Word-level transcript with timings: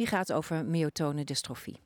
Die 0.00 0.08
gaat 0.08 0.32
over 0.32 0.64
myotone 0.64 1.24
dystrofie. 1.24 1.80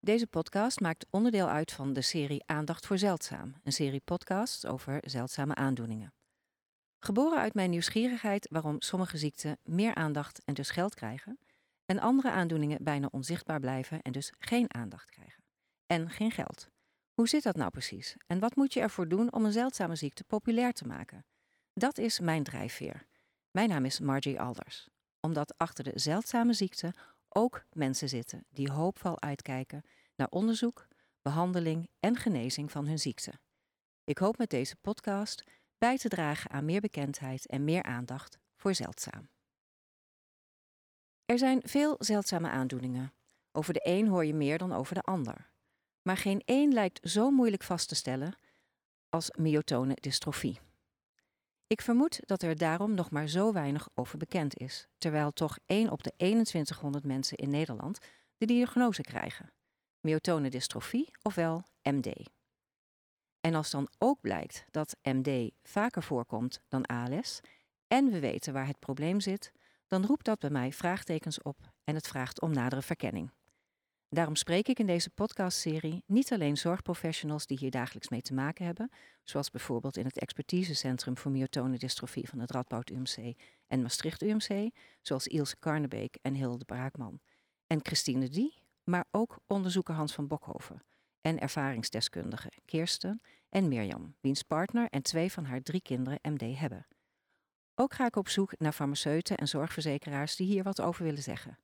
Deze 0.00 0.26
podcast 0.26 0.80
maakt 0.80 1.06
onderdeel 1.10 1.48
uit 1.48 1.72
van 1.72 1.92
de 1.92 2.02
serie 2.02 2.42
Aandacht 2.46 2.86
voor 2.86 2.98
Zeldzaam, 2.98 3.54
een 3.62 3.72
serie 3.72 4.00
podcasts 4.04 4.66
over 4.66 4.98
zeldzame 5.06 5.54
aandoeningen. 5.54 6.12
Geboren 6.98 7.38
uit 7.38 7.54
mijn 7.54 7.70
nieuwsgierigheid 7.70 8.48
waarom 8.50 8.76
sommige 8.78 9.18
ziekten 9.18 9.58
meer 9.62 9.94
aandacht 9.94 10.44
en 10.44 10.54
dus 10.54 10.70
geld 10.70 10.94
krijgen, 10.94 11.38
en 11.84 11.98
andere 11.98 12.30
aandoeningen 12.30 12.84
bijna 12.84 13.08
onzichtbaar 13.10 13.60
blijven 13.60 14.02
en 14.02 14.12
dus 14.12 14.32
geen 14.38 14.74
aandacht 14.74 15.10
krijgen. 15.10 15.44
En 15.86 16.10
geen 16.10 16.30
geld. 16.30 16.68
Hoe 17.14 17.28
zit 17.28 17.42
dat 17.42 17.56
nou 17.56 17.70
precies? 17.70 18.16
En 18.26 18.38
wat 18.38 18.56
moet 18.56 18.72
je 18.72 18.80
ervoor 18.80 19.08
doen 19.08 19.32
om 19.32 19.44
een 19.44 19.52
zeldzame 19.52 19.96
ziekte 19.96 20.24
populair 20.24 20.72
te 20.72 20.86
maken? 20.86 21.24
Dat 21.72 21.98
is 21.98 22.20
mijn 22.20 22.42
drijfveer. 22.42 23.06
Mijn 23.50 23.68
naam 23.68 23.84
is 23.84 24.00
Margie 24.00 24.40
Alders. 24.40 24.88
Omdat 25.20 25.58
achter 25.58 25.84
de 25.84 25.92
zeldzame 25.94 26.52
ziekte 26.52 26.94
ook 27.28 27.64
mensen 27.72 28.08
zitten 28.08 28.46
die 28.50 28.70
hoopvol 28.70 29.20
uitkijken 29.20 29.82
naar 30.16 30.28
onderzoek, 30.28 30.86
behandeling 31.22 31.88
en 32.00 32.16
genezing 32.16 32.70
van 32.70 32.86
hun 32.86 32.98
ziekte. 32.98 33.32
Ik 34.04 34.18
hoop 34.18 34.38
met 34.38 34.50
deze 34.50 34.76
podcast 34.76 35.44
bij 35.78 35.98
te 35.98 36.08
dragen 36.08 36.50
aan 36.50 36.64
meer 36.64 36.80
bekendheid 36.80 37.46
en 37.46 37.64
meer 37.64 37.82
aandacht 37.82 38.38
voor 38.56 38.74
zeldzaam. 38.74 39.28
Er 41.24 41.38
zijn 41.38 41.60
veel 41.64 41.96
zeldzame 41.98 42.48
aandoeningen. 42.48 43.12
Over 43.52 43.72
de 43.72 43.80
een 43.82 44.08
hoor 44.08 44.24
je 44.24 44.34
meer 44.34 44.58
dan 44.58 44.72
over 44.72 44.94
de 44.94 45.02
ander. 45.02 45.50
Maar 46.02 46.16
geen 46.16 46.42
één 46.44 46.72
lijkt 46.72 47.10
zo 47.10 47.30
moeilijk 47.30 47.62
vast 47.62 47.88
te 47.88 47.94
stellen 47.94 48.38
als 49.08 49.30
myotone 49.30 49.96
dystrofie. 50.00 50.60
Ik 51.68 51.80
vermoed 51.80 52.20
dat 52.26 52.42
er 52.42 52.56
daarom 52.56 52.94
nog 52.94 53.10
maar 53.10 53.28
zo 53.28 53.52
weinig 53.52 53.88
over 53.94 54.18
bekend 54.18 54.56
is, 54.56 54.88
terwijl 54.98 55.30
toch 55.30 55.58
1 55.66 55.90
op 55.90 56.02
de 56.02 56.12
2100 56.16 57.04
mensen 57.04 57.36
in 57.36 57.50
Nederland 57.50 57.98
de 58.36 58.46
diagnose 58.46 59.02
krijgen. 59.02 59.52
Myotone 60.00 60.50
dystrofie, 60.50 61.10
ofwel 61.22 61.64
MD. 61.82 62.30
En 63.40 63.54
als 63.54 63.70
dan 63.70 63.88
ook 63.98 64.20
blijkt 64.20 64.64
dat 64.70 64.96
MD 65.02 65.50
vaker 65.62 66.02
voorkomt 66.02 66.60
dan 66.68 66.86
ALS 66.86 67.40
en 67.86 68.10
we 68.10 68.20
weten 68.20 68.52
waar 68.52 68.66
het 68.66 68.78
probleem 68.78 69.20
zit, 69.20 69.52
dan 69.86 70.06
roept 70.06 70.24
dat 70.24 70.38
bij 70.38 70.50
mij 70.50 70.72
vraagtekens 70.72 71.42
op 71.42 71.72
en 71.84 71.94
het 71.94 72.08
vraagt 72.08 72.40
om 72.40 72.52
nadere 72.52 72.82
verkenning. 72.82 73.30
Daarom 74.10 74.36
spreek 74.36 74.68
ik 74.68 74.78
in 74.78 74.86
deze 74.86 75.10
podcastserie 75.10 76.02
niet 76.06 76.32
alleen 76.32 76.56
zorgprofessionals 76.56 77.46
die 77.46 77.58
hier 77.58 77.70
dagelijks 77.70 78.08
mee 78.08 78.22
te 78.22 78.34
maken 78.34 78.64
hebben, 78.64 78.90
zoals 79.24 79.50
bijvoorbeeld 79.50 79.96
in 79.96 80.04
het 80.04 80.18
expertisecentrum 80.18 81.18
voor 81.18 81.30
myotone 81.30 81.78
dystrofie 81.78 82.28
van 82.28 82.38
het 82.38 82.50
Radboud 82.50 82.90
UMC 82.90 83.34
en 83.66 83.82
Maastricht 83.82 84.22
UMC, 84.22 84.70
zoals 85.02 85.26
Ilse 85.26 85.56
Karnebeek 85.58 86.18
en 86.22 86.34
Hilde 86.34 86.64
Braakman, 86.64 87.20
en 87.66 87.80
Christine 87.82 88.28
Die, 88.28 88.62
maar 88.84 89.04
ook 89.10 89.38
onderzoeker 89.46 89.94
Hans 89.94 90.12
van 90.12 90.26
Bokhoven 90.26 90.82
en 91.20 91.38
ervaringsdeskundige 91.38 92.52
Kirsten 92.64 93.20
en 93.48 93.68
Mirjam, 93.68 94.14
wiens 94.20 94.42
partner 94.42 94.88
en 94.90 95.02
twee 95.02 95.32
van 95.32 95.44
haar 95.44 95.62
drie 95.62 95.82
kinderen 95.82 96.18
MD 96.22 96.58
hebben. 96.58 96.86
Ook 97.74 97.94
ga 97.94 98.06
ik 98.06 98.16
op 98.16 98.28
zoek 98.28 98.58
naar 98.58 98.72
farmaceuten 98.72 99.36
en 99.36 99.48
zorgverzekeraars 99.48 100.36
die 100.36 100.46
hier 100.46 100.62
wat 100.62 100.80
over 100.80 101.04
willen 101.04 101.22
zeggen. 101.22 101.58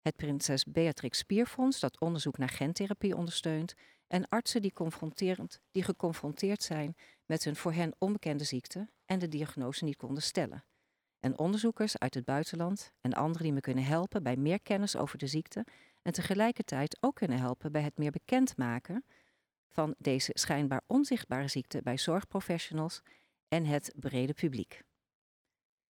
Het 0.00 0.16
Prinses 0.16 0.64
Beatrix 0.64 1.18
Spierfonds 1.18 1.80
dat 1.80 2.00
onderzoek 2.00 2.38
naar 2.38 2.48
gentherapie 2.48 3.16
ondersteunt 3.16 3.74
en 4.06 4.28
artsen 4.28 4.62
die, 4.62 4.72
confronterend, 4.72 5.60
die 5.70 5.82
geconfronteerd 5.82 6.62
zijn 6.62 6.96
met 7.26 7.44
hun 7.44 7.56
voor 7.56 7.72
hen 7.72 7.94
onbekende 7.98 8.44
ziekte 8.44 8.88
en 9.06 9.18
de 9.18 9.28
diagnose 9.28 9.84
niet 9.84 9.96
konden 9.96 10.22
stellen. 10.22 10.64
En 11.20 11.38
onderzoekers 11.38 11.98
uit 11.98 12.14
het 12.14 12.24
buitenland 12.24 12.92
en 13.00 13.14
anderen 13.14 13.42
die 13.42 13.52
me 13.52 13.60
kunnen 13.60 13.84
helpen 13.84 14.22
bij 14.22 14.36
meer 14.36 14.60
kennis 14.60 14.96
over 14.96 15.18
de 15.18 15.26
ziekte 15.26 15.66
en 16.02 16.12
tegelijkertijd 16.12 16.96
ook 17.00 17.14
kunnen 17.14 17.38
helpen 17.38 17.72
bij 17.72 17.82
het 17.82 17.98
meer 17.98 18.10
bekendmaken 18.10 19.04
van 19.68 19.94
deze 19.98 20.30
schijnbaar 20.34 20.82
onzichtbare 20.86 21.48
ziekte 21.48 21.82
bij 21.82 21.98
zorgprofessionals 21.98 23.02
en 23.48 23.64
het 23.64 23.92
brede 23.96 24.32
publiek. 24.32 24.82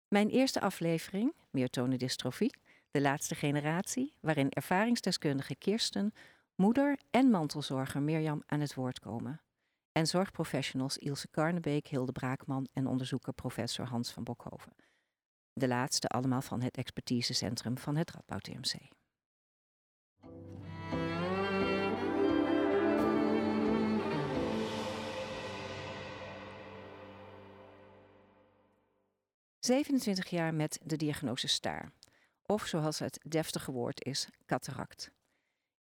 Mijn 0.08 0.28
eerste 0.28 0.60
aflevering, 0.60 1.34
myotone 1.50 1.96
dystrofie, 1.96 2.54
de 2.90 3.00
laatste 3.00 3.34
generatie, 3.34 4.14
waarin 4.20 4.50
ervaringsdeskundige 4.50 5.54
Kirsten, 5.56 6.12
moeder 6.54 6.98
en 7.10 7.30
mantelzorger 7.30 8.02
Mirjam 8.02 8.42
aan 8.46 8.60
het 8.60 8.74
woord 8.74 8.98
komen. 8.98 9.40
En 9.92 10.06
zorgprofessionals 10.06 10.98
Ilse 10.98 11.28
Karnebeek, 11.28 11.86
Hilde 11.86 12.12
Braakman 12.12 12.68
en 12.72 12.86
onderzoeker 12.86 13.32
professor 13.32 13.86
Hans 13.86 14.12
van 14.12 14.24
Bokhoven. 14.24 14.74
De 15.52 15.68
laatste 15.68 16.08
allemaal 16.08 16.42
van 16.42 16.62
het 16.62 16.76
expertisecentrum 16.76 17.78
van 17.78 17.96
het 17.96 18.10
Radboud 18.10 18.42
TMC. 18.42 18.88
...27 29.60 30.28
jaar 30.28 30.54
met 30.54 30.80
de 30.82 30.96
diagnose 30.96 31.46
staar 31.48 31.92
of 32.50 32.66
zoals 32.66 32.98
het 32.98 33.20
deftige 33.28 33.72
woord 33.72 34.04
is, 34.04 34.28
cataract. 34.46 35.10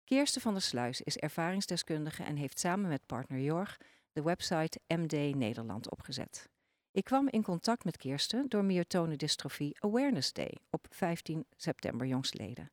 Kirsten 0.05 0.41
van 0.41 0.53
der 0.53 0.62
Sluis 0.62 1.01
is 1.01 1.17
ervaringsdeskundige 1.17 2.23
en 2.23 2.37
heeft 2.37 2.59
samen 2.59 2.89
met 2.89 3.06
partner 3.06 3.41
Jorg 3.41 3.77
de 4.12 4.23
website 4.23 4.81
MD 4.87 5.34
Nederland 5.34 5.91
opgezet. 5.91 6.49
Ik 6.91 7.05
kwam 7.05 7.29
in 7.29 7.43
contact 7.43 7.84
met 7.84 7.97
Kirsten 7.97 8.49
door 8.49 8.65
Myotone 8.65 9.17
Dystrophy 9.17 9.73
Awareness 9.79 10.33
Day 10.33 10.59
op 10.71 10.87
15 10.91 11.47
september 11.56 12.06
jongstleden. 12.06 12.71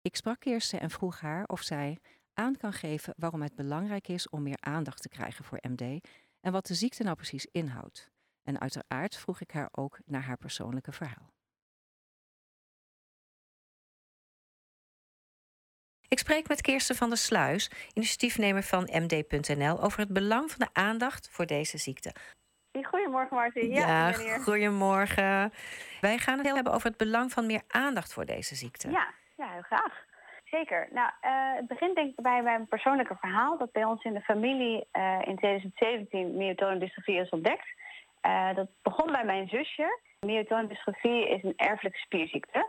Ik 0.00 0.16
sprak 0.16 0.40
Kirsten 0.40 0.80
en 0.80 0.90
vroeg 0.90 1.20
haar 1.20 1.44
of 1.46 1.62
zij 1.62 1.98
aan 2.34 2.56
kan 2.56 2.72
geven 2.72 3.14
waarom 3.16 3.42
het 3.42 3.54
belangrijk 3.54 4.08
is 4.08 4.28
om 4.28 4.42
meer 4.42 4.60
aandacht 4.60 5.02
te 5.02 5.08
krijgen 5.08 5.44
voor 5.44 5.58
MD 5.60 6.08
en 6.40 6.52
wat 6.52 6.66
de 6.66 6.74
ziekte 6.74 7.02
nou 7.02 7.16
precies 7.16 7.46
inhoudt. 7.46 8.10
En 8.42 8.60
uiteraard 8.60 9.16
vroeg 9.16 9.40
ik 9.40 9.50
haar 9.50 9.68
ook 9.72 9.98
naar 10.04 10.22
haar 10.22 10.36
persoonlijke 10.36 10.92
verhaal. 10.92 11.32
Ik 16.12 16.18
spreek 16.18 16.48
met 16.48 16.60
Kirsten 16.60 16.96
van 16.96 17.08
der 17.08 17.18
Sluis, 17.18 17.70
initiatiefnemer 17.94 18.62
van 18.62 18.82
MD.nl, 18.82 19.82
over 19.82 19.98
het 19.98 20.12
belang 20.12 20.50
van 20.50 20.66
de 20.66 20.80
aandacht 20.80 21.30
voor 21.30 21.46
deze 21.46 21.78
ziekte. 21.78 22.12
Goedemorgen, 22.82 23.36
Martin. 23.36 23.70
Ja, 23.70 24.08
ja 24.08 24.38
goedemorgen. 24.38 25.52
Wij 26.00 26.18
gaan 26.18 26.36
het 26.36 26.46
heel 26.46 26.54
hebben 26.54 26.72
over 26.72 26.88
het 26.88 26.96
belang 26.96 27.32
van 27.32 27.46
meer 27.46 27.62
aandacht 27.68 28.12
voor 28.12 28.24
deze 28.24 28.54
ziekte. 28.54 28.90
Ja, 28.90 29.06
ja 29.36 29.52
heel 29.52 29.62
graag. 29.62 30.04
Zeker. 30.44 30.88
Nou, 30.90 31.10
uh, 31.22 31.56
het 31.56 31.66
begint 31.66 31.94
denk 31.96 32.10
ik 32.10 32.22
bij 32.22 32.42
mijn 32.42 32.66
persoonlijke 32.66 33.16
verhaal. 33.20 33.58
Dat 33.58 33.72
bij 33.72 33.84
ons 33.84 34.04
in 34.04 34.14
de 34.14 34.20
familie 34.20 34.88
uh, 34.92 35.18
in 35.24 35.36
2017 35.36 36.36
myotone 36.36 36.78
dystrofie 36.78 37.20
is 37.20 37.28
ontdekt. 37.28 37.66
Uh, 38.26 38.54
dat 38.54 38.68
begon 38.82 39.12
bij 39.12 39.24
mijn 39.24 39.48
zusje. 39.48 40.00
Myotone 40.20 40.66
dystrofie 40.66 41.28
is 41.28 41.42
een 41.42 41.56
erfelijke 41.56 41.98
spierziekte. 41.98 42.66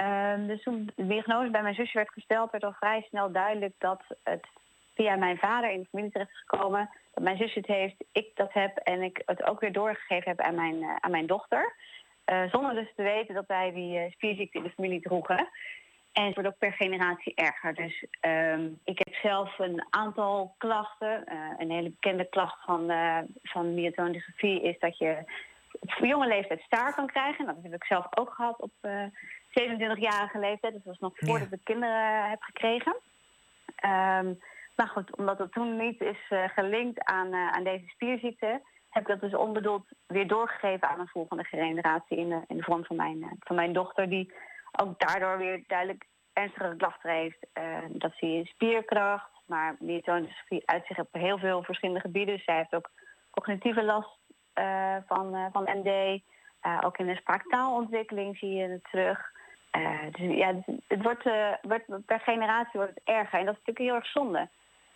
Um, 0.00 0.46
dus 0.46 0.62
toen 0.62 0.90
de 0.96 1.06
diagnose 1.06 1.50
bij 1.50 1.62
mijn 1.62 1.74
zusje 1.74 1.98
werd 1.98 2.12
gesteld, 2.12 2.50
werd 2.50 2.64
al 2.64 2.72
vrij 2.72 3.06
snel 3.08 3.32
duidelijk 3.32 3.74
dat 3.78 4.02
het 4.22 4.46
via 4.94 5.16
mijn 5.16 5.38
vader 5.38 5.70
in 5.70 5.80
de 5.80 5.86
familie 5.90 6.10
terecht 6.10 6.30
is 6.30 6.44
gekomen. 6.46 6.90
Dat 7.14 7.24
mijn 7.24 7.36
zusje 7.36 7.58
het 7.58 7.68
heeft, 7.68 8.04
ik 8.12 8.30
dat 8.34 8.52
heb 8.52 8.76
en 8.76 9.02
ik 9.02 9.22
het 9.26 9.42
ook 9.42 9.60
weer 9.60 9.72
doorgegeven 9.72 10.30
heb 10.30 10.40
aan 10.40 10.54
mijn, 10.54 10.74
uh, 10.74 10.96
aan 11.00 11.10
mijn 11.10 11.26
dochter. 11.26 11.74
Uh, 12.26 12.50
zonder 12.50 12.74
dus 12.74 12.92
te 12.96 13.02
weten 13.02 13.34
dat 13.34 13.46
wij 13.46 13.72
die 13.72 13.98
uh, 13.98 14.10
spierziekte 14.10 14.58
in 14.58 14.64
de 14.64 14.70
familie 14.70 15.00
droegen. 15.00 15.48
En 16.12 16.24
het 16.24 16.34
wordt 16.34 16.48
ook 16.48 16.58
per 16.58 16.72
generatie 16.72 17.34
erger. 17.34 17.74
Dus 17.74 18.04
um, 18.20 18.80
ik 18.84 18.98
heb 18.98 19.14
zelf 19.14 19.58
een 19.58 19.86
aantal 19.90 20.54
klachten. 20.58 21.24
een 21.58 21.70
hele 21.70 21.90
bekende 21.90 22.28
klacht 22.28 22.64
van, 22.64 22.92
van 23.42 23.78
is 23.78 24.78
dat 24.78 24.98
je 24.98 25.24
op 25.80 25.90
jonge 25.90 26.26
leeftijd 26.26 26.60
staar 26.60 26.94
kan 26.94 27.06
krijgen. 27.06 27.46
Dat 27.46 27.56
heb 27.62 27.74
ik 27.74 27.84
zelf 27.84 28.06
ook 28.10 28.30
gehad 28.30 28.60
op 28.60 28.72
27-jarige 29.60 30.38
leeftijd. 30.38 30.72
Dus 30.72 30.82
dat 30.84 30.98
was 30.98 30.98
nog 30.98 31.12
voordat 31.16 31.50
ja. 31.50 31.56
ik 31.56 31.64
kinderen 31.64 32.30
heb 32.30 32.42
gekregen. 32.42 32.96
Um, 33.84 34.38
maar 34.76 34.88
goed, 34.88 35.16
omdat 35.16 35.38
het 35.38 35.52
toen 35.52 35.76
niet 35.76 36.00
is 36.00 36.30
uh, 36.30 36.48
gelinkt 36.48 37.04
aan, 37.04 37.34
uh, 37.34 37.50
aan 37.50 37.64
deze 37.64 37.88
spierziekte... 37.88 38.60
heb 38.90 39.02
ik 39.02 39.08
dat 39.08 39.20
dus 39.20 39.34
onbedoeld 39.34 39.84
weer 40.06 40.28
doorgegeven 40.28 40.88
aan 40.88 41.00
een 41.00 41.08
volgende 41.08 41.44
generatie... 41.44 42.16
in 42.16 42.28
de, 42.28 42.40
in 42.46 42.56
de 42.56 42.62
vorm 42.62 42.84
van 42.84 42.96
mijn, 42.96 43.16
uh, 43.16 43.26
van 43.40 43.56
mijn 43.56 43.72
dochter... 43.72 44.08
die 44.08 44.32
ook 44.72 44.98
daardoor 44.98 45.38
weer 45.38 45.64
duidelijk 45.66 46.04
ernstige 46.32 46.74
klachten 46.76 47.10
heeft. 47.10 47.46
dat 47.88 48.12
zie 48.16 48.30
je 48.30 48.38
in 48.38 48.46
spierkracht. 48.46 49.30
Maar 49.46 49.76
myotonedystrophie 49.78 50.62
uit 50.64 50.86
zich 50.86 50.98
op 50.98 51.08
heel 51.10 51.38
veel 51.38 51.62
verschillende 51.62 52.00
gebieden. 52.00 52.38
Zij 52.38 52.56
heeft 52.56 52.74
ook 52.74 52.90
cognitieve 53.30 53.82
last 53.82 54.18
van, 55.06 55.50
van 55.52 55.68
MD. 55.74 56.20
ook 56.84 56.98
in 56.98 57.06
de 57.06 57.16
spraaktaalontwikkeling 57.16 58.38
zie 58.38 58.50
je 58.50 58.68
het 58.68 58.84
terug. 58.90 59.32
Dus 60.10 60.36
ja, 60.36 60.54
het 60.86 61.02
wordt, 61.02 61.24
wordt, 61.62 62.06
per 62.06 62.20
generatie 62.20 62.80
wordt 62.80 62.94
het 62.94 63.04
erger. 63.04 63.38
En 63.38 63.44
dat 63.44 63.54
is 63.54 63.60
natuurlijk 63.64 63.78
heel 63.78 63.94
erg 63.94 64.06
zonde. 64.06 64.48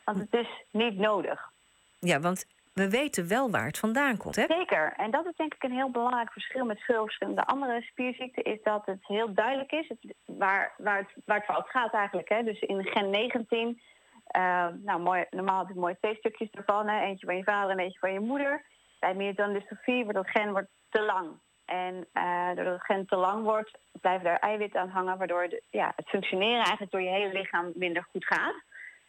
Want 0.05 0.19
het 0.19 0.35
is 0.35 0.49
niet 0.71 0.99
nodig. 0.99 1.51
Ja, 1.99 2.21
want 2.21 2.47
we 2.73 2.91
weten 2.91 3.29
wel 3.29 3.51
waar 3.51 3.67
het 3.67 3.79
vandaan 3.79 4.17
komt, 4.17 4.37
hè? 4.37 4.45
Zeker. 4.47 4.93
En 4.97 5.11
dat 5.11 5.27
is 5.27 5.37
denk 5.37 5.55
ik 5.55 5.63
een 5.63 5.73
heel 5.73 5.91
belangrijk 5.91 6.33
verschil 6.33 6.65
met 6.65 6.81
veel 6.81 7.05
verschillende 7.05 7.45
andere 7.45 7.83
spierziekten... 7.83 8.45
is 8.45 8.63
dat 8.63 8.87
het 8.87 9.07
heel 9.07 9.35
duidelijk 9.35 9.73
is 9.73 9.93
waar, 10.25 10.73
waar, 10.77 10.99
het, 10.99 11.25
waar 11.25 11.37
het 11.37 11.45
fout 11.45 11.69
gaat 11.69 11.93
eigenlijk. 11.93 12.29
Hè? 12.29 12.43
Dus 12.43 12.61
in 12.61 12.85
gen 12.85 13.11
19, 13.11 13.69
uh, 13.69 14.65
eh, 14.65 14.75
nou, 14.83 15.01
mooi, 15.01 15.25
normaal 15.31 15.59
heb 15.59 15.75
je 15.75 15.81
mooi 15.81 15.97
twee 16.01 16.15
stukjes 16.15 16.51
ervan. 16.51 16.89
Hè? 16.89 17.01
Eentje 17.01 17.27
van 17.27 17.37
je 17.37 17.45
vader 17.45 17.71
en 17.71 17.79
eentje 17.79 17.99
van 17.99 18.13
je 18.13 18.21
moeder. 18.21 18.65
Bij 18.99 19.15
myotonistrophie 19.15 20.05
wordt 20.05 20.19
dat 20.19 20.31
gen 20.31 20.51
wordt 20.51 20.71
te 20.91 21.03
lang. 21.03 21.29
En 21.71 22.07
uh, 22.15 22.47
doordat 22.55 22.75
het 22.75 22.85
gen 22.85 23.07
te 23.07 23.17
lang 23.17 23.45
wordt, 23.45 23.79
blijven 24.01 24.31
er 24.31 24.39
eiwitten 24.39 24.81
aan 24.81 24.89
hangen... 24.89 25.19
waardoor 25.19 25.49
de, 25.49 25.63
ja, 25.71 25.93
het 25.97 26.09
functioneren 26.09 26.63
eigenlijk 26.63 26.91
door 26.91 27.01
je 27.01 27.09
hele 27.09 27.33
lichaam 27.33 27.73
minder 27.75 28.07
goed 28.11 28.25
gaat. 28.25 28.55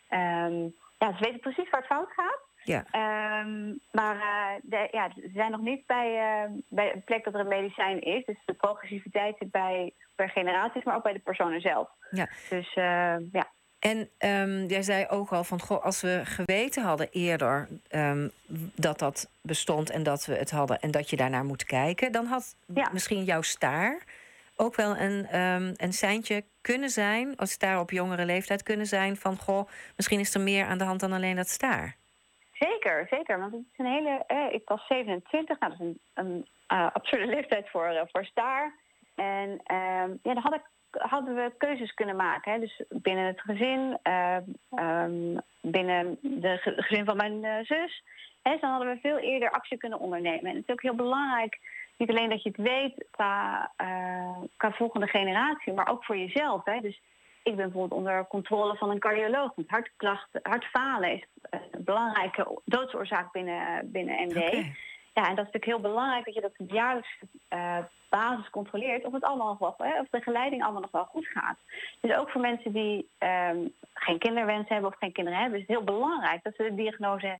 Um, 0.10 0.76
ja, 0.98 1.14
ze 1.18 1.20
weten 1.20 1.40
precies 1.40 1.70
waar 1.70 1.80
het 1.80 1.90
fout 1.90 2.12
gaat. 2.16 2.40
Ja. 2.64 2.80
Um, 3.40 3.80
maar 3.92 4.16
uh, 4.16 4.60
de, 4.62 4.88
ja, 4.92 5.10
ze 5.16 5.30
zijn 5.34 5.52
nog 5.52 5.62
niet 5.62 5.86
bij, 5.86 6.10
uh, 6.46 6.52
bij 6.68 6.94
een 6.94 7.04
plek 7.04 7.24
dat 7.24 7.34
er 7.34 7.40
een 7.40 7.48
medicijn 7.48 8.02
is. 8.02 8.26
Dus 8.26 8.38
de 8.46 8.54
progressiviteit 8.54 9.36
zit 9.40 9.52
bij 9.52 9.94
per 10.16 10.30
generaties, 10.30 10.84
maar 10.84 10.96
ook 10.96 11.04
bij 11.04 11.14
de 11.14 11.20
personen 11.20 11.62
zelf. 11.62 11.90
Ja. 12.10 12.28
Dus 12.50 12.74
ja. 12.74 13.48
En 13.82 14.10
um, 14.20 14.66
jij 14.66 14.82
zei 14.82 15.06
ook 15.10 15.32
al 15.32 15.44
van, 15.44 15.62
goh, 15.62 15.84
als 15.84 16.02
we 16.02 16.22
geweten 16.24 16.84
hadden 16.84 17.08
eerder 17.12 17.68
um, 17.92 18.32
dat 18.76 19.00
dat 19.00 19.30
bestond 19.42 19.90
en 19.90 20.04
dat 20.04 20.26
we 20.26 20.36
het 20.36 20.52
hadden 20.52 20.80
en 20.80 20.92
dat 20.92 21.10
je 21.10 21.16
daarnaar 21.16 21.46
moet 21.46 21.64
kijken, 21.64 22.12
dan 22.12 22.26
had 22.26 22.56
ja. 22.74 22.90
misschien 22.92 23.24
jouw 23.24 23.42
staar 23.42 24.04
ook 24.56 24.76
wel 24.76 24.98
een, 24.98 25.40
um, 25.40 25.74
een 25.76 25.94
seintje 25.94 26.44
kunnen 26.62 26.90
zijn, 26.90 27.38
als 27.38 27.52
staar 27.52 27.80
op 27.80 27.92
jongere 27.92 28.26
leeftijd 28.26 28.64
kunnen 28.64 28.86
zijn, 28.86 29.16
van 29.16 29.38
goh, 29.38 29.68
misschien 29.96 30.20
is 30.20 30.34
er 30.34 30.42
meer 30.42 30.66
aan 30.66 30.78
de 30.78 30.84
hand 30.84 31.00
dan 31.00 31.14
alleen 31.14 31.36
dat 31.36 31.48
staar. 31.50 31.96
Zeker, 32.52 33.08
zeker. 33.10 33.40
Want 33.40 33.52
het 33.52 33.62
is 33.62 33.78
een 33.78 33.86
hele. 33.86 34.24
Eh, 34.28 34.54
ik 34.54 34.62
was 34.66 34.88
27, 34.88 35.60
nou, 35.60 35.72
dat 35.72 35.82
is 35.82 35.88
een, 35.88 36.00
een 36.14 36.48
uh, 36.78 36.90
absurde 37.00 37.26
leeftijd 37.26 37.70
voor, 37.70 37.92
uh, 37.92 38.02
voor 38.12 38.26
staar. 38.26 38.74
En 39.16 39.50
uh, 39.50 40.16
ja, 40.24 40.34
dan 40.34 40.44
had 40.44 40.54
ik, 40.54 40.62
hadden 40.92 41.36
we 41.36 41.52
keuzes 41.58 41.94
kunnen 41.94 42.16
maken. 42.16 42.52
Hè. 42.52 42.60
Dus 42.60 42.84
binnen 42.90 43.26
het 43.26 43.42
gezin, 43.42 43.98
um, 44.80 45.42
binnen 45.62 46.18
de 46.22 46.58
gezin 46.76 47.06
van 47.06 47.18
mijn 47.18 47.44
uh, 47.44 47.56
zus. 47.64 48.04
Hè, 48.42 48.58
dan 48.60 48.70
hadden 48.70 48.94
we 48.94 49.00
veel 49.00 49.18
eerder 49.18 49.52
actie 49.52 49.78
kunnen 49.78 50.00
ondernemen. 50.00 50.46
En 50.46 50.56
het 50.56 50.64
is 50.68 50.74
ook 50.74 50.82
heel 50.82 50.96
belangrijk 50.96 51.60
niet 51.98 52.10
alleen 52.10 52.30
dat 52.30 52.44
je 52.44 52.50
het 52.50 52.58
weet 52.58 53.06
qua, 53.12 53.72
uh, 53.82 54.38
qua 54.58 54.72
volgende 54.72 55.08
generatie, 55.08 55.74
maar 55.74 55.90
ook 55.90 56.06
voor 56.06 56.18
jezelf. 56.18 56.66
Hè? 56.66 56.80
Dus 56.80 57.02
ik 57.44 57.56
ben 57.56 57.66
bijvoorbeeld 57.66 58.00
onder 58.00 58.28
controle 58.28 58.76
van 58.76 58.90
een 58.90 59.00
cardioloog. 59.00 59.52
Want 59.56 59.70
hartklachten, 59.70 60.40
hartfalen 60.44 61.12
is 61.12 61.26
een 61.50 61.84
belangrijke 61.84 62.62
doodsoorzaak 62.66 63.32
binnen, 63.32 63.92
binnen 63.92 64.24
MD. 64.24 64.66
Ja, 65.14 65.28
en 65.28 65.36
dat 65.36 65.46
is 65.46 65.52
natuurlijk 65.52 65.66
heel 65.66 65.92
belangrijk 65.92 66.26
dat 66.26 66.34
je 66.34 66.42
dat 66.42 66.70
jaarlijks 66.70 67.18
uh, 67.50 67.78
basis 68.10 68.50
controleert 68.50 69.06
of 69.06 69.14
het 69.14 69.24
allemaal 69.24 69.58
nog 69.60 69.78
wel, 69.78 70.00
of 70.00 70.08
de 70.10 70.22
geleiding 70.22 70.64
allemaal 70.64 70.82
nog 70.82 70.92
wel 70.92 71.06
goed 71.06 71.28
gaat. 71.28 71.58
Dus 72.00 72.16
ook 72.16 72.30
voor 72.30 72.42
mensen 72.42 72.72
die 72.72 73.10
um, 73.20 73.74
geen 73.94 74.20
kinderwens 74.20 74.70
hebben 74.70 74.90
of 74.90 74.98
geen 75.00 75.12
kinderen 75.12 75.40
hebben, 75.40 75.60
is 75.60 75.68
het 75.68 75.76
heel 75.78 75.86
belangrijk 75.86 76.44
dat 76.44 76.54
ze 76.56 76.64
de 76.64 76.76
diagnose, 76.76 77.40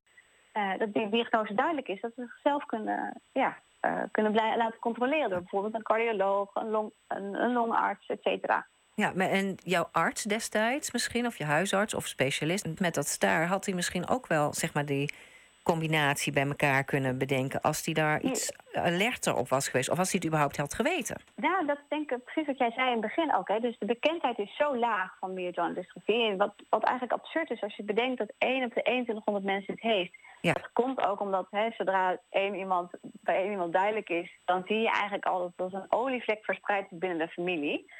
uh, 0.54 0.78
dat 0.78 0.92
die 0.92 1.08
diagnose 1.08 1.54
duidelijk 1.54 1.88
is, 1.88 2.00
dat 2.00 2.12
ze 2.16 2.26
zichzelf 2.26 2.66
kunnen, 2.66 3.20
ja, 3.32 3.56
uh, 3.82 4.02
kunnen 4.10 4.34
laten 4.34 4.78
controleren 4.78 5.30
door 5.30 5.38
bijvoorbeeld 5.38 5.74
een 5.74 5.82
cardioloog, 5.82 6.54
een, 6.54 6.70
long, 6.70 6.92
een, 7.08 7.42
een 7.42 7.52
longarts, 7.52 8.06
et 8.06 8.22
cetera. 8.22 8.66
Ja, 8.94 9.14
en 9.14 9.54
jouw 9.56 9.88
arts 9.92 10.22
destijds 10.22 10.92
misschien, 10.92 11.26
of 11.26 11.38
je 11.38 11.44
huisarts 11.44 11.94
of 11.94 12.06
specialist 12.06 12.80
met 12.80 12.94
dat 12.94 13.06
staar, 13.06 13.46
had 13.46 13.64
hij 13.64 13.74
misschien 13.74 14.08
ook 14.08 14.26
wel 14.26 14.54
zeg 14.54 14.74
maar 14.74 14.86
die 14.86 15.12
combinatie 15.62 16.32
bij 16.32 16.46
elkaar 16.46 16.84
kunnen 16.84 17.18
bedenken 17.18 17.60
als 17.60 17.84
hij 17.84 17.94
daar 17.94 18.20
iets 18.20 18.52
alerter 18.72 19.36
op 19.36 19.48
was 19.48 19.68
geweest 19.68 19.90
of 19.90 19.98
als 19.98 20.10
hij 20.10 20.18
het 20.18 20.28
überhaupt 20.28 20.56
had 20.56 20.74
geweten? 20.74 21.22
Ja, 21.36 21.62
dat 21.62 21.78
denk 21.88 22.10
ik 22.10 22.24
precies 22.24 22.46
wat 22.46 22.58
jij 22.58 22.70
zei 22.70 22.86
in 22.86 22.92
het 22.92 23.00
begin 23.00 23.34
ook. 23.34 23.48
Hè. 23.48 23.60
Dus 23.60 23.76
de 23.78 23.86
bekendheid 23.86 24.38
is 24.38 24.56
zo 24.56 24.76
laag 24.76 25.16
van 25.20 25.32
myogenic 25.32 25.74
dystrofie. 25.74 26.36
Wat, 26.36 26.54
wat 26.68 26.84
eigenlijk 26.84 27.20
absurd 27.20 27.50
is 27.50 27.62
als 27.62 27.76
je 27.76 27.82
bedenkt 27.82 28.18
dat 28.18 28.32
1 28.38 28.64
op 28.64 28.74
de 28.74 28.82
2100 28.82 29.44
mensen 29.44 29.74
het 29.74 29.82
heeft. 29.82 30.14
Ja. 30.40 30.52
Dat 30.52 30.72
komt 30.72 31.00
ook 31.00 31.20
omdat 31.20 31.46
hè, 31.50 31.70
zodra 31.70 32.18
één 32.30 32.54
iemand, 32.54 32.90
bij 33.02 33.36
één 33.36 33.50
iemand 33.50 33.72
duidelijk 33.72 34.08
is, 34.08 34.38
dan 34.44 34.62
zie 34.66 34.78
je 34.78 34.90
eigenlijk 34.90 35.24
al 35.24 35.38
dat 35.38 35.52
als 35.56 35.82
een 35.82 35.92
olievlek 35.92 36.44
verspreid 36.44 36.86
is 36.90 36.98
binnen 36.98 37.18
de 37.18 37.28
familie. 37.28 37.90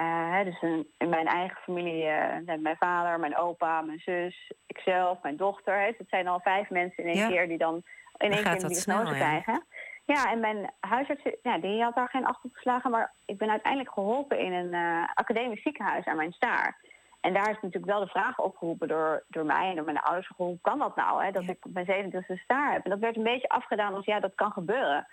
Uh, 0.00 0.44
dus 0.44 0.62
in, 0.98 1.08
mijn 1.08 1.26
eigen 1.26 1.56
familie, 1.56 2.04
uh, 2.04 2.56
mijn 2.58 2.76
vader, 2.76 3.20
mijn 3.20 3.36
opa, 3.36 3.80
mijn 3.80 3.98
zus, 3.98 4.52
ikzelf, 4.66 5.22
mijn 5.22 5.36
dochter. 5.36 5.78
Hè, 5.78 5.86
het 5.86 6.08
zijn 6.08 6.28
al 6.28 6.40
vijf 6.40 6.70
mensen 6.70 7.04
in 7.04 7.14
één 7.14 7.28
keer 7.28 7.48
die 7.48 7.58
dan 7.58 7.82
in 8.16 8.32
één 8.32 8.42
keer 8.42 8.52
een 8.52 8.68
diagnose 8.68 9.14
ja. 9.14 9.18
krijgen. 9.18 9.64
Ja, 10.04 10.30
en 10.30 10.40
mijn 10.40 10.70
huisarts 10.80 11.22
ja, 11.42 11.58
die 11.58 11.82
had 11.82 11.94
daar 11.94 12.08
geen 12.08 12.26
acht 12.26 12.44
op 12.44 12.50
geslagen. 12.52 12.90
Maar 12.90 13.12
ik 13.24 13.38
ben 13.38 13.50
uiteindelijk 13.50 13.92
geholpen 13.92 14.38
in 14.38 14.52
een 14.52 14.72
uh, 14.72 15.04
academisch 15.14 15.62
ziekenhuis 15.62 16.04
aan 16.04 16.16
mijn 16.16 16.32
staar. 16.32 16.76
En 17.20 17.32
daar 17.32 17.50
is 17.50 17.60
natuurlijk 17.62 17.92
wel 17.92 18.00
de 18.00 18.06
vraag 18.06 18.38
opgeroepen 18.38 18.88
door, 18.88 19.24
door 19.28 19.44
mij 19.44 19.68
en 19.68 19.76
door 19.76 19.84
mijn 19.84 20.00
ouders. 20.00 20.30
Hoe 20.36 20.58
kan 20.62 20.78
dat 20.78 20.96
nou, 20.96 21.24
hè, 21.24 21.30
dat 21.30 21.48
ik 21.48 21.58
mijn 21.72 21.86
27 21.86 22.40
staar 22.40 22.72
heb? 22.72 22.84
En 22.84 22.90
dat 22.90 22.98
werd 22.98 23.16
een 23.16 23.22
beetje 23.22 23.48
afgedaan 23.48 23.94
als 23.94 24.04
ja, 24.04 24.20
dat 24.20 24.34
kan 24.34 24.52
gebeuren. 24.52 25.06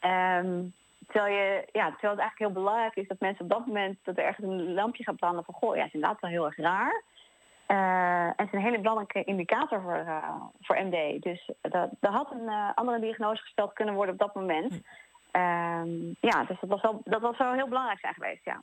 Um, 0.00 0.74
terwijl, 1.12 1.34
je, 1.34 1.68
ja, 1.72 1.90
terwijl 1.90 2.12
het 2.12 2.20
eigenlijk 2.20 2.38
heel 2.38 2.62
belangrijk 2.62 2.96
is 2.96 3.08
dat 3.08 3.20
mensen 3.20 3.44
op 3.44 3.50
dat 3.50 3.66
moment... 3.66 3.98
dat 4.02 4.16
er 4.16 4.24
ergens 4.24 4.46
een 4.46 4.72
lampje 4.72 5.04
gaat 5.04 5.16
branden 5.16 5.44
van... 5.44 5.54
goh, 5.54 5.76
ja, 5.76 5.84
is 5.84 5.92
inderdaad 5.92 6.20
wel 6.20 6.30
heel 6.30 6.44
erg 6.44 6.56
raar. 6.56 7.02
Uh, 7.68 8.24
en 8.26 8.34
het 8.36 8.46
is 8.46 8.52
een 8.52 8.64
hele 8.64 8.80
belangrijke 8.80 9.24
indicator 9.24 9.80
voor, 9.80 9.96
uh, 9.96 10.34
voor 10.60 10.76
MD. 10.76 11.22
Dus 11.22 11.50
er 12.00 12.10
had 12.10 12.30
een 12.30 12.42
uh, 12.46 12.70
andere 12.74 13.00
diagnose 13.00 13.42
gesteld 13.42 13.72
kunnen 13.72 13.94
worden 13.94 14.14
op 14.14 14.20
dat 14.20 14.34
moment. 14.34 14.72
Hm. 14.72 14.78
Ehm, 15.30 16.06
ja, 16.20 16.44
dus 16.44 16.60
dat 16.60 16.70
was, 16.70 16.82
wel, 16.82 17.00
dat 17.04 17.20
was 17.20 17.38
wel 17.38 17.52
heel 17.52 17.68
belangrijk 17.68 18.00
zijn 18.00 18.14
geweest, 18.14 18.44
ja. 18.44 18.62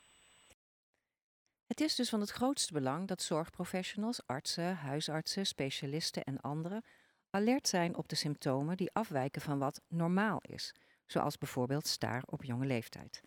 Het 1.67 1.81
is 1.81 1.95
dus 1.95 2.09
van 2.09 2.19
het 2.19 2.31
grootste 2.31 2.73
belang 2.73 3.07
dat 3.07 3.21
zorgprofessionals, 3.21 4.27
artsen, 4.27 4.75
huisartsen, 4.75 5.45
specialisten 5.45 6.23
en 6.23 6.41
anderen 6.41 6.83
alert 7.29 7.67
zijn 7.67 7.97
op 7.97 8.09
de 8.09 8.15
symptomen 8.15 8.77
die 8.77 8.93
afwijken 8.93 9.41
van 9.41 9.59
wat 9.59 9.81
normaal 9.87 10.39
is, 10.41 10.75
zoals 11.07 11.37
bijvoorbeeld 11.37 11.87
staar 11.87 12.23
op 12.25 12.43
jonge 12.43 12.65
leeftijd. 12.65 13.21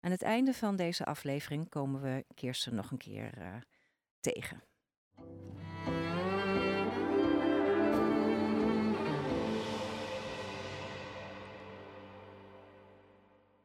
Aan 0.00 0.10
het 0.10 0.22
einde 0.22 0.54
van 0.54 0.76
deze 0.76 1.04
aflevering 1.04 1.68
komen 1.68 2.00
we 2.02 2.24
Kirsten 2.34 2.74
nog 2.74 2.90
een 2.90 2.98
keer 2.98 3.38
uh, 3.38 3.54
tegen. 4.20 4.62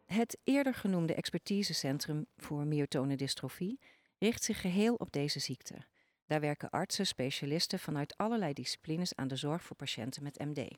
Het 0.06 0.38
eerder 0.44 0.74
genoemde 0.74 1.14
expertisecentrum 1.14 2.26
voor 2.38 2.66
myotonedystrofie 2.66 3.80
richt 4.18 4.44
zich 4.44 4.62
geheel 4.62 4.96
op 4.96 5.12
deze 5.12 5.40
ziekte. 5.40 5.86
Daar 6.26 6.40
werken 6.40 6.70
artsen, 6.70 7.06
specialisten 7.06 7.80
vanuit 7.80 8.18
allerlei 8.18 8.54
disciplines 8.54 9.16
aan 9.16 9.28
de 9.28 9.36
zorg 9.36 9.64
voor 9.64 9.76
patiënten 9.76 10.24
met 10.24 10.40
MD. 10.40 10.78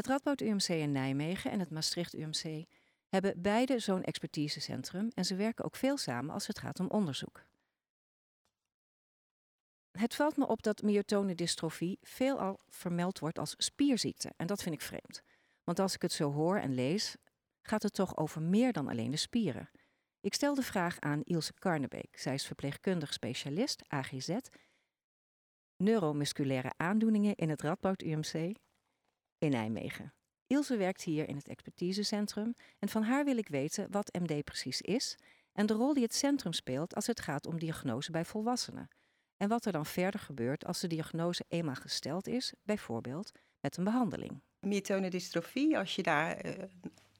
Het 0.00 0.08
Radboud 0.08 0.40
UMC 0.40 0.68
in 0.68 0.92
Nijmegen 0.92 1.50
en 1.50 1.60
het 1.60 1.70
Maastricht 1.70 2.14
UMC 2.14 2.64
hebben 3.08 3.42
beide 3.42 3.78
zo'n 3.78 4.02
expertisecentrum 4.02 5.10
en 5.14 5.24
ze 5.24 5.34
werken 5.34 5.64
ook 5.64 5.76
veel 5.76 5.96
samen 5.96 6.34
als 6.34 6.46
het 6.46 6.58
gaat 6.58 6.80
om 6.80 6.86
onderzoek. 6.86 7.44
Het 9.90 10.14
valt 10.14 10.36
me 10.36 10.46
op 10.46 10.62
dat 10.62 10.82
myotonedystrofie 10.82 11.98
veelal 12.02 12.60
vermeld 12.68 13.18
wordt 13.18 13.38
als 13.38 13.54
spierziekte 13.56 14.32
en 14.36 14.46
dat 14.46 14.62
vind 14.62 14.74
ik 14.74 14.80
vreemd. 14.80 15.22
Want 15.64 15.78
als 15.78 15.94
ik 15.94 16.02
het 16.02 16.12
zo 16.12 16.32
hoor 16.32 16.56
en 16.56 16.74
lees, 16.74 17.16
gaat 17.62 17.82
het 17.82 17.94
toch 17.94 18.16
over 18.16 18.42
meer 18.42 18.72
dan 18.72 18.88
alleen 18.88 19.10
de 19.10 19.16
spieren. 19.16 19.70
Ik 20.20 20.34
stel 20.34 20.54
de 20.54 20.62
vraag 20.62 21.00
aan 21.00 21.22
Ilse 21.22 21.54
Karnebeek. 21.54 22.18
Zij 22.18 22.34
is 22.34 22.46
verpleegkundig 22.46 23.12
specialist, 23.12 23.82
AGZ, 23.88 24.36
neuromusculaire 25.76 26.72
aandoeningen 26.76 27.34
in 27.34 27.48
het 27.48 27.62
Radboud 27.62 28.02
UMC 28.02 28.56
in 29.40 29.50
Nijmegen. 29.50 30.12
Ilse 30.46 30.76
werkt 30.76 31.02
hier 31.02 31.28
in 31.28 31.36
het 31.36 31.48
expertisecentrum 31.48 32.54
en 32.78 32.88
van 32.88 33.02
haar 33.02 33.24
wil 33.24 33.36
ik 33.36 33.48
weten 33.48 33.90
wat 33.90 34.18
MD 34.20 34.44
precies 34.44 34.80
is 34.80 35.16
en 35.52 35.66
de 35.66 35.74
rol 35.74 35.94
die 35.94 36.02
het 36.02 36.14
centrum 36.14 36.52
speelt 36.52 36.94
als 36.94 37.06
het 37.06 37.20
gaat 37.20 37.46
om 37.46 37.58
diagnose 37.58 38.10
bij 38.10 38.24
volwassenen. 38.24 38.88
En 39.36 39.48
wat 39.48 39.64
er 39.64 39.72
dan 39.72 39.86
verder 39.86 40.20
gebeurt 40.20 40.66
als 40.66 40.80
de 40.80 40.86
diagnose 40.86 41.44
eenmaal 41.48 41.74
gesteld 41.74 42.26
is, 42.26 42.52
bijvoorbeeld 42.62 43.32
met 43.60 43.76
een 43.76 43.84
behandeling. 43.84 44.42
Myotonedystrofie, 44.60 45.78
als 45.78 45.94
je 45.94 46.02
daar 46.02 46.46
uh, 46.46 46.52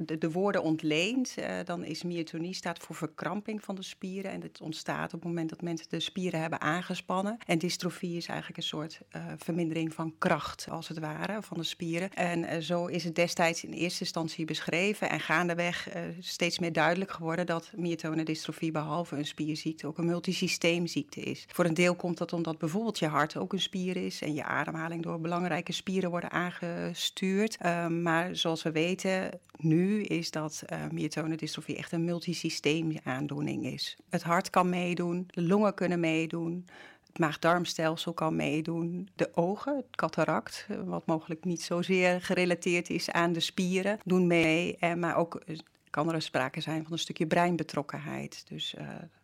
de, 0.07 0.19
de 0.19 0.31
woorden 0.31 0.63
ontleent, 0.63 1.35
uh, 1.39 1.47
dan 1.65 1.85
is 1.85 2.03
myotonie 2.03 2.55
staat 2.55 2.79
voor 2.79 2.97
verkramping 2.97 3.65
van 3.65 3.75
de 3.75 3.83
spieren. 3.83 4.31
En 4.31 4.41
het 4.41 4.61
ontstaat 4.61 5.15
op 5.15 5.21
het 5.21 5.29
moment 5.29 5.51
dat 5.51 5.63
mensen 5.63 5.87
de 5.89 6.01
spieren 6.01 6.41
hebben 6.41 6.61
aangespannen. 6.61 7.39
En 7.47 7.59
dystrofie 7.59 8.17
is 8.17 8.27
eigenlijk 8.27 8.59
een 8.59 8.65
soort 8.65 9.01
uh, 9.17 9.25
vermindering 9.37 9.95
van 9.95 10.15
kracht, 10.19 10.67
als 10.71 10.89
het 10.89 10.99
ware, 10.99 11.43
van 11.43 11.57
de 11.57 11.65
spieren. 11.65 12.13
En 12.15 12.43
uh, 12.43 12.59
zo 12.59 12.87
is 12.87 13.05
het 13.05 13.15
destijds 13.15 13.65
in 13.65 13.73
eerste 13.73 14.01
instantie 14.01 14.45
beschreven 14.45 15.11
en 15.11 15.21
gaandeweg 15.21 15.89
steeds 16.21 16.59
meer 16.59 16.73
duidelijk 16.73 17.11
geworden 17.11 17.47
dat 17.47 17.73
myotonendystrofie 17.77 18.71
behalve 18.71 19.17
een 19.17 19.27
spierziekte 19.27 19.87
ook 19.87 19.99
een 19.99 20.07
multisysteemziekte 20.07 21.21
is. 21.21 21.47
Voor 21.49 21.65
een 21.65 21.75
deel 21.75 21.95
komt 21.95 22.19
dat 22.19 22.33
omdat 22.33 22.59
bijvoorbeeld 22.59 22.99
je 22.99 23.07
hart 23.07 23.37
ook 23.37 23.53
een 23.53 23.61
spier 23.61 23.97
is 23.97 24.23
en 24.23 24.35
je 24.35 24.45
ademhaling 24.45 25.03
door 25.03 25.21
belangrijke 25.21 25.73
spieren 25.73 26.11
worden 26.11 26.31
aangestuurd. 26.31 27.57
Ehm, 27.57 28.03
maar 28.03 28.37
zoals 28.37 28.63
we 28.63 28.73
weten 28.73 29.41
nu 29.57 29.90
is 29.99 30.31
dat 30.31 30.63
uh, 30.73 30.79
myotonedystrofie 30.91 31.77
echt 31.77 31.93
een 31.93 32.05
multisysteem 32.05 32.97
aandoening 33.05 33.67
is. 33.67 33.97
Het 34.09 34.23
hart 34.23 34.51
kan 34.51 34.69
meedoen, 34.69 35.29
de 35.31 35.43
longen 35.43 35.75
kunnen 35.75 36.01
meedoen, 36.01 36.67
het 37.07 37.19
maag-darmstelsel 37.19 38.13
kan 38.13 38.37
meedoen, 38.37 39.09
de 39.15 39.31
ogen, 39.35 39.77
het 39.77 39.97
cataract, 39.97 40.67
eh, 40.69 40.77
wat 40.85 41.07
mogelijk 41.07 41.45
niet 41.45 41.63
zozeer 41.63 42.23
gerelateerd 42.23 42.91
is 42.91 43.11
aan 43.11 43.33
de 43.33 43.41
spieren, 43.41 43.99
doen 44.05 44.27
mee. 44.27 44.77
En, 44.79 44.99
maar 44.99 45.17
ook 45.17 45.35
eh, 45.35 45.59
kan 45.91 46.13
er 46.13 46.23
sprake 46.23 46.61
zijn 46.61 46.83
van 46.83 46.93
een 46.93 46.99
stukje 46.99 47.27
breinbetrokkenheid. 47.27 48.45
Dus 48.49 48.75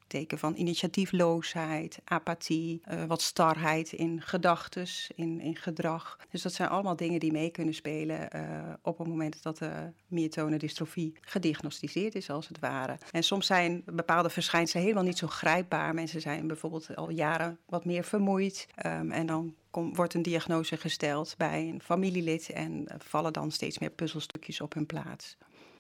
teken 0.06 0.38
van 0.38 0.56
initiatiefloosheid, 0.56 1.98
apathie, 2.04 2.80
uh, 2.90 3.04
wat 3.04 3.22
starheid 3.22 3.92
in 3.92 4.22
gedachten, 4.22 4.86
in, 5.14 5.40
in 5.40 5.56
gedrag. 5.56 6.18
Dus 6.30 6.42
dat 6.42 6.52
zijn 6.52 6.68
allemaal 6.68 6.96
dingen 6.96 7.20
die 7.20 7.32
mee 7.32 7.50
kunnen 7.50 7.74
spelen 7.74 8.28
uh, 8.36 8.42
op 8.82 8.98
het 8.98 9.08
moment 9.08 9.42
dat 9.42 9.58
de 9.58 9.92
myotonedystrofie 10.06 11.14
gediagnosticeerd 11.20 12.14
is, 12.14 12.30
als 12.30 12.48
het 12.48 12.58
ware. 12.58 12.98
En 13.10 13.22
soms 13.22 13.46
zijn 13.46 13.82
bepaalde 13.84 14.30
verschijnselen 14.30 14.82
helemaal 14.82 15.04
niet 15.04 15.18
zo 15.18 15.26
grijpbaar. 15.26 15.94
Mensen 15.94 16.20
zijn 16.20 16.46
bijvoorbeeld 16.46 16.96
al 16.96 17.10
jaren 17.10 17.58
wat 17.66 17.84
meer 17.84 18.04
vermoeid 18.04 18.66
um, 18.86 19.10
en 19.10 19.26
dan 19.26 19.54
wordt 19.70 20.14
een 20.14 20.22
diagnose 20.22 20.76
gesteld 20.76 21.34
bij 21.36 21.68
een 21.68 21.82
familielid 21.82 22.50
en 22.50 22.86
vallen 22.98 23.32
dan 23.32 23.50
steeds 23.50 23.78
meer 23.78 23.90
puzzelstukjes 23.90 24.60
op 24.60 24.74
hun 24.74 24.86
plaats. 24.86 25.36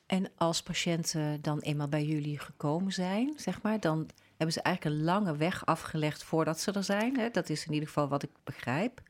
En 0.06 0.30
als 0.36 0.62
patiënten 0.62 1.42
dan 1.42 1.58
eenmaal 1.58 1.88
bij 1.88 2.04
jullie 2.04 2.38
gekomen 2.38 2.92
zijn, 2.92 3.32
zeg 3.36 3.62
maar, 3.62 3.80
dan 3.80 4.08
hebben 4.36 4.52
ze 4.52 4.62
eigenlijk 4.62 4.96
een 4.96 5.04
lange 5.04 5.36
weg 5.36 5.66
afgelegd 5.66 6.24
voordat 6.24 6.60
ze 6.60 6.72
er 6.72 6.84
zijn. 6.84 7.18
Hè? 7.18 7.30
Dat 7.30 7.48
is 7.48 7.66
in 7.66 7.72
ieder 7.72 7.88
geval 7.88 8.08
wat 8.08 8.22
ik 8.22 8.30
begrijp. 8.44 9.00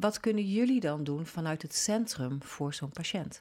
Wat 0.00 0.20
kunnen 0.20 0.44
jullie 0.44 0.80
dan 0.80 1.04
doen 1.04 1.26
vanuit 1.26 1.62
het 1.62 1.74
centrum 1.74 2.42
voor 2.42 2.74
zo'n 2.74 2.90
patiënt? 2.90 3.40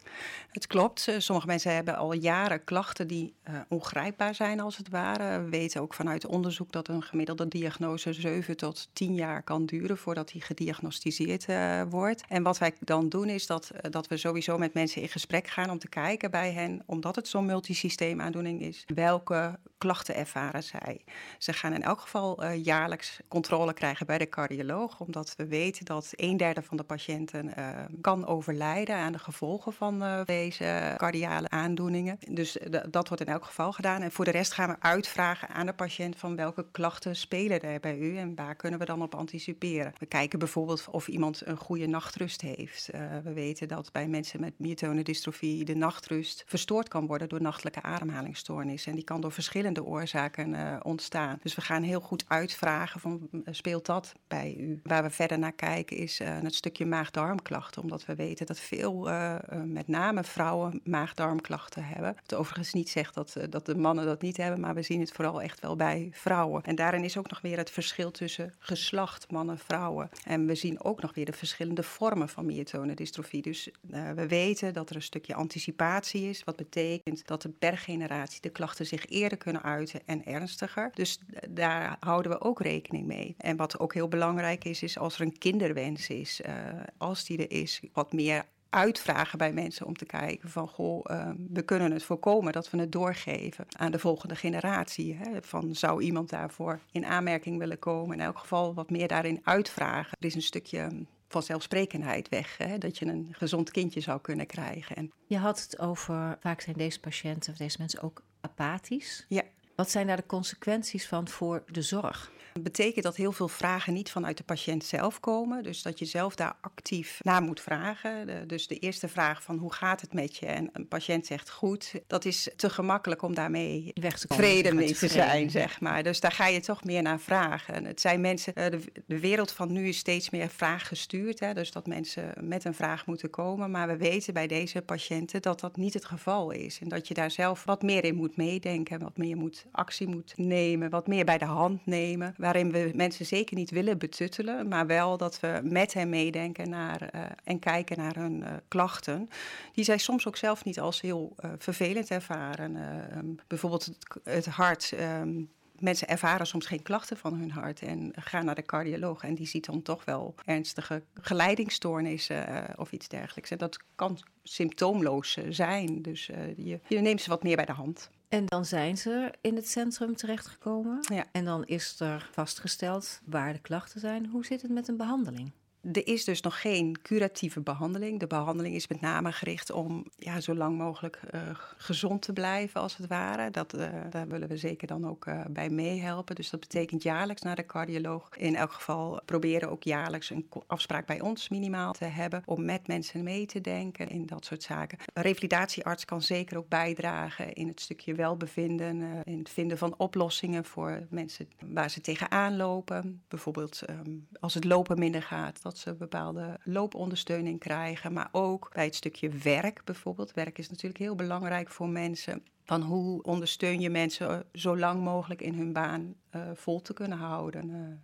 Het 0.51 0.67
klopt. 0.67 1.07
Eh, 1.07 1.15
sommige 1.17 1.47
mensen 1.47 1.75
hebben 1.75 1.97
al 1.97 2.13
jaren 2.13 2.63
klachten 2.63 3.07
die 3.07 3.33
uh, 3.49 3.59
ongrijpbaar 3.69 4.35
zijn, 4.35 4.59
als 4.59 4.77
het 4.77 4.89
ware. 4.89 5.43
We 5.43 5.49
weten 5.49 5.81
ook 5.81 5.93
vanuit 5.93 6.25
onderzoek 6.25 6.71
dat 6.71 6.87
een 6.87 7.03
gemiddelde 7.03 7.47
diagnose 7.47 8.13
7 8.13 8.57
tot 8.57 8.89
10 8.93 9.15
jaar 9.15 9.43
kan 9.43 9.65
duren 9.65 9.97
voordat 9.97 10.27
die 10.27 10.41
gediagnosticeerd 10.41 11.47
uh, 11.47 11.81
wordt. 11.89 12.23
En 12.27 12.43
wat 12.43 12.57
wij 12.57 12.73
dan 12.79 13.09
doen 13.09 13.29
is 13.29 13.47
dat, 13.47 13.71
dat 13.89 14.07
we 14.07 14.17
sowieso 14.17 14.57
met 14.57 14.73
mensen 14.73 15.01
in 15.01 15.09
gesprek 15.09 15.47
gaan 15.47 15.69
om 15.69 15.79
te 15.79 15.89
kijken 15.89 16.31
bij 16.31 16.51
hen, 16.51 16.83
omdat 16.85 17.15
het 17.15 17.27
zo'n 17.27 17.45
multisysteemaandoening 17.45 18.61
is, 18.61 18.85
welke 18.93 19.59
klachten 19.77 20.15
ervaren 20.15 20.63
zij. 20.63 21.01
Ze 21.37 21.53
gaan 21.53 21.73
in 21.73 21.83
elk 21.83 21.99
geval 21.99 22.45
jaarlijks 22.45 23.19
controle 23.27 23.73
krijgen 23.73 24.05
bij 24.05 24.17
de 24.17 24.29
cardioloog, 24.29 24.99
omdat 24.99 25.33
we 25.37 25.47
weten 25.47 25.85
dat 25.85 26.13
een 26.15 26.37
derde 26.37 26.47
van 26.57 26.77
de 26.77 26.83
patiënten 26.83 27.45
uh, 27.45 27.69
kan 28.01 28.25
overlijden 28.25 28.95
aan 28.95 29.11
de 29.11 29.19
gevolgen 29.19 29.73
van 29.73 30.03
uh, 30.03 30.21
deze 30.25 30.93
cardiale 30.97 31.49
aandoeningen. 31.49 32.17
Dus 32.31 32.57
dat 32.89 33.07
wordt 33.07 33.23
in 33.23 33.33
elk 33.33 33.45
geval 33.45 33.71
gedaan. 33.71 34.01
En 34.01 34.11
voor 34.11 34.25
de 34.25 34.31
rest 34.31 34.53
gaan 34.53 34.69
we 34.69 34.75
uitvragen 34.79 35.49
aan 35.49 35.65
de 35.65 35.73
patiënt 35.73 36.15
van 36.15 36.35
welke 36.35 36.65
klachten 36.71 37.15
spelen 37.15 37.61
er 37.61 37.79
bij 37.79 37.97
u 37.97 38.17
en 38.17 38.35
waar 38.35 38.55
kunnen 38.55 38.79
we 38.79 38.85
dan 38.85 39.01
op 39.01 39.15
anticiperen. 39.15 39.93
We 39.97 40.05
kijken 40.05 40.39
bijvoorbeeld 40.39 40.87
of 40.91 41.07
iemand 41.07 41.41
een 41.45 41.57
goede 41.57 41.87
nachtrust 41.87 42.41
heeft. 42.41 42.89
We 43.23 43.33
weten 43.33 43.67
dat 43.67 43.91
bij 43.91 44.07
mensen 44.07 44.39
met 44.39 44.53
myotonedystrofie 44.57 45.65
de 45.65 45.75
nachtrust 45.75 46.43
verstoord 46.47 46.87
kan 46.87 47.07
worden 47.07 47.29
door 47.29 47.41
nachtelijke 47.41 47.81
ademhalingsstoornissen. 47.81 48.89
En 48.89 48.97
die 48.97 49.05
kan 49.05 49.21
door 49.21 49.31
verschillende 49.31 49.83
oorzaken 49.83 50.79
ontstaan. 50.85 51.39
Dus 51.41 51.55
we 51.55 51.61
gaan 51.61 51.83
heel 51.83 52.01
goed 52.01 52.25
uitvragen 52.27 52.99
van 52.99 53.29
speelt 53.45 53.85
dat 53.85 54.13
bij 54.27 54.55
u. 54.59 54.79
Waar 54.83 55.03
we 55.03 55.09
verder 55.09 55.39
naar 55.39 55.53
kijken 55.53 55.97
is 55.97 56.21
het 56.43 56.55
stukje 56.55 56.85
maag-darmklachten. 56.85 57.81
Omdat 57.81 58.05
we 58.05 58.15
weten 58.15 58.45
dat 58.45 58.59
veel, 58.59 59.09
uh, 59.09 59.35
met 59.65 59.87
name 59.87 60.23
vrouwen, 60.23 60.81
maag-darmklachten 60.83 61.83
hebben. 61.83 62.15
Het 62.21 62.33
overigens 62.33 62.73
niet 62.73 62.89
zegt 62.89 63.13
dat, 63.13 63.37
dat 63.49 63.65
de 63.65 63.75
mannen 63.75 64.05
dat 64.05 64.21
niet 64.21 64.37
hebben, 64.37 64.59
maar 64.59 64.75
we 64.75 64.81
zien 64.81 64.99
het 64.99 65.11
vooral 65.11 65.41
echt 65.41 65.59
wel 65.59 65.75
bij 65.75 66.09
vrouwen. 66.11 66.63
En 66.63 66.75
daarin 66.75 67.03
is 67.03 67.17
ook 67.17 67.29
nog 67.29 67.41
weer 67.41 67.57
het 67.57 67.69
verschil 67.69 68.11
tussen 68.11 68.53
geslacht, 68.59 69.31
mannen, 69.31 69.57
vrouwen. 69.57 70.09
En 70.25 70.45
we 70.45 70.55
zien 70.55 70.83
ook 70.83 71.01
nog 71.01 71.13
weer 71.13 71.25
de 71.25 71.33
verschillende 71.33 71.83
vormen 71.83 72.29
van 72.29 72.45
myotonedystrofie. 72.45 73.41
Dus 73.41 73.69
we 74.15 74.27
weten 74.27 74.73
dat 74.73 74.89
er 74.89 74.95
een 74.95 75.01
stukje 75.01 75.35
anticipatie 75.35 76.29
is, 76.29 76.43
wat 76.43 76.55
betekent 76.55 77.27
dat 77.27 77.43
er 77.43 77.49
per 77.49 77.77
generatie 77.77 78.41
de 78.41 78.49
klachten 78.49 78.85
zich 78.85 79.05
eerder 79.05 79.37
kunnen 79.37 79.63
uiten 79.63 79.99
en 80.05 80.25
ernstiger. 80.25 80.91
Dus 80.93 81.19
daar 81.49 81.97
houden 81.99 82.31
we 82.31 82.41
ook 82.41 82.61
rekening 82.61 83.05
mee. 83.05 83.35
En 83.37 83.57
wat 83.57 83.79
ook 83.79 83.93
heel 83.93 84.07
belangrijk 84.07 84.63
is, 84.63 84.83
is 84.83 84.97
als 84.97 85.15
er 85.15 85.21
een 85.21 85.37
kinderwens 85.37 86.09
is 86.09 86.28
is, 86.29 86.41
uh, 86.45 86.53
als 86.97 87.25
die 87.25 87.37
er 87.37 87.51
is, 87.51 87.81
wat 87.93 88.13
meer 88.13 88.45
uitvragen 88.69 89.37
bij 89.37 89.53
mensen 89.53 89.85
om 89.85 89.97
te 89.97 90.05
kijken 90.05 90.49
van 90.49 90.67
goh, 90.67 91.05
uh, 91.11 91.29
we 91.49 91.61
kunnen 91.61 91.91
het 91.91 92.03
voorkomen 92.03 92.53
dat 92.53 92.69
we 92.69 92.77
het 92.77 92.91
doorgeven 92.91 93.65
aan 93.77 93.91
de 93.91 93.99
volgende 93.99 94.35
generatie. 94.35 95.15
Hè? 95.15 95.41
Van 95.41 95.75
zou 95.75 96.01
iemand 96.01 96.29
daarvoor 96.29 96.79
in 96.91 97.05
aanmerking 97.05 97.57
willen 97.57 97.79
komen? 97.79 98.17
In 98.17 98.25
elk 98.25 98.37
geval 98.37 98.73
wat 98.73 98.89
meer 98.89 99.07
daarin 99.07 99.41
uitvragen. 99.43 100.17
Er 100.19 100.25
is 100.25 100.35
een 100.35 100.41
stukje 100.41 100.89
vanzelfsprekendheid 101.27 102.29
weg, 102.29 102.57
hè? 102.57 102.77
dat 102.77 102.97
je 102.97 103.05
een 103.05 103.29
gezond 103.31 103.71
kindje 103.71 103.99
zou 103.99 104.21
kunnen 104.21 104.45
krijgen. 104.45 104.95
En... 104.95 105.11
Je 105.27 105.37
had 105.37 105.61
het 105.61 105.79
over, 105.79 106.37
vaak 106.39 106.61
zijn 106.61 106.75
deze 106.75 106.99
patiënten 106.99 107.51
of 107.51 107.57
deze 107.57 107.77
mensen 107.79 108.01
ook 108.01 108.23
apathisch. 108.41 109.25
Ja. 109.27 109.43
Wat 109.75 109.91
zijn 109.91 110.07
daar 110.07 110.15
de 110.15 110.25
consequenties 110.25 111.07
van 111.07 111.27
voor 111.27 111.63
de 111.71 111.81
zorg? 111.81 112.31
Betekent 112.63 113.05
dat 113.05 113.15
heel 113.15 113.31
veel 113.31 113.47
vragen 113.47 113.93
niet 113.93 114.11
vanuit 114.11 114.37
de 114.37 114.43
patiënt 114.43 114.83
zelf 114.83 115.19
komen. 115.19 115.63
Dus 115.63 115.81
dat 115.81 115.99
je 115.99 116.05
zelf 116.05 116.35
daar 116.35 116.55
actief 116.61 117.19
naar 117.23 117.41
moet 117.41 117.61
vragen. 117.61 118.27
De, 118.27 118.43
dus 118.45 118.67
de 118.67 118.77
eerste 118.77 119.07
vraag 119.07 119.43
van 119.43 119.57
hoe 119.57 119.73
gaat 119.73 120.01
het 120.01 120.13
met 120.13 120.37
je? 120.37 120.45
En 120.45 120.69
een 120.73 120.87
patiënt 120.87 121.25
zegt 121.25 121.49
goed. 121.49 121.93
Dat 122.07 122.25
is 122.25 122.49
te 122.55 122.69
gemakkelijk 122.69 123.21
om 123.21 123.33
daarmee 123.33 123.91
Weg 123.93 124.19
te 124.19 124.27
vrede 124.29 124.73
mee 124.73 124.93
te 124.93 125.07
zijn, 125.07 125.49
zeg 125.49 125.81
maar. 125.81 126.03
Dus 126.03 126.19
daar 126.19 126.31
ga 126.31 126.47
je 126.47 126.59
toch 126.59 126.83
meer 126.83 127.01
naar 127.01 127.19
vragen. 127.19 127.85
Het 127.85 128.01
zijn 128.01 128.21
mensen, 128.21 128.55
eh, 128.55 128.71
de, 128.71 128.79
de 129.05 129.19
wereld 129.19 129.51
van 129.51 129.71
nu 129.71 129.87
is 129.87 129.97
steeds 129.97 130.29
meer 130.29 130.49
vraaggestuurd. 130.49 131.39
Hè, 131.39 131.53
dus 131.53 131.71
dat 131.71 131.87
mensen 131.87 132.33
met 132.41 132.65
een 132.65 132.73
vraag 132.73 133.05
moeten 133.05 133.29
komen. 133.29 133.71
Maar 133.71 133.87
we 133.87 133.97
weten 133.97 134.33
bij 134.33 134.47
deze 134.47 134.81
patiënten 134.81 135.41
dat 135.41 135.59
dat 135.59 135.77
niet 135.77 135.93
het 135.93 136.05
geval 136.05 136.51
is. 136.51 136.79
En 136.79 136.89
dat 136.89 137.07
je 137.07 137.13
daar 137.13 137.31
zelf 137.31 137.63
wat 137.63 137.81
meer 137.81 138.03
in 138.03 138.15
moet 138.15 138.37
meedenken. 138.37 138.99
Wat 138.99 139.17
meer 139.17 139.37
moet 139.37 139.65
actie 139.71 140.07
moet 140.07 140.33
nemen. 140.35 140.89
Wat 140.89 141.07
meer 141.07 141.25
bij 141.25 141.37
de 141.37 141.45
hand 141.45 141.85
nemen 141.85 142.33
waarin 142.51 142.71
we 142.71 142.91
mensen 142.95 143.25
zeker 143.25 143.55
niet 143.55 143.69
willen 143.69 143.97
betuttelen, 143.97 144.67
maar 144.67 144.87
wel 144.87 145.17
dat 145.17 145.39
we 145.39 145.59
met 145.63 145.93
hen 145.93 146.09
meedenken 146.09 146.69
naar, 146.69 147.09
uh, 147.15 147.21
en 147.43 147.59
kijken 147.59 147.97
naar 147.97 148.15
hun 148.15 148.41
uh, 148.41 148.53
klachten, 148.67 149.29
die 149.73 149.83
zij 149.83 149.97
soms 149.97 150.27
ook 150.27 150.37
zelf 150.37 150.65
niet 150.65 150.79
als 150.79 151.01
heel 151.01 151.35
uh, 151.39 151.51
vervelend 151.57 152.11
ervaren. 152.11 152.75
Um, 153.17 153.39
bijvoorbeeld 153.47 153.91
het, 154.23 154.45
hart. 154.45 154.93
Um, 155.21 155.49
mensen 155.79 156.07
ervaren 156.07 156.47
soms 156.47 156.65
geen 156.65 156.81
klachten 156.81 157.17
van 157.17 157.33
hun 157.33 157.51
hart 157.51 157.81
en 157.81 158.11
gaan 158.15 158.45
naar 158.45 158.55
de 158.55 158.65
cardioloog 158.65 159.23
en 159.23 159.35
die 159.35 159.47
ziet 159.47 159.65
dan 159.65 159.81
toch 159.81 160.05
wel 160.05 160.35
ernstige 160.45 161.03
geleidingsstoornissen 161.13 162.49
uh, 162.49 162.63
of 162.75 162.91
iets 162.91 163.07
dergelijks. 163.07 163.51
En 163.51 163.57
dat 163.57 163.79
kan 163.95 164.19
symptoomloos 164.43 165.37
zijn, 165.49 166.01
dus 166.01 166.25
je, 166.55 166.79
je 166.87 166.99
neemt 166.99 167.21
ze 167.21 167.29
wat 167.29 167.43
meer 167.43 167.55
bij 167.55 167.65
de 167.65 167.71
hand. 167.71 168.09
En 168.29 168.45
dan 168.45 168.65
zijn 168.65 168.97
ze 168.97 169.33
in 169.41 169.55
het 169.55 169.69
centrum 169.69 170.15
terechtgekomen. 170.15 170.99
Ja. 171.13 171.25
En 171.31 171.45
dan 171.45 171.65
is 171.65 171.99
er 171.99 172.29
vastgesteld 172.31 173.21
waar 173.25 173.53
de 173.53 173.59
klachten 173.59 173.99
zijn. 173.99 174.27
Hoe 174.27 174.45
zit 174.45 174.61
het 174.61 174.71
met 174.71 174.87
een 174.87 174.97
behandeling? 174.97 175.51
Er 175.81 176.07
is 176.07 176.23
dus 176.23 176.41
nog 176.41 176.61
geen 176.61 177.01
curatieve 177.01 177.61
behandeling. 177.61 178.19
De 178.19 178.27
behandeling 178.27 178.75
is 178.75 178.87
met 178.87 179.01
name 179.01 179.31
gericht 179.31 179.71
om 179.71 180.05
ja, 180.15 180.39
zo 180.41 180.55
lang 180.55 180.77
mogelijk 180.77 181.19
uh, 181.33 181.41
gezond 181.77 182.21
te 182.21 182.33
blijven, 182.33 182.81
als 182.81 182.97
het 182.97 183.07
ware. 183.07 183.51
Dat, 183.51 183.75
uh, 183.75 183.89
daar 184.09 184.27
willen 184.27 184.47
we 184.47 184.57
zeker 184.57 184.87
dan 184.87 185.07
ook 185.07 185.25
uh, 185.25 185.41
bij 185.49 185.69
meehelpen. 185.69 186.35
Dus 186.35 186.49
dat 186.49 186.59
betekent 186.59 187.03
jaarlijks 187.03 187.41
naar 187.41 187.55
de 187.55 187.65
cardioloog. 187.65 188.29
In 188.37 188.55
elk 188.55 188.71
geval 188.71 189.21
proberen 189.25 189.69
ook 189.69 189.83
jaarlijks 189.83 190.29
een 190.29 190.49
afspraak 190.67 191.05
bij 191.05 191.21
ons 191.21 191.49
minimaal 191.49 191.93
te 191.93 192.05
hebben. 192.05 192.41
Om 192.45 192.65
met 192.65 192.87
mensen 192.87 193.23
mee 193.23 193.45
te 193.45 193.61
denken 193.61 194.09
in 194.09 194.25
dat 194.25 194.45
soort 194.45 194.63
zaken. 194.63 194.97
Een 195.13 195.23
revalidatiearts 195.23 196.05
kan 196.05 196.21
zeker 196.21 196.57
ook 196.57 196.69
bijdragen 196.69 197.53
in 197.53 197.67
het 197.67 197.81
stukje 197.81 198.13
welbevinden. 198.13 199.23
in 199.23 199.39
het 199.39 199.49
vinden 199.49 199.77
van 199.77 199.93
oplossingen 199.97 200.65
voor 200.65 201.07
mensen 201.09 201.47
waar 201.65 201.89
ze 201.89 202.01
tegenaan 202.01 202.55
lopen. 202.55 203.21
Bijvoorbeeld 203.27 203.81
um, 203.89 204.27
als 204.39 204.53
het 204.53 204.63
lopen 204.63 204.99
minder 204.99 205.21
gaat 205.21 205.61
dat 205.69 205.77
ze 205.77 205.93
bepaalde 205.93 206.59
loopondersteuning 206.63 207.59
krijgen. 207.59 208.13
Maar 208.13 208.29
ook 208.31 208.69
bij 208.73 208.85
het 208.85 208.95
stukje 208.95 209.29
werk 209.29 209.83
bijvoorbeeld. 209.83 210.33
Werk 210.33 210.57
is 210.57 210.69
natuurlijk 210.69 210.99
heel 210.99 211.15
belangrijk 211.15 211.69
voor 211.69 211.89
mensen. 211.89 212.43
Van 212.63 212.81
hoe 212.81 213.23
ondersteun 213.23 213.79
je 213.79 213.89
mensen 213.89 214.45
zo 214.53 214.77
lang 214.77 215.03
mogelijk 215.03 215.41
in 215.41 215.53
hun 215.53 215.73
baan 215.73 216.15
uh, 216.35 216.49
vol 216.53 216.81
te 216.81 216.93
kunnen 216.93 217.17
houden. 217.17 217.69
Uh. 217.69 217.97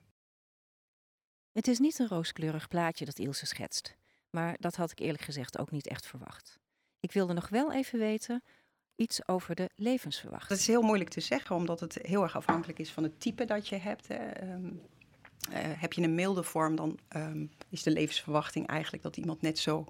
Het 1.52 1.68
is 1.68 1.80
niet 1.80 2.00
een 2.00 2.08
rooskleurig 2.08 2.68
plaatje 2.68 3.06
dat 3.06 3.20
Ilse 3.20 3.46
schetst. 3.46 3.96
Maar 4.30 4.56
dat 4.60 4.76
had 4.76 4.92
ik 4.92 5.00
eerlijk 5.00 5.24
gezegd 5.24 5.58
ook 5.58 5.72
niet 5.72 5.88
echt 5.88 6.06
verwacht. 6.06 6.60
Ik 7.00 7.12
wilde 7.12 7.34
nog 7.34 7.50
wel 7.50 7.74
even 7.74 8.00
weten 8.00 8.44
iets 8.96 9.28
over 9.28 9.56
de 9.56 9.70
levensverwachting. 9.76 10.50
Dat 10.50 10.60
is 10.60 10.68
heel 10.68 10.82
moeilijk 10.82 11.10
te 11.10 11.22
zeggen, 11.22 11.56
omdat 11.56 11.80
het 11.80 11.98
heel 12.02 12.24
erg 12.24 12.36
afhankelijk 12.36 12.80
is 12.80 12.92
van 12.92 13.04
het 13.04 13.20
type 13.20 13.46
dat 13.46 13.68
je 13.68 13.76
hebt. 13.76 14.08
Hè. 14.08 14.54
Um, 14.54 14.66
uh, 14.66 14.95
heb 15.54 15.94
je 15.94 16.02
een 16.02 16.16
milde 16.16 16.44
vorm, 16.44 16.76
dan 16.76 17.00
um, 17.16 17.52
is 17.70 17.84
de 17.84 17.92
levensverwachting 17.92 18.68
eigenlijk 18.68 19.04
dat 19.04 19.18
iemand 19.18 19.42
net 19.42 19.60
zo 19.60 19.86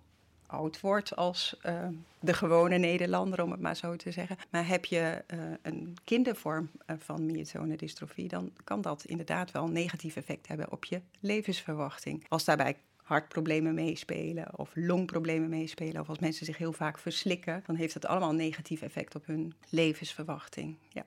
oud 0.48 0.80
wordt 0.80 1.16
als 1.16 1.56
uh, 1.66 1.88
de 2.20 2.34
gewone 2.34 2.78
Nederlander, 2.78 3.44
om 3.44 3.52
het 3.52 3.60
maar 3.60 3.76
zo 3.76 3.96
te 3.96 4.12
zeggen. 4.12 4.38
Maar 4.50 4.68
heb 4.68 4.86
je 4.86 5.24
uh, 5.34 5.40
een 5.62 5.98
kindervorm 6.04 6.70
uh, 6.88 6.96
van 7.00 7.26
myotone 7.26 7.76
dystrofie, 7.76 8.28
dan 8.28 8.52
kan 8.64 8.82
dat 8.82 9.06
inderdaad 9.06 9.52
wel 9.52 9.64
een 9.64 9.72
negatief 9.72 10.16
effect 10.16 10.48
hebben 10.48 10.72
op 10.72 10.86
je 10.86 11.02
levensverwachting. 11.20 12.26
Als 12.28 12.46
daarbij 12.46 12.76
hartproblemen 12.96 13.74
meespelen 13.74 14.60
of 14.60 14.72
longproblemen 14.74 15.50
meespelen 15.50 16.02
of 16.02 16.10
als 16.10 16.20
mensen 16.20 16.46
zich 16.46 16.58
heel 16.58 16.74
vaak 16.74 17.00
verslikken, 17.00 17.64
dan 17.66 17.76
heeft 17.76 17.94
dat 17.94 18.06
allemaal 18.06 18.30
een 18.30 18.36
negatief 18.36 18.82
effect 18.82 19.16
op 19.16 19.26
hun 19.26 19.54
levensverwachting. 19.70 20.76
Ja. 20.90 21.06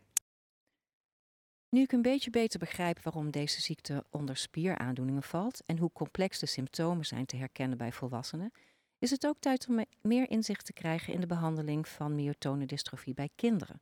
Nu 1.70 1.80
ik 1.80 1.92
een 1.92 2.02
beetje 2.02 2.30
beter 2.30 2.58
begrijp 2.58 3.02
waarom 3.02 3.30
deze 3.30 3.60
ziekte 3.60 4.04
onder 4.10 4.36
spieraandoeningen 4.36 5.22
valt 5.22 5.62
en 5.66 5.78
hoe 5.78 5.92
complex 5.92 6.38
de 6.38 6.46
symptomen 6.46 7.06
zijn 7.06 7.26
te 7.26 7.36
herkennen 7.36 7.78
bij 7.78 7.92
volwassenen, 7.92 8.52
is 8.98 9.10
het 9.10 9.26
ook 9.26 9.38
tijd 9.38 9.68
om 9.68 9.84
meer 10.00 10.30
inzicht 10.30 10.64
te 10.64 10.72
krijgen 10.72 11.12
in 11.12 11.20
de 11.20 11.26
behandeling 11.26 11.88
van 11.88 12.14
myotonedystrofie 12.14 13.14
bij 13.14 13.30
kinderen. 13.34 13.78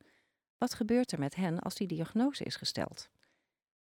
Wat 0.57 0.73
gebeurt 0.73 1.11
er 1.11 1.19
met 1.19 1.35
hen 1.35 1.59
als 1.59 1.75
die 1.75 1.87
diagnose 1.87 2.43
is 2.43 2.55
gesteld? 2.55 3.09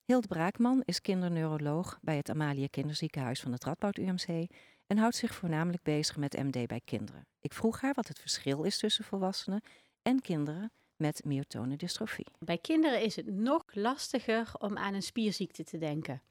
Hild 0.06 0.28
Braakman 0.28 0.82
is 0.86 1.02
kinderneuroloog 1.02 2.00
bij 2.02 2.16
het 2.16 2.30
Amalia 2.30 2.68
Kinderziekenhuis 2.68 3.42
van 3.42 3.52
het 3.52 3.64
Radboud 3.64 3.98
UMC 3.98 4.48
en 4.88 4.98
houdt 4.98 5.16
zich 5.16 5.36
voornamelijk 5.36 5.84
bezig 5.84 6.18
met 6.18 6.38
MD 6.38 6.68
bij 6.68 6.82
kinderen. 6.86 7.28
Ik 7.40 7.54
vroeg 7.54 7.82
haar 7.82 7.94
wat 7.94 8.08
het 8.08 8.20
verschil 8.20 8.64
is 8.64 8.78
tussen 8.78 9.04
volwassenen 9.04 9.62
en 10.02 10.22
kinderen 10.22 10.72
met 11.00 11.22
myotonedystrofie. 11.26 12.28
Bij 12.40 12.58
kinderen 12.58 13.02
is 13.02 13.16
het 13.16 13.28
nog 13.28 13.64
lastiger 13.72 14.52
om 14.60 14.78
aan 14.78 14.94
een 14.94 15.02
spierziekte 15.02 15.64
te 15.64 15.78
denken. 15.78 16.22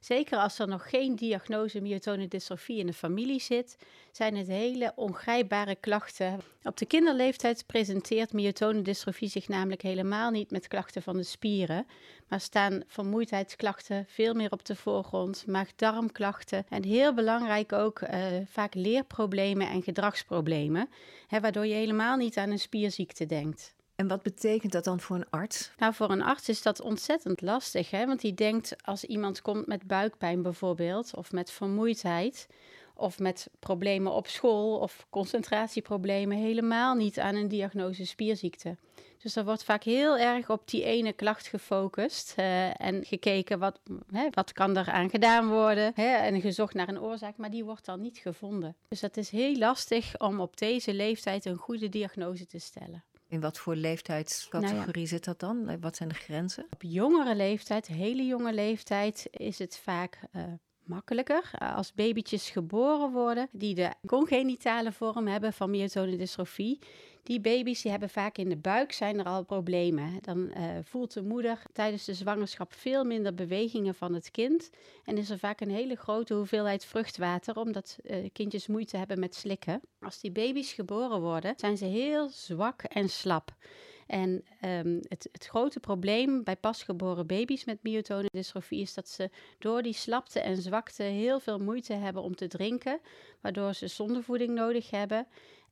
Zeker 0.00 0.38
als 0.38 0.58
er 0.58 0.68
nog 0.68 0.90
geen 0.90 1.16
diagnose 1.16 1.80
myotonedystrofie 1.80 2.78
in 2.78 2.86
de 2.86 2.92
familie 2.92 3.40
zit, 3.40 3.76
zijn 4.12 4.36
het 4.36 4.46
hele 4.46 4.92
ongrijpbare 4.96 5.74
klachten. 5.74 6.40
Op 6.62 6.76
de 6.76 6.86
kinderleeftijd 6.86 7.66
presenteert 7.66 8.32
myotonedystrofie 8.32 9.28
zich 9.28 9.48
namelijk 9.48 9.82
helemaal 9.82 10.30
niet 10.30 10.50
met 10.50 10.68
klachten 10.68 11.02
van 11.02 11.16
de 11.16 11.22
spieren, 11.22 11.86
maar 12.28 12.40
staan 12.40 12.82
vermoeidheidsklachten 12.86 14.04
veel 14.08 14.34
meer 14.34 14.50
op 14.50 14.64
de 14.64 14.76
voorgrond, 14.76 15.46
maag-darmklachten 15.46 16.66
en 16.68 16.84
heel 16.84 17.14
belangrijk 17.14 17.72
ook 17.72 18.00
uh, 18.00 18.26
vaak 18.46 18.74
leerproblemen 18.74 19.68
en 19.68 19.82
gedragsproblemen, 19.82 20.88
hè, 21.26 21.40
waardoor 21.40 21.66
je 21.66 21.74
helemaal 21.74 22.16
niet 22.16 22.36
aan 22.36 22.50
een 22.50 22.58
spierziekte 22.58 23.26
denkt. 23.26 23.76
En 23.98 24.08
wat 24.08 24.22
betekent 24.22 24.72
dat 24.72 24.84
dan 24.84 25.00
voor 25.00 25.16
een 25.16 25.30
arts? 25.30 25.70
Nou, 25.78 25.94
voor 25.94 26.10
een 26.10 26.22
arts 26.22 26.48
is 26.48 26.62
dat 26.62 26.80
ontzettend 26.80 27.40
lastig, 27.40 27.90
hè? 27.90 28.06
want 28.06 28.20
die 28.20 28.34
denkt 28.34 28.76
als 28.84 29.04
iemand 29.04 29.42
komt 29.42 29.66
met 29.66 29.86
buikpijn 29.86 30.42
bijvoorbeeld, 30.42 31.14
of 31.14 31.32
met 31.32 31.50
vermoeidheid, 31.50 32.46
of 32.94 33.18
met 33.18 33.48
problemen 33.58 34.12
op 34.12 34.26
school 34.26 34.78
of 34.78 35.06
concentratieproblemen, 35.10 36.36
helemaal 36.36 36.94
niet 36.94 37.18
aan 37.18 37.34
een 37.34 37.48
diagnose 37.48 38.06
spierziekte. 38.06 38.76
Dus 39.22 39.36
er 39.36 39.44
wordt 39.44 39.64
vaak 39.64 39.82
heel 39.82 40.18
erg 40.18 40.50
op 40.50 40.68
die 40.68 40.84
ene 40.84 41.12
klacht 41.12 41.46
gefocust 41.46 42.34
uh, 42.38 42.80
en 42.80 43.04
gekeken 43.04 43.58
wat, 43.58 43.80
hè, 44.12 44.28
wat 44.30 44.52
kan 44.52 44.76
er 44.76 44.90
aan 44.90 45.10
gedaan 45.10 45.48
worden 45.48 45.92
hè, 45.94 46.16
en 46.16 46.40
gezocht 46.40 46.74
naar 46.74 46.88
een 46.88 47.00
oorzaak, 47.00 47.36
maar 47.36 47.50
die 47.50 47.64
wordt 47.64 47.84
dan 47.84 48.00
niet 48.00 48.18
gevonden. 48.18 48.76
Dus 48.88 49.00
het 49.00 49.16
is 49.16 49.30
heel 49.30 49.56
lastig 49.56 50.18
om 50.20 50.40
op 50.40 50.56
deze 50.56 50.94
leeftijd 50.94 51.44
een 51.44 51.56
goede 51.56 51.88
diagnose 51.88 52.46
te 52.46 52.58
stellen. 52.58 53.04
In 53.28 53.40
wat 53.40 53.58
voor 53.58 53.74
leeftijdscategorie 53.74 54.84
nou 54.84 55.00
ja. 55.00 55.06
zit 55.06 55.24
dat 55.24 55.40
dan? 55.40 55.80
Wat 55.80 55.96
zijn 55.96 56.08
de 56.08 56.14
grenzen? 56.14 56.66
Op 56.70 56.82
jongere 56.82 57.34
leeftijd, 57.34 57.86
hele 57.86 58.26
jonge 58.26 58.52
leeftijd, 58.52 59.28
is 59.30 59.58
het 59.58 59.78
vaak 59.78 60.20
uh, 60.36 60.42
makkelijker. 60.84 61.50
Uh, 61.62 61.76
als 61.76 61.94
babytjes 61.94 62.50
geboren 62.50 63.12
worden 63.12 63.48
die 63.52 63.74
de 63.74 63.92
congenitale 64.06 64.92
vorm 64.92 65.26
hebben 65.26 65.52
van 65.52 65.70
myotonedystrofie, 65.70 66.78
die 67.22 67.40
baby's 67.40 67.82
die 67.82 67.90
hebben 67.90 68.10
vaak 68.10 68.38
in 68.38 68.48
de 68.48 68.56
buik 68.56 68.92
zijn 68.92 69.18
er 69.18 69.24
al 69.24 69.44
problemen. 69.44 70.18
Dan 70.20 70.38
uh, 70.38 70.64
voelt 70.82 71.12
de 71.12 71.22
moeder 71.22 71.62
tijdens 71.72 72.04
de 72.04 72.14
zwangerschap 72.14 72.72
veel 72.72 73.04
minder 73.04 73.34
bewegingen 73.34 73.94
van 73.94 74.14
het 74.14 74.30
kind. 74.30 74.70
En 75.04 75.18
is 75.18 75.30
er 75.30 75.38
vaak 75.38 75.60
een 75.60 75.70
hele 75.70 75.96
grote 75.96 76.34
hoeveelheid 76.34 76.84
vruchtwater, 76.84 77.56
omdat 77.56 77.98
uh, 78.02 78.16
kindjes 78.32 78.66
moeite 78.66 78.96
hebben 78.96 79.20
met 79.20 79.34
slikken. 79.34 79.80
Als 80.00 80.20
die 80.20 80.32
baby's 80.32 80.72
geboren 80.72 81.20
worden, 81.20 81.54
zijn 81.56 81.76
ze 81.76 81.84
heel 81.84 82.28
zwak 82.28 82.82
en 82.82 83.08
slap. 83.08 83.56
En 84.08 84.44
um, 84.64 85.00
het, 85.08 85.28
het, 85.32 85.46
grote 85.46 85.80
probleem 85.80 86.44
bij 86.44 86.56
pasgeboren 86.56 87.26
baby's 87.26 87.64
met 87.64 87.82
myotonedystrofie 87.82 88.80
is 88.80 88.94
dat 88.94 89.08
ze 89.08 89.30
door 89.58 89.82
die 89.82 89.92
slapte 89.92 90.40
en 90.40 90.56
zwakte 90.56 91.02
heel 91.02 91.40
veel 91.40 91.58
moeite 91.58 91.92
hebben 91.92 92.22
om 92.22 92.34
te 92.34 92.46
drinken, 92.46 93.00
waardoor 93.40 93.74
ze 93.74 93.86
zondevoeding 93.86 94.50
nodig 94.50 94.90
hebben 94.90 95.26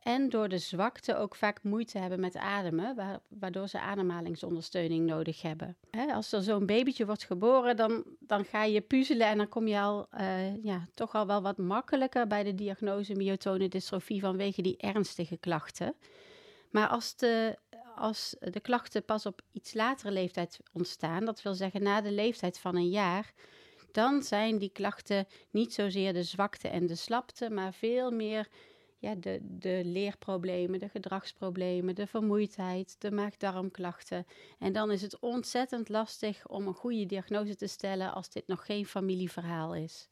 en 0.07 0.29
door 0.29 0.49
de 0.49 0.59
zwakte 0.59 1.17
ook 1.17 1.35
vaak 1.35 1.63
moeite 1.63 1.99
hebben 1.99 2.21
met 2.21 2.37
ademen, 2.37 3.21
waardoor 3.29 3.69
ze 3.69 3.81
ademhalingsondersteuning 3.81 5.07
nodig 5.07 5.43
hebben. 5.43 5.77
als 6.13 6.33
er 6.33 6.43
zo'n 6.43 6.67
babytje 6.67 7.07
wordt 7.07 7.25
geboren, 7.25 7.77
dan, 7.77 8.05
dan 8.21 8.45
ga 8.45 8.65
je 8.65 8.81
puzzelen 8.81 9.27
en 9.27 9.37
dan 9.37 9.49
kom 9.49 9.67
je 9.67 9.81
al 9.81 10.07
uh, 10.21 10.65
ja, 10.65 10.87
toch 10.95 11.15
al 11.15 11.27
wel 11.27 11.43
wat 11.43 11.57
makkelijker 11.59 12.27
bij 12.27 12.43
de 12.43 12.55
diagnose 12.55 13.15
myotonedystrofie 13.15 14.21
vanwege 14.21 14.63
die 14.63 14.77
ernstige 14.77 15.37
klachten. 15.37 15.95
Maar 16.71 16.89
als 16.89 17.17
de, 17.17 17.59
als 17.97 18.37
de 18.41 18.61
klachten 18.61 19.05
pas 19.05 19.27
op 19.27 19.43
iets 19.53 19.75
latere 19.75 20.11
leeftijd 20.11 20.59
ontstaan, 20.73 21.25
dat 21.25 21.43
wil 21.43 21.55
zeggen 21.55 21.83
na 21.83 22.01
de 22.01 22.13
leeftijd 22.13 22.59
van 22.59 22.77
een 22.77 22.89
jaar, 22.89 23.33
dan 23.93 24.23
zijn 24.23 24.59
die 24.59 24.71
klachten 24.73 25.27
niet 25.51 25.75
zozeer 25.75 26.13
de 26.13 26.23
zwakte 26.23 26.69
en 26.69 26.87
de 26.87 26.95
slapte, 26.95 27.51
maar 27.51 27.73
veel 27.73 28.11
meer 28.11 28.49
de, 29.15 29.39
de 29.43 29.83
leerproblemen, 29.85 30.81
de 30.81 30.89
gedragsproblemen, 30.89 31.95
de 31.95 32.07
vermoeidheid, 32.07 32.97
de 32.99 33.11
maag-darmklachten. 33.11 34.27
En 34.59 34.73
dan 34.73 34.91
is 34.91 35.03
het 35.03 35.19
ontzettend 35.19 35.89
lastig 35.89 36.49
om 36.49 36.67
een 36.67 36.75
goede 36.75 37.07
diagnose 37.07 37.57
te 37.57 37.67
stellen 37.67 38.15
als 38.15 38.31
dit 38.31 38.47
nog 38.47 38.67
geen 38.67 38.87
familieverhaal 38.87 39.75
is. 39.75 40.09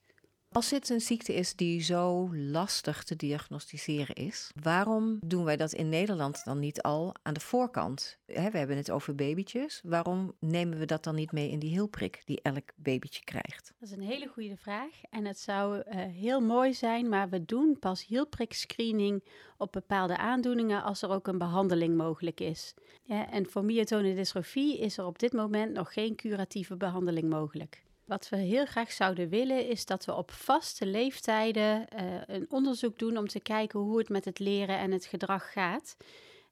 Als 0.55 0.69
dit 0.69 0.89
een 0.89 1.01
ziekte 1.01 1.35
is 1.35 1.55
die 1.55 1.81
zo 1.81 2.31
lastig 2.37 3.05
te 3.05 3.17
diagnosticeren 3.17 4.15
is, 4.15 4.51
waarom 4.63 5.19
doen 5.21 5.45
wij 5.45 5.57
dat 5.57 5.73
in 5.73 5.89
Nederland 5.89 6.45
dan 6.45 6.59
niet 6.59 6.83
al 6.83 7.15
aan 7.23 7.35
de 7.35 7.41
voorkant? 7.41 8.19
we 8.27 8.41
hebben 8.41 8.77
het 8.77 8.91
over 8.91 9.15
babytjes. 9.15 9.81
Waarom 9.85 10.35
nemen 10.39 10.79
we 10.79 10.85
dat 10.85 11.05
dan 11.05 11.15
niet 11.15 11.33
mee 11.33 11.51
in 11.51 11.59
die 11.59 11.71
hielprik 11.71 12.23
die 12.25 12.41
elk 12.43 12.71
babytje 12.77 13.25
krijgt? 13.25 13.73
Dat 13.79 13.89
is 13.89 13.97
een 13.97 14.03
hele 14.03 14.27
goede 14.27 14.57
vraag. 14.57 15.01
En 15.11 15.25
het 15.25 15.39
zou 15.39 15.77
uh, 15.77 15.83
heel 15.95 16.41
mooi 16.41 16.75
zijn, 16.75 17.09
maar 17.09 17.29
we 17.29 17.45
doen 17.45 17.79
pas 17.79 18.07
hielprikscreening 18.07 19.25
op 19.57 19.73
bepaalde 19.73 20.17
aandoeningen 20.17 20.83
als 20.83 21.03
er 21.03 21.11
ook 21.11 21.27
een 21.27 21.39
behandeling 21.39 21.97
mogelijk 21.97 22.41
is. 22.41 22.75
En 23.07 23.47
voor 23.51 23.65
myotonedystrofie 23.65 24.79
is 24.79 24.99
er 24.99 25.07
op 25.07 25.19
dit 25.19 25.33
moment 25.33 25.73
nog 25.73 25.93
geen 25.93 26.17
curatieve 26.17 26.77
behandeling 26.77 27.29
mogelijk. 27.29 27.83
Wat 28.05 28.29
we 28.29 28.37
heel 28.37 28.67
graag 28.67 28.93
zouden 28.93 29.29
willen 29.29 29.69
is 29.69 29.87
dat 29.87 30.05
we 30.05 30.15
op 30.15 30.31
vaste 30.31 30.87
leeftijden 30.87 31.87
uh, 31.95 32.21
een 32.27 32.47
onderzoek 32.49 32.99
doen 32.99 33.17
om 33.17 33.29
te 33.29 33.41
kijken 33.41 33.81
hoe 33.81 33.99
het 33.99 34.09
met 34.09 34.25
het 34.25 34.39
leren 34.39 34.79
en 34.79 34.91
het 34.91 35.07
gedrag 35.07 35.53
gaat. 35.53 35.97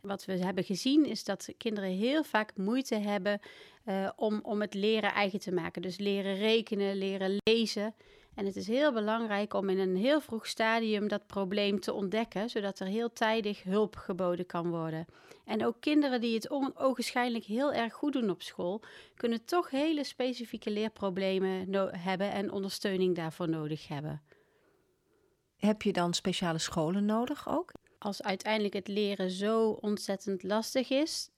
Wat 0.00 0.24
we 0.24 0.32
hebben 0.32 0.64
gezien 0.64 1.06
is 1.06 1.24
dat 1.24 1.48
kinderen 1.58 1.90
heel 1.90 2.24
vaak 2.24 2.56
moeite 2.56 2.94
hebben 2.94 3.40
uh, 3.86 4.10
om, 4.16 4.40
om 4.42 4.60
het 4.60 4.74
leren 4.74 5.12
eigen 5.12 5.40
te 5.40 5.52
maken. 5.52 5.82
Dus 5.82 5.98
leren 5.98 6.36
rekenen, 6.36 6.96
leren 6.96 7.36
lezen. 7.44 7.94
En 8.34 8.46
het 8.46 8.56
is 8.56 8.66
heel 8.66 8.92
belangrijk 8.92 9.54
om 9.54 9.68
in 9.68 9.78
een 9.78 9.96
heel 9.96 10.20
vroeg 10.20 10.46
stadium 10.46 11.08
dat 11.08 11.26
probleem 11.26 11.80
te 11.80 11.92
ontdekken, 11.92 12.50
zodat 12.50 12.80
er 12.80 12.86
heel 12.86 13.12
tijdig 13.12 13.62
hulp 13.62 13.96
geboden 13.96 14.46
kan 14.46 14.70
worden. 14.70 15.06
En 15.44 15.64
ook 15.64 15.76
kinderen 15.80 16.20
die 16.20 16.34
het 16.34 16.50
ogenschijnlijk 16.74 17.44
heel 17.44 17.72
erg 17.72 17.92
goed 17.92 18.12
doen 18.12 18.30
op 18.30 18.42
school, 18.42 18.82
kunnen 19.14 19.44
toch 19.44 19.70
hele 19.70 20.04
specifieke 20.04 20.70
leerproblemen 20.70 21.74
hebben 21.96 22.32
en 22.32 22.52
ondersteuning 22.52 23.16
daarvoor 23.16 23.48
nodig 23.48 23.88
hebben. 23.88 24.22
Heb 25.56 25.82
je 25.82 25.92
dan 25.92 26.14
speciale 26.14 26.58
scholen 26.58 27.04
nodig 27.04 27.48
ook? 27.48 27.72
Als 27.98 28.22
uiteindelijk 28.22 28.74
het 28.74 28.88
leren 28.88 29.30
zo 29.30 29.70
ontzettend 29.70 30.42
lastig 30.42 30.90
is, 30.90 31.30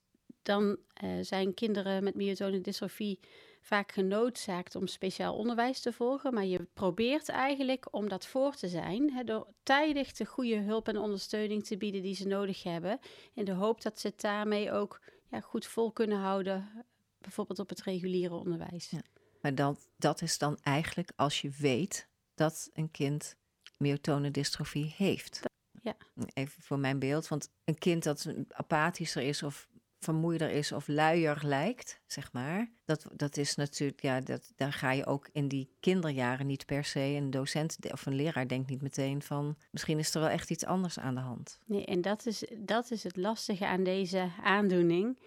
dan 0.43 0.77
uh, 1.03 1.09
zijn 1.21 1.53
kinderen 1.53 2.03
met 2.03 2.15
myotonische 2.15 2.61
dystrofie 2.61 3.19
vaak 3.65 3.91
genoodzaakt 3.91 4.75
om 4.75 4.87
speciaal 4.87 5.35
onderwijs 5.35 5.79
te 5.79 5.93
volgen, 5.93 6.33
maar 6.33 6.45
je 6.45 6.67
probeert 6.73 7.29
eigenlijk 7.29 7.87
om 7.91 8.09
dat 8.09 8.27
voor 8.27 8.55
te 8.55 8.67
zijn, 8.67 9.13
hè, 9.13 9.23
door 9.23 9.47
tijdig 9.63 10.11
de 10.11 10.25
goede 10.25 10.57
hulp 10.57 10.87
en 10.87 10.97
ondersteuning 10.97 11.65
te 11.65 11.77
bieden 11.77 12.01
die 12.01 12.15
ze 12.15 12.27
nodig 12.27 12.63
hebben, 12.63 12.99
in 13.33 13.45
de 13.45 13.51
hoop 13.51 13.81
dat 13.81 13.99
ze 13.99 14.07
het 14.07 14.21
daarmee 14.21 14.71
ook 14.71 15.01
ja, 15.29 15.39
goed 15.39 15.65
vol 15.65 15.91
kunnen 15.91 16.17
houden, 16.17 16.85
bijvoorbeeld 17.17 17.59
op 17.59 17.69
het 17.69 17.81
reguliere 17.81 18.35
onderwijs. 18.35 18.89
Ja. 18.89 19.01
Maar 19.41 19.55
dat, 19.55 19.89
dat 19.97 20.21
is 20.21 20.37
dan 20.37 20.57
eigenlijk 20.61 21.11
als 21.15 21.41
je 21.41 21.49
weet 21.49 22.07
dat 22.33 22.69
een 22.73 22.91
kind 22.91 23.35
myotone 23.77 24.31
dystrofie 24.31 24.93
heeft. 24.97 25.39
Ja. 25.81 25.95
Even 26.33 26.63
voor 26.63 26.79
mijn 26.79 26.99
beeld, 26.99 27.27
want 27.27 27.49
een 27.63 27.77
kind 27.77 28.03
dat 28.03 28.27
apathischer 28.49 29.21
is 29.21 29.43
of 29.43 29.67
vermoeider 30.05 30.49
is 30.49 30.71
of 30.71 30.87
luier 30.87 31.41
lijkt, 31.43 32.01
zeg 32.07 32.33
maar. 32.33 32.71
Dat, 32.85 33.07
dat 33.13 33.37
is 33.37 33.55
natuurlijk, 33.55 34.01
ja, 34.01 34.21
dat, 34.21 34.51
daar 34.55 34.73
ga 34.73 34.91
je 34.91 35.05
ook 35.05 35.29
in 35.31 35.47
die 35.47 35.69
kinderjaren 35.79 36.47
niet 36.47 36.65
per 36.65 36.83
se. 36.83 36.99
Een 36.99 37.29
docent 37.29 37.77
of 37.91 38.05
een 38.05 38.15
leraar 38.15 38.47
denkt 38.47 38.69
niet 38.69 38.81
meteen 38.81 39.21
van, 39.21 39.57
misschien 39.71 39.99
is 39.99 40.13
er 40.13 40.19
wel 40.21 40.29
echt 40.29 40.49
iets 40.49 40.65
anders 40.65 40.99
aan 40.99 41.15
de 41.15 41.21
hand. 41.21 41.59
Nee, 41.65 41.85
en 41.85 42.01
dat 42.01 42.25
is, 42.25 42.43
dat 42.57 42.91
is 42.91 43.03
het 43.03 43.17
lastige 43.17 43.65
aan 43.65 43.83
deze 43.83 44.31
aandoening. 44.43 45.19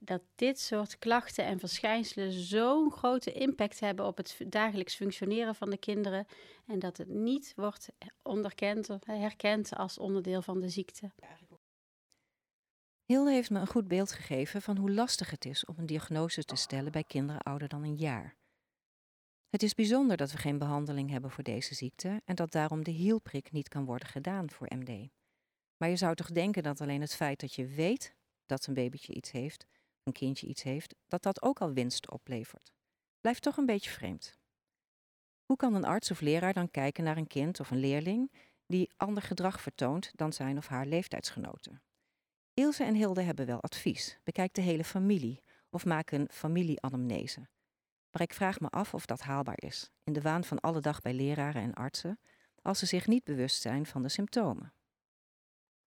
Dat 0.00 0.22
dit 0.34 0.60
soort 0.60 0.98
klachten 0.98 1.44
en 1.44 1.58
verschijnselen 1.58 2.32
zo'n 2.32 2.90
grote 2.92 3.32
impact 3.32 3.80
hebben 3.80 4.06
op 4.06 4.16
het 4.16 4.36
dagelijks 4.46 4.94
functioneren 4.94 5.54
van 5.54 5.70
de 5.70 5.78
kinderen. 5.78 6.26
En 6.66 6.78
dat 6.78 6.96
het 6.96 7.08
niet 7.08 7.52
wordt 7.56 7.88
onderkend 8.22 8.90
of 8.90 9.04
herkend 9.04 9.76
als 9.76 9.98
onderdeel 9.98 10.42
van 10.42 10.60
de 10.60 10.68
ziekte. 10.68 11.10
Hilde 13.08 13.30
heeft 13.30 13.50
me 13.50 13.60
een 13.60 13.66
goed 13.66 13.88
beeld 13.88 14.12
gegeven 14.12 14.62
van 14.62 14.76
hoe 14.76 14.90
lastig 14.90 15.30
het 15.30 15.44
is 15.44 15.64
om 15.64 15.74
een 15.78 15.86
diagnose 15.86 16.44
te 16.44 16.56
stellen 16.56 16.92
bij 16.92 17.04
kinderen 17.04 17.42
ouder 17.42 17.68
dan 17.68 17.82
een 17.82 17.96
jaar. 17.96 18.36
Het 19.48 19.62
is 19.62 19.74
bijzonder 19.74 20.16
dat 20.16 20.32
we 20.32 20.38
geen 20.38 20.58
behandeling 20.58 21.10
hebben 21.10 21.30
voor 21.30 21.44
deze 21.44 21.74
ziekte 21.74 22.22
en 22.24 22.34
dat 22.34 22.52
daarom 22.52 22.84
de 22.84 22.90
hielprik 22.90 23.52
niet 23.52 23.68
kan 23.68 23.84
worden 23.84 24.08
gedaan 24.08 24.50
voor 24.50 24.74
MD. 24.74 25.08
Maar 25.76 25.88
je 25.88 25.96
zou 25.96 26.14
toch 26.14 26.30
denken 26.30 26.62
dat 26.62 26.80
alleen 26.80 27.00
het 27.00 27.14
feit 27.14 27.40
dat 27.40 27.54
je 27.54 27.66
weet 27.66 28.16
dat 28.46 28.66
een 28.66 28.74
babytje 28.74 29.14
iets 29.14 29.30
heeft, 29.30 29.66
een 30.02 30.12
kindje 30.12 30.46
iets 30.46 30.62
heeft, 30.62 30.94
dat 31.06 31.22
dat 31.22 31.42
ook 31.42 31.60
al 31.60 31.72
winst 31.72 32.10
oplevert. 32.10 32.72
Blijft 33.20 33.42
toch 33.42 33.56
een 33.56 33.66
beetje 33.66 33.90
vreemd. 33.90 34.38
Hoe 35.44 35.56
kan 35.56 35.74
een 35.74 35.84
arts 35.84 36.10
of 36.10 36.20
leraar 36.20 36.52
dan 36.52 36.70
kijken 36.70 37.04
naar 37.04 37.16
een 37.16 37.26
kind 37.26 37.60
of 37.60 37.70
een 37.70 37.80
leerling 37.80 38.32
die 38.66 38.90
ander 38.96 39.22
gedrag 39.22 39.60
vertoont 39.60 40.10
dan 40.14 40.32
zijn 40.32 40.56
of 40.56 40.66
haar 40.66 40.86
leeftijdsgenoten? 40.86 41.82
Ilse 42.58 42.84
en 42.84 42.94
Hilde 42.94 43.22
hebben 43.22 43.46
wel 43.46 43.60
advies. 43.60 44.18
Bekijk 44.24 44.54
de 44.54 44.60
hele 44.60 44.84
familie 44.84 45.42
of 45.70 45.84
maak 45.84 46.10
een 46.10 46.28
familieanamnese. 46.30 47.48
Maar 48.10 48.22
ik 48.22 48.34
vraag 48.34 48.60
me 48.60 48.68
af 48.68 48.94
of 48.94 49.06
dat 49.06 49.20
haalbaar 49.20 49.58
is, 49.58 49.90
in 50.04 50.12
de 50.12 50.20
waan 50.20 50.44
van 50.44 50.60
alle 50.60 50.80
dag 50.80 51.00
bij 51.00 51.12
leraren 51.12 51.62
en 51.62 51.74
artsen, 51.74 52.18
als 52.62 52.78
ze 52.78 52.86
zich 52.86 53.06
niet 53.06 53.24
bewust 53.24 53.62
zijn 53.62 53.86
van 53.86 54.02
de 54.02 54.08
symptomen. 54.08 54.72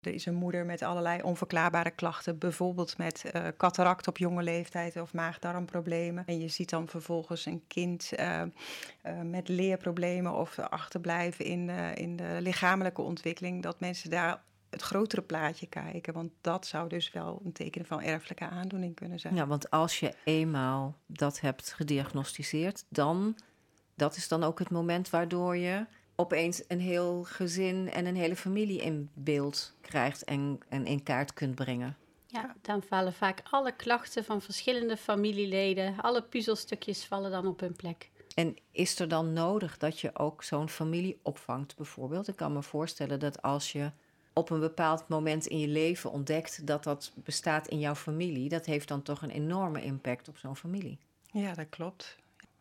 Er 0.00 0.14
is 0.14 0.26
een 0.26 0.34
moeder 0.34 0.66
met 0.66 0.82
allerlei 0.82 1.22
onverklaarbare 1.22 1.90
klachten, 1.90 2.38
bijvoorbeeld 2.38 2.98
met 2.98 3.24
uh, 3.24 3.48
cataract 3.56 4.08
op 4.08 4.18
jonge 4.18 4.42
leeftijd 4.42 4.96
of 4.96 5.12
maagdarmproblemen. 5.12 6.26
En 6.26 6.40
je 6.40 6.48
ziet 6.48 6.70
dan 6.70 6.88
vervolgens 6.88 7.46
een 7.46 7.66
kind 7.66 8.10
uh, 8.18 8.42
uh, 9.06 9.20
met 9.20 9.48
leerproblemen 9.48 10.32
of 10.32 10.58
achterblijven 10.58 11.44
in, 11.44 11.68
in 11.94 12.16
de 12.16 12.38
lichamelijke 12.40 13.02
ontwikkeling, 13.02 13.62
dat 13.62 13.80
mensen 13.80 14.10
daar 14.10 14.42
het 14.70 14.82
grotere 14.82 15.22
plaatje 15.22 15.66
kijken. 15.66 16.12
Want 16.12 16.32
dat 16.40 16.66
zou 16.66 16.88
dus 16.88 17.12
wel 17.12 17.40
een 17.44 17.52
teken 17.52 17.84
van 17.84 18.02
erfelijke 18.02 18.48
aandoening 18.48 18.94
kunnen 18.94 19.20
zijn. 19.20 19.34
Ja, 19.34 19.46
want 19.46 19.70
als 19.70 20.00
je 20.00 20.14
eenmaal 20.24 20.96
dat 21.06 21.40
hebt 21.40 21.72
gediagnosticeerd, 21.72 22.84
dan 22.88 23.36
dat 23.94 24.16
is 24.16 24.28
dan 24.28 24.44
ook 24.44 24.58
het 24.58 24.70
moment 24.70 25.10
waardoor 25.10 25.56
je 25.56 25.86
opeens 26.16 26.62
een 26.68 26.80
heel 26.80 27.24
gezin 27.24 27.90
en 27.90 28.06
een 28.06 28.16
hele 28.16 28.36
familie 28.36 28.80
in 28.80 29.10
beeld 29.14 29.74
krijgt 29.80 30.24
en, 30.24 30.58
en 30.68 30.86
in 30.86 31.02
kaart 31.02 31.32
kunt 31.32 31.54
brengen. 31.54 31.96
Ja, 32.26 32.54
dan 32.62 32.82
vallen 32.82 33.12
vaak 33.12 33.42
alle 33.50 33.76
klachten 33.76 34.24
van 34.24 34.42
verschillende 34.42 34.96
familieleden, 34.96 35.96
alle 36.00 36.22
puzzelstukjes 36.22 37.04
vallen 37.04 37.30
dan 37.30 37.46
op 37.46 37.60
hun 37.60 37.76
plek. 37.76 38.10
En 38.34 38.56
is 38.70 38.98
er 38.98 39.08
dan 39.08 39.32
nodig 39.32 39.78
dat 39.78 40.00
je 40.00 40.16
ook 40.16 40.42
zo'n 40.42 40.68
familie 40.68 41.18
opvangt, 41.22 41.76
bijvoorbeeld? 41.76 42.28
Ik 42.28 42.36
kan 42.36 42.52
me 42.52 42.62
voorstellen 42.62 43.20
dat 43.20 43.42
als 43.42 43.72
je 43.72 43.90
op 44.32 44.50
een 44.50 44.60
bepaald 44.60 45.08
moment 45.08 45.46
in 45.46 45.58
je 45.58 45.68
leven 45.68 46.10
ontdekt 46.10 46.66
dat 46.66 46.84
dat 46.84 47.12
bestaat 47.14 47.68
in 47.68 47.78
jouw 47.78 47.94
familie, 47.94 48.48
dat 48.48 48.66
heeft 48.66 48.88
dan 48.88 49.02
toch 49.02 49.22
een 49.22 49.30
enorme 49.30 49.82
impact 49.82 50.28
op 50.28 50.38
zo'n 50.38 50.56
familie. 50.56 50.98
Ja, 51.32 51.54
dat 51.54 51.68
klopt. 51.68 52.16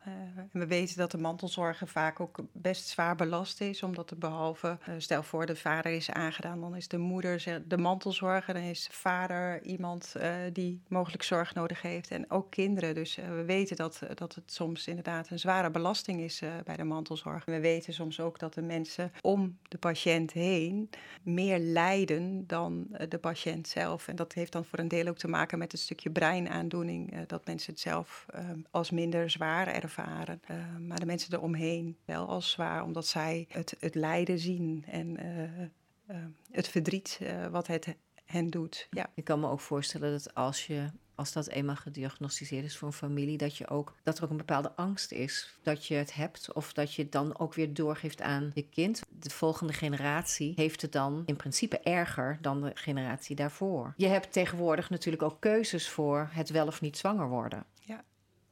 Uh, 0.09 0.43
we 0.51 0.67
weten 0.67 0.97
dat 0.97 1.11
de 1.11 1.17
mantelzorger 1.17 1.87
vaak 1.87 2.19
ook 2.19 2.39
best 2.51 2.87
zwaar 2.87 3.15
belast 3.15 3.61
is, 3.61 3.83
omdat 3.83 4.11
er 4.11 4.17
behalve, 4.17 4.77
uh, 4.89 4.95
stel 4.97 5.23
voor 5.23 5.45
de 5.45 5.55
vader 5.55 5.91
is 5.91 6.11
aangedaan, 6.11 6.61
dan 6.61 6.75
is 6.75 6.87
de 6.87 6.97
moeder 6.97 7.61
de 7.67 7.77
mantelzorger, 7.77 8.53
dan 8.53 8.63
is 8.63 8.85
de 8.87 8.93
vader 8.93 9.61
iemand 9.61 10.13
uh, 10.17 10.33
die 10.53 10.81
mogelijk 10.87 11.23
zorg 11.23 11.53
nodig 11.53 11.81
heeft 11.81 12.11
en 12.11 12.31
ook 12.31 12.51
kinderen. 12.51 12.93
Dus 12.93 13.15
we 13.15 13.43
weten 13.45 13.75
dat, 13.75 14.01
dat 14.13 14.35
het 14.35 14.51
soms 14.53 14.87
inderdaad 14.87 15.29
een 15.29 15.39
zware 15.39 15.71
belasting 15.71 16.21
is 16.21 16.41
bij 16.63 16.75
de 16.75 16.83
mantelzorg. 16.83 17.45
We 17.45 17.59
weten 17.59 17.93
soms 17.93 18.19
ook 18.19 18.39
dat 18.39 18.53
de 18.53 18.61
mensen 18.61 19.11
om 19.21 19.57
de 19.67 19.77
patiënt 19.77 20.31
heen 20.31 20.89
meer 21.23 21.59
lijden 21.59 22.47
dan 22.47 22.87
de 23.09 23.17
patiënt 23.17 23.67
zelf. 23.67 24.07
En 24.07 24.15
dat 24.15 24.33
heeft 24.33 24.51
dan 24.51 24.65
voor 24.65 24.79
een 24.79 24.87
deel 24.87 25.07
ook 25.07 25.17
te 25.17 25.27
maken 25.27 25.57
met 25.57 25.71
het 25.71 25.81
stukje 25.81 26.09
breinaandoening, 26.09 27.25
dat 27.27 27.45
mensen 27.45 27.71
het 27.71 27.81
zelf 27.81 28.25
als 28.71 28.91
minder 28.91 29.29
zwaar 29.29 29.67
ervaren 29.67 29.98
Uh, 29.99 30.77
maar 30.87 30.99
de 30.99 31.05
mensen 31.05 31.33
eromheen 31.33 31.97
wel 32.05 32.27
als 32.27 32.51
zwaar, 32.51 32.83
omdat 32.83 33.07
zij 33.07 33.45
het, 33.49 33.75
het 33.79 33.95
lijden 33.95 34.39
zien 34.39 34.85
en 34.87 35.25
uh, 35.25 36.15
het 36.51 36.67
verdriet 36.67 37.19
wat 37.51 37.67
het 37.67 37.95
hen 38.25 38.49
doet. 38.49 38.87
Ja. 38.91 39.09
Ik 39.13 39.23
kan 39.23 39.39
me 39.39 39.49
ook 39.49 39.59
voorstellen 39.59 40.11
dat 40.11 40.33
als 40.33 40.67
je 40.67 40.89
als 41.19 41.31
dat 41.31 41.47
eenmaal 41.47 41.75
gediagnosticeerd 41.75 42.65
is 42.65 42.77
voor 42.77 42.87
een 42.87 42.93
familie, 42.93 43.37
dat, 43.37 43.57
je 43.57 43.67
ook, 43.67 43.95
dat 44.03 44.17
er 44.17 44.23
ook 44.23 44.29
een 44.29 44.37
bepaalde 44.37 44.75
angst 44.75 45.11
is 45.11 45.57
dat 45.63 45.85
je 45.85 45.95
het 45.95 46.13
hebt 46.13 46.53
of 46.53 46.73
dat 46.73 46.93
je 46.93 47.01
het 47.01 47.11
dan 47.11 47.39
ook 47.39 47.53
weer 47.53 47.73
doorgeeft 47.73 48.21
aan 48.21 48.51
je 48.53 48.65
kind. 48.69 49.01
De 49.09 49.29
volgende 49.29 49.73
generatie 49.73 50.53
heeft 50.55 50.81
het 50.81 50.91
dan 50.91 51.23
in 51.25 51.35
principe 51.35 51.79
erger 51.79 52.37
dan 52.41 52.61
de 52.61 52.71
generatie 52.73 53.35
daarvoor. 53.35 53.93
Je 53.97 54.07
hebt 54.07 54.31
tegenwoordig 54.31 54.89
natuurlijk 54.89 55.23
ook 55.23 55.39
keuzes 55.39 55.89
voor 55.89 56.29
het 56.31 56.49
wel 56.49 56.67
of 56.67 56.81
niet 56.81 56.97
zwanger 56.97 57.29
worden. 57.29 57.65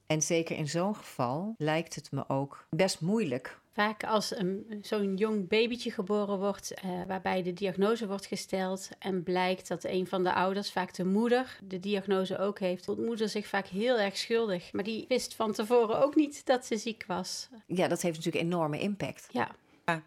En 0.07 0.21
zeker 0.21 0.57
in 0.57 0.67
zo'n 0.67 0.95
geval 0.95 1.55
lijkt 1.57 1.95
het 1.95 2.11
me 2.11 2.29
ook 2.29 2.67
best 2.69 3.01
moeilijk. 3.01 3.59
Vaak 3.71 4.03
als 4.03 4.33
zo'n 4.81 5.15
jong 5.15 5.47
babytje 5.47 5.91
geboren 5.91 6.39
wordt, 6.39 6.73
uh, 6.85 6.91
waarbij 7.07 7.43
de 7.43 7.53
diagnose 7.53 8.07
wordt 8.07 8.25
gesteld 8.25 8.89
en 8.99 9.23
blijkt 9.23 9.67
dat 9.67 9.83
een 9.83 10.07
van 10.07 10.23
de 10.23 10.33
ouders, 10.33 10.71
vaak 10.71 10.93
de 10.93 11.05
moeder, 11.05 11.59
de 11.63 11.79
diagnose 11.79 12.37
ook 12.37 12.59
heeft, 12.59 12.85
voelt 12.85 13.05
moeder 13.05 13.29
zich 13.29 13.47
vaak 13.47 13.67
heel 13.67 13.99
erg 13.99 14.17
schuldig. 14.17 14.73
Maar 14.73 14.83
die 14.83 15.05
wist 15.07 15.35
van 15.35 15.51
tevoren 15.51 16.03
ook 16.03 16.15
niet 16.15 16.45
dat 16.45 16.65
ze 16.65 16.77
ziek 16.77 17.03
was. 17.07 17.49
Ja, 17.65 17.87
dat 17.87 18.01
heeft 18.01 18.17
natuurlijk 18.17 18.45
enorme 18.45 18.79
impact. 18.79 19.27
Ja, 19.31 19.51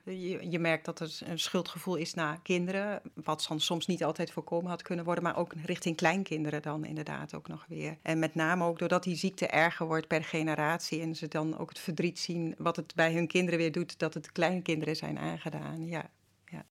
je, 0.05 0.51
je, 0.51 0.59
merkt 0.59 0.85
dat 0.85 1.01
er 1.01 1.19
een 1.25 1.39
schuldgevoel 1.39 1.95
is 1.95 2.15
naar 2.15 2.41
kinderen, 2.43 3.03
wat 3.15 3.51
soms 3.57 3.87
niet 3.87 4.05
altijd 4.05 4.31
voorkomen 4.31 4.71
had 4.71 4.83
kunnen 4.83 5.05
worden, 5.05 5.25
maar 5.25 5.37
ook 5.37 5.53
richting 5.65 5.97
kleinkinderen 5.97 6.63
dan 6.63 6.85
inderdaad 6.85 7.35
ook 7.35 7.49
nog 7.49 7.65
weer. 7.69 7.99
En 8.03 8.19
met 8.19 8.35
name 8.35 8.65
ook 8.65 8.79
doordat 8.79 9.03
die 9.03 9.17
ziekte 9.17 9.47
erger 9.47 9.87
wordt 9.87 10.07
per 10.07 10.25
generatie 10.25 11.01
en 11.01 11.15
ze 11.15 11.29
dan 11.29 11.59
ook 11.59 11.69
het 11.69 11.79
verdriet 11.79 12.19
zien 12.19 12.55
wat 12.59 12.77
het 12.77 12.95
bij 12.95 13.13
hun 13.13 13.27
kinderen 13.27 13.59
weer 13.59 13.73
doet, 13.73 13.99
dat 13.99 14.15
het 14.15 14.33
kleinkinderen 14.33 14.97
zijn 14.97 15.19
aangedaan. 15.19 15.87
Ja, 15.87 16.11
ja. 16.45 16.65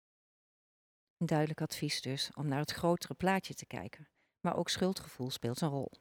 Duidelijk 1.18 1.62
advies 1.62 2.02
dus 2.02 2.32
om 2.36 2.48
naar 2.48 2.60
het 2.60 2.72
grotere 2.72 3.14
plaatje 3.14 3.54
te 3.54 3.66
kijken, 3.66 4.08
maar 4.40 4.56
ook 4.56 4.70
schuldgevoel 4.70 5.32
speelt 5.32 5.62
een 5.62 5.70
rol. 5.70 5.92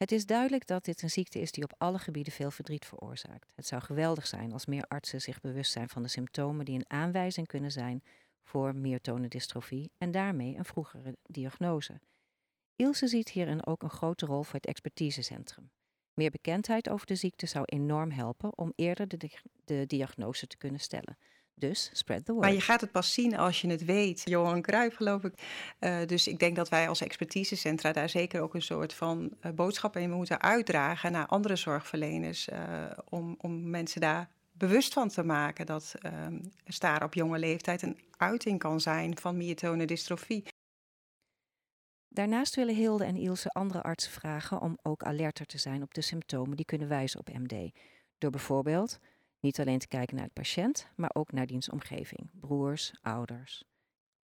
Het 0.00 0.12
is 0.12 0.26
duidelijk 0.26 0.66
dat 0.66 0.84
dit 0.84 1.02
een 1.02 1.10
ziekte 1.10 1.40
is 1.40 1.52
die 1.52 1.64
op 1.64 1.74
alle 1.78 1.98
gebieden 1.98 2.32
veel 2.32 2.50
verdriet 2.50 2.84
veroorzaakt. 2.84 3.52
Het 3.54 3.66
zou 3.66 3.82
geweldig 3.82 4.26
zijn 4.26 4.52
als 4.52 4.66
meer 4.66 4.84
artsen 4.88 5.20
zich 5.20 5.40
bewust 5.40 5.72
zijn 5.72 5.88
van 5.88 6.02
de 6.02 6.08
symptomen 6.08 6.64
die 6.64 6.74
een 6.74 6.90
aanwijzing 6.90 7.46
kunnen 7.46 7.70
zijn 7.70 8.02
voor 8.42 8.76
myotonedystrofie 8.76 9.92
en 9.98 10.10
daarmee 10.10 10.56
een 10.56 10.64
vroegere 10.64 11.16
diagnose. 11.22 12.00
Ilse 12.76 13.06
ziet 13.06 13.28
hierin 13.28 13.66
ook 13.66 13.82
een 13.82 13.90
grote 13.90 14.26
rol 14.26 14.42
voor 14.42 14.54
het 14.54 14.66
expertisecentrum. 14.66 15.70
Meer 16.14 16.30
bekendheid 16.30 16.88
over 16.88 17.06
de 17.06 17.14
ziekte 17.14 17.46
zou 17.46 17.64
enorm 17.64 18.10
helpen 18.10 18.58
om 18.58 18.72
eerder 18.76 19.08
de, 19.08 19.30
de 19.64 19.86
diagnose 19.86 20.46
te 20.46 20.56
kunnen 20.56 20.80
stellen. 20.80 21.18
Dus 21.60 21.90
spread 21.92 22.24
the 22.24 22.32
word. 22.32 22.44
Maar 22.44 22.54
je 22.54 22.60
gaat 22.60 22.80
het 22.80 22.92
pas 22.92 23.12
zien 23.12 23.36
als 23.36 23.60
je 23.60 23.68
het 23.68 23.84
weet. 23.84 24.22
Johan 24.24 24.62
Cruijff, 24.62 24.96
geloof 24.96 25.24
ik. 25.24 25.32
Uh, 25.80 25.98
dus 26.06 26.28
ik 26.28 26.38
denk 26.38 26.56
dat 26.56 26.68
wij 26.68 26.88
als 26.88 27.00
expertisecentra 27.00 27.92
daar 27.92 28.08
zeker 28.08 28.40
ook 28.40 28.54
een 28.54 28.62
soort 28.62 28.94
van 28.94 29.30
uh, 29.42 29.52
boodschap 29.52 29.96
in 29.96 30.10
moeten 30.10 30.40
uitdragen 30.40 31.12
naar 31.12 31.26
andere 31.26 31.56
zorgverleners. 31.56 32.48
Uh, 32.48 32.58
om, 33.08 33.36
om 33.40 33.70
mensen 33.70 34.00
daar 34.00 34.30
bewust 34.52 34.92
van 34.92 35.08
te 35.08 35.24
maken 35.24 35.66
dat 35.66 35.94
staren 36.64 37.06
op 37.06 37.14
jonge 37.14 37.38
leeftijd 37.38 37.82
een 37.82 37.98
uiting 38.16 38.58
kan 38.58 38.80
zijn 38.80 39.18
van 39.18 39.36
myotone 39.36 39.84
dystrofie. 39.84 40.44
Daarnaast 42.08 42.54
willen 42.54 42.74
Hilde 42.74 43.04
en 43.04 43.16
Ilse 43.16 43.48
andere 43.48 43.82
artsen 43.82 44.12
vragen 44.12 44.60
om 44.60 44.78
ook 44.82 45.02
alerter 45.02 45.46
te 45.46 45.58
zijn 45.58 45.82
op 45.82 45.94
de 45.94 46.00
symptomen 46.00 46.56
die 46.56 46.64
kunnen 46.64 46.88
wijzen 46.88 47.20
op 47.20 47.28
MD. 47.28 47.70
Door 48.18 48.30
bijvoorbeeld 48.30 48.98
niet 49.40 49.60
alleen 49.60 49.78
te 49.78 49.88
kijken 49.88 50.14
naar 50.14 50.24
het 50.24 50.32
patiënt, 50.32 50.88
maar 50.96 51.10
ook 51.12 51.32
naar 51.32 51.46
diens 51.46 51.70
omgeving, 51.70 52.30
broers, 52.32 52.92
ouders, 53.02 53.64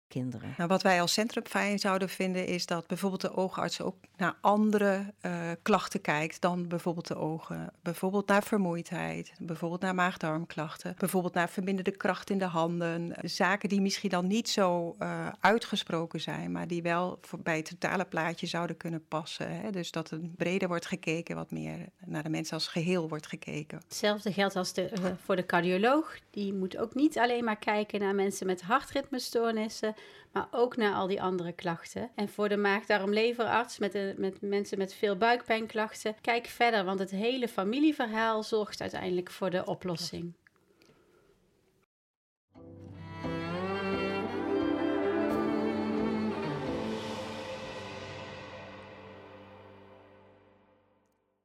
kinderen. 0.10 0.54
Nou, 0.58 0.70
wat 0.70 0.82
wij 0.82 1.02
als 1.02 1.14
centrum 1.14 1.46
fijn 1.46 1.80
zouden 1.80 2.10
vinden 2.10 2.46
is 2.46 2.66
dat 2.66 2.88
bijvoorbeeld 2.88 3.22
de 3.22 3.36
oogarts 3.36 3.82
ook 3.82 3.96
naar 4.18 4.36
andere 4.42 5.14
uh, 5.22 5.32
klachten 5.62 6.02
kijkt 6.02 6.42
dan 6.42 6.68
bijvoorbeeld 6.68 7.08
de 7.08 7.16
ogen. 7.16 7.74
Bijvoorbeeld 7.82 8.28
naar 8.28 8.44
vermoeidheid, 8.44 9.32
bijvoorbeeld 9.40 9.82
naar 9.82 9.96
maagdarmklachten, 9.96 10.96
bijvoorbeeld 10.98 11.34
naar 11.34 11.50
verminderde 11.50 11.92
kracht 11.92 12.30
in 12.30 12.38
de 12.38 12.46
handen. 12.46 13.16
Zaken 13.22 13.70
die 13.70 13.82
misschien 13.82 14.10
dan 14.10 14.28
niet 14.28 14.50
zo 14.50 14.96
uh, 15.00 15.28
uitgesproken 15.40 16.22
zijn, 16.22 16.52
maar 16.52 16.68
die 16.68 16.82
wel 16.82 17.18
voor, 17.22 17.40
bij 17.40 17.58
het 17.58 17.70
totale 17.70 18.06
plaatje 18.06 18.48
zouden 18.48 18.78
kunnen 18.78 19.08
passen. 19.08 19.62
Hè? 19.62 19.72
Dus 19.72 19.92
dat 19.92 20.12
er 20.12 20.20
breder 20.38 20.68
wordt 20.68 20.86
gekeken, 20.86 21.36
wat 21.36 21.52
meer 21.52 21.78
naar 22.06 22.24
de 22.24 22.30
mensen 22.30 22.54
als 22.54 22.68
geheel 22.68 23.10
wordt 23.10 23.28
gekeken. 23.28 23.78
Hetzelfde 23.88 24.34
geldt 24.34 24.56
als 24.56 24.74
de, 24.74 24.92
uh, 25.00 25.06
voor 25.24 25.36
de 25.36 25.46
cardioloog. 25.46 26.18
Die 26.30 26.54
moet 26.54 26.78
ook 26.78 26.96
niet 26.96 27.18
alleen 27.18 27.44
maar 27.44 27.60
kijken 27.60 28.00
naar 28.00 28.16
mensen 28.16 28.46
met 28.46 28.62
hartritmestoornissen, 28.62 29.96
maar 30.32 30.48
ook 30.52 30.78
naar 30.78 30.94
al 30.94 31.08
die 31.08 31.22
andere 31.22 31.52
klachten. 31.52 32.12
En 32.16 32.30
voor 32.30 32.50
de 32.50 32.58
maag-darm-leverarts 32.58 33.78
met, 33.78 34.18
met 34.18 34.42
mensen 34.42 34.78
met 34.78 34.94
veel 34.94 35.18
buikpijnklachten, 35.18 36.16
kijk 36.22 36.48
verder, 36.48 36.84
want 36.84 37.00
het 37.00 37.12
hele 37.12 37.48
familieverhaal 37.48 38.44
zorgt 38.44 38.82
uiteindelijk 38.82 39.32
voor 39.32 39.50
de 39.50 39.66
oplossing. 39.66 40.34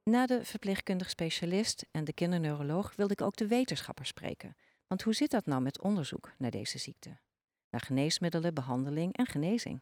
Na 0.09 0.25
de 0.25 0.45
verpleegkundig 0.45 1.09
specialist 1.09 1.85
en 1.91 2.03
de 2.03 2.13
kinderneuroloog 2.13 2.93
wilde 2.95 3.13
ik 3.13 3.21
ook 3.21 3.35
de 3.35 3.47
wetenschapper 3.47 4.05
spreken. 4.05 4.55
Want 4.87 5.01
hoe 5.01 5.13
zit 5.13 5.31
dat 5.31 5.45
nou 5.45 5.61
met 5.61 5.81
onderzoek 5.81 6.31
naar 6.37 6.51
deze 6.51 6.77
ziekte? 6.77 7.17
Naar 7.75 7.83
geneesmiddelen, 7.83 8.53
behandeling 8.53 9.17
en 9.17 9.25
genezing. 9.25 9.81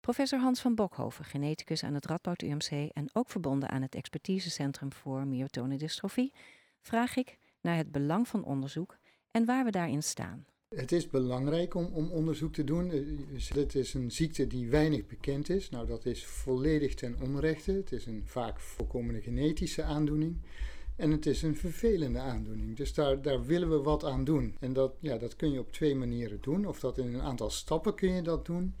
Professor 0.00 0.38
Hans 0.38 0.60
van 0.60 0.74
Bokhoven, 0.74 1.24
geneticus 1.24 1.84
aan 1.84 1.94
het 1.94 2.06
Radboud 2.06 2.42
UMC 2.42 2.90
en 2.92 3.10
ook 3.12 3.30
verbonden 3.30 3.68
aan 3.68 3.82
het 3.82 3.94
Expertisecentrum 3.94 4.92
voor 4.92 5.26
Myotonedystrofie, 5.26 6.32
vraag 6.80 7.16
ik 7.16 7.38
naar 7.60 7.76
het 7.76 7.92
belang 7.92 8.28
van 8.28 8.44
onderzoek 8.44 8.96
en 9.30 9.44
waar 9.44 9.64
we 9.64 9.70
daarin 9.70 10.02
staan. 10.02 10.46
Het 10.68 10.92
is 10.92 11.08
belangrijk 11.08 11.74
om, 11.74 11.84
om 11.84 12.10
onderzoek 12.10 12.52
te 12.52 12.64
doen. 12.64 12.88
Het 13.54 13.74
is 13.74 13.94
een 13.94 14.10
ziekte 14.10 14.46
die 14.46 14.68
weinig 14.68 15.06
bekend 15.06 15.48
is. 15.48 15.68
Nou, 15.68 15.86
dat 15.86 16.06
is 16.06 16.26
volledig 16.26 16.94
ten 16.94 17.16
onrechte. 17.20 17.72
Het 17.72 17.92
is 17.92 18.06
een 18.06 18.22
vaak 18.26 18.60
voorkomende 18.60 19.20
genetische 19.20 19.82
aandoening. 19.82 20.36
En 20.98 21.10
het 21.10 21.26
is 21.26 21.42
een 21.42 21.56
vervelende 21.56 22.18
aandoening. 22.18 22.76
Dus 22.76 22.94
daar, 22.94 23.22
daar 23.22 23.44
willen 23.44 23.70
we 23.70 23.76
wat 23.76 24.04
aan 24.04 24.24
doen. 24.24 24.56
En 24.60 24.72
dat, 24.72 24.94
ja, 25.00 25.18
dat 25.18 25.36
kun 25.36 25.52
je 25.52 25.58
op 25.58 25.72
twee 25.72 25.94
manieren 25.94 26.38
doen. 26.40 26.66
Of 26.66 26.80
dat 26.80 26.98
in 26.98 27.14
een 27.14 27.20
aantal 27.20 27.50
stappen 27.50 27.94
kun 27.94 28.12
je 28.12 28.22
dat 28.22 28.46
doen. 28.46 28.74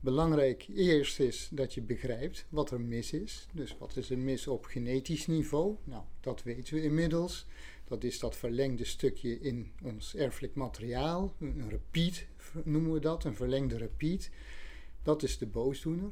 Belangrijk 0.00 0.66
eerst 0.74 1.20
is 1.20 1.48
dat 1.52 1.74
je 1.74 1.82
begrijpt 1.82 2.46
wat 2.48 2.70
er 2.70 2.80
mis 2.80 3.12
is. 3.12 3.46
Dus 3.52 3.76
wat 3.78 3.96
is 3.96 4.10
er 4.10 4.18
mis 4.18 4.46
op 4.46 4.64
genetisch 4.64 5.26
niveau? 5.26 5.76
Nou, 5.84 6.02
dat 6.20 6.42
weten 6.42 6.74
we 6.74 6.82
inmiddels. 6.82 7.46
Dat 7.84 8.04
is 8.04 8.18
dat 8.18 8.36
verlengde 8.36 8.84
stukje 8.84 9.40
in 9.40 9.72
ons 9.82 10.14
erfelijk 10.14 10.54
materiaal. 10.54 11.34
Een 11.40 11.68
repeat 11.68 12.24
noemen 12.64 12.92
we 12.92 13.00
dat, 13.00 13.24
een 13.24 13.36
verlengde 13.36 13.76
repeat. 13.76 14.30
Dat 15.02 15.22
is 15.22 15.38
de 15.38 15.46
boosdoener. 15.46 16.10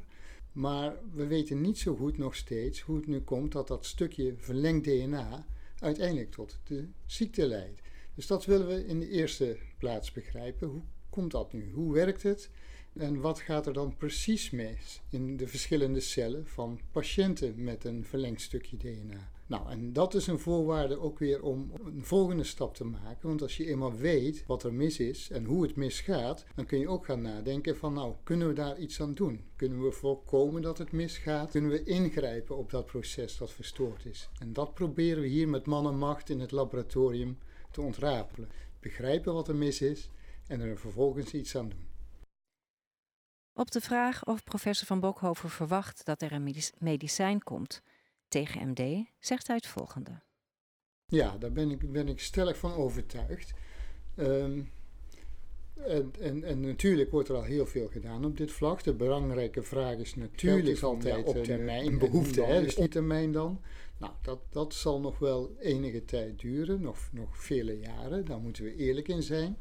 Maar 0.51 0.95
we 1.13 1.27
weten 1.27 1.61
niet 1.61 1.77
zo 1.77 1.95
goed 1.95 2.17
nog 2.17 2.35
steeds 2.35 2.81
hoe 2.81 2.95
het 2.95 3.07
nu 3.07 3.21
komt 3.21 3.51
dat 3.51 3.67
dat 3.67 3.85
stukje 3.85 4.33
verlengd 4.37 4.85
DNA 4.85 5.45
uiteindelijk 5.79 6.31
tot 6.31 6.59
de 6.63 6.87
ziekte 7.05 7.47
leidt. 7.47 7.81
Dus 8.15 8.27
dat 8.27 8.45
willen 8.45 8.67
we 8.67 8.85
in 8.85 8.99
de 8.99 9.09
eerste 9.09 9.57
plaats 9.77 10.11
begrijpen. 10.11 10.67
Hoe 10.67 10.81
komt 11.09 11.31
dat 11.31 11.53
nu? 11.53 11.71
Hoe 11.71 11.93
werkt 11.93 12.23
het? 12.23 12.49
En 12.93 13.19
wat 13.19 13.39
gaat 13.39 13.67
er 13.67 13.73
dan 13.73 13.97
precies 13.97 14.49
mis 14.49 15.01
in 15.09 15.37
de 15.37 15.47
verschillende 15.47 15.99
cellen 15.99 16.47
van 16.47 16.79
patiënten 16.91 17.63
met 17.63 17.83
een 17.83 18.05
verlengd 18.05 18.41
stukje 18.41 18.77
DNA? 18.77 19.31
Nou, 19.51 19.69
en 19.69 19.93
dat 19.93 20.13
is 20.13 20.27
een 20.27 20.39
voorwaarde 20.39 20.99
ook 20.99 21.19
weer 21.19 21.43
om 21.43 21.71
een 21.85 22.05
volgende 22.05 22.43
stap 22.43 22.75
te 22.75 22.83
maken. 22.83 23.27
Want 23.27 23.41
als 23.41 23.57
je 23.57 23.67
eenmaal 23.67 23.93
weet 23.93 24.43
wat 24.47 24.63
er 24.63 24.73
mis 24.73 24.99
is 24.99 25.29
en 25.29 25.45
hoe 25.45 25.63
het 25.63 25.75
misgaat, 25.75 26.45
dan 26.55 26.65
kun 26.65 26.79
je 26.79 26.87
ook 26.87 27.05
gaan 27.05 27.21
nadenken 27.21 27.77
van 27.77 27.93
nou, 27.93 28.15
kunnen 28.23 28.47
we 28.47 28.53
daar 28.53 28.77
iets 28.77 29.01
aan 29.01 29.13
doen? 29.13 29.43
Kunnen 29.55 29.83
we 29.83 29.91
voorkomen 29.91 30.61
dat 30.61 30.77
het 30.77 30.91
misgaat? 30.91 31.51
Kunnen 31.51 31.71
we 31.71 31.83
ingrijpen 31.83 32.57
op 32.57 32.69
dat 32.69 32.85
proces 32.85 33.37
dat 33.37 33.51
verstoord 33.51 34.05
is? 34.05 34.29
En 34.39 34.53
dat 34.53 34.73
proberen 34.73 35.21
we 35.21 35.27
hier 35.27 35.49
met 35.49 35.65
man 35.65 35.87
en 35.87 35.97
macht 35.97 36.29
in 36.29 36.39
het 36.39 36.51
laboratorium 36.51 37.37
te 37.71 37.81
ontrapelen. 37.81 38.49
Begrijpen 38.79 39.33
wat 39.33 39.47
er 39.47 39.55
mis 39.55 39.81
is 39.81 40.09
en 40.47 40.59
er 40.59 40.77
vervolgens 40.77 41.33
iets 41.33 41.55
aan 41.55 41.69
doen. 41.69 41.87
Op 43.53 43.71
de 43.71 43.81
vraag 43.81 44.25
of 44.25 44.43
professor 44.43 44.87
Van 44.87 44.99
Bokhoven 44.99 45.49
verwacht 45.49 46.05
dat 46.05 46.21
er 46.21 46.31
een 46.31 46.53
medicijn 46.79 47.43
komt 47.43 47.81
tegen 48.31 48.67
MD, 48.69 49.05
zegt 49.19 49.47
hij 49.47 49.55
het 49.55 49.67
volgende. 49.67 50.21
Ja, 51.05 51.37
daar 51.37 51.51
ben 51.51 51.71
ik, 51.71 51.91
ben 51.91 52.07
ik 52.07 52.19
stellig 52.19 52.57
van 52.57 52.73
overtuigd. 52.73 53.53
Um, 54.15 54.71
en, 55.73 56.13
en, 56.19 56.43
en, 56.43 56.59
natuurlijk 56.59 57.11
wordt 57.11 57.29
er 57.29 57.35
al 57.35 57.43
heel 57.43 57.65
veel 57.65 57.87
gedaan 57.87 58.25
op 58.25 58.37
dit 58.37 58.51
vlak. 58.51 58.83
De 58.83 58.93
belangrijke 58.93 59.63
vraag 59.63 59.97
is 59.97 60.15
natuurlijk 60.15 60.67
is 60.67 60.83
altijd 60.83 61.25
op 61.25 61.43
termijn 61.43 61.85
een, 61.85 61.97
behoefte, 61.97 62.41
hè, 62.41 62.61
dus 62.61 62.75
op 62.75 62.89
termijn 62.89 63.31
dan. 63.31 63.61
Nou, 63.97 64.13
dat, 64.21 64.39
dat 64.49 64.73
zal 64.73 64.99
nog 64.99 65.19
wel 65.19 65.55
enige 65.59 66.05
tijd 66.05 66.39
duren, 66.39 66.81
nog, 66.81 67.09
nog 67.11 67.43
vele 67.43 67.79
jaren, 67.79 68.25
daar 68.25 68.39
moeten 68.39 68.63
we 68.63 68.75
eerlijk 68.75 69.07
in 69.07 69.23
zijn. 69.23 69.57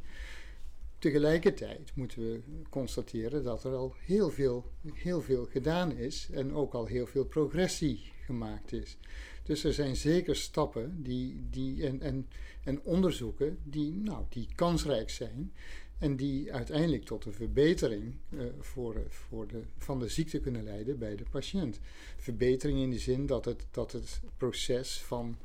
Tegelijkertijd 0.99 1.93
moeten 1.95 2.23
we 2.23 2.41
constateren 2.71 3.43
dat 3.43 3.65
er 3.65 3.75
al 3.75 3.95
heel 3.99 4.31
veel, 4.31 4.65
heel 4.93 5.21
veel 5.21 5.45
gedaan 5.45 5.93
is 5.93 6.29
en 6.33 6.55
ook 6.55 6.75
al 6.75 6.87
heel 6.87 7.07
veel 7.07 7.25
progressie 7.25 8.13
gemaakt 8.31 8.73
is. 8.73 8.97
Dus 9.43 9.65
er 9.65 9.73
zijn 9.73 9.97
zeker 9.97 10.37
stappen 10.37 11.03
die, 11.03 11.47
die, 11.51 11.87
en, 11.87 12.01
en, 12.01 12.29
en 12.65 12.83
onderzoeken 12.83 13.59
die, 13.65 13.93
nou, 13.93 14.25
die 14.29 14.49
kansrijk 14.55 15.11
zijn 15.11 15.53
en 15.99 16.17
die 16.17 16.53
uiteindelijk 16.53 17.05
tot 17.05 17.25
een 17.25 17.33
verbetering 17.33 18.15
uh, 18.31 18.43
voor, 18.59 19.03
voor 19.09 19.47
de, 19.47 19.63
van 19.79 19.99
de 19.99 20.09
ziekte 20.09 20.41
kunnen 20.41 20.65
leiden 20.65 20.99
bij 20.99 21.17
de 21.17 21.25
patiënt. 21.31 21.81
Verbetering 22.17 22.79
in 22.79 22.91
de 22.91 22.99
zin 22.99 23.27
dat 23.27 23.45
het, 23.45 23.67
dat 23.71 23.93
het 23.93 24.21
proces 24.37 25.01
van 25.01 25.37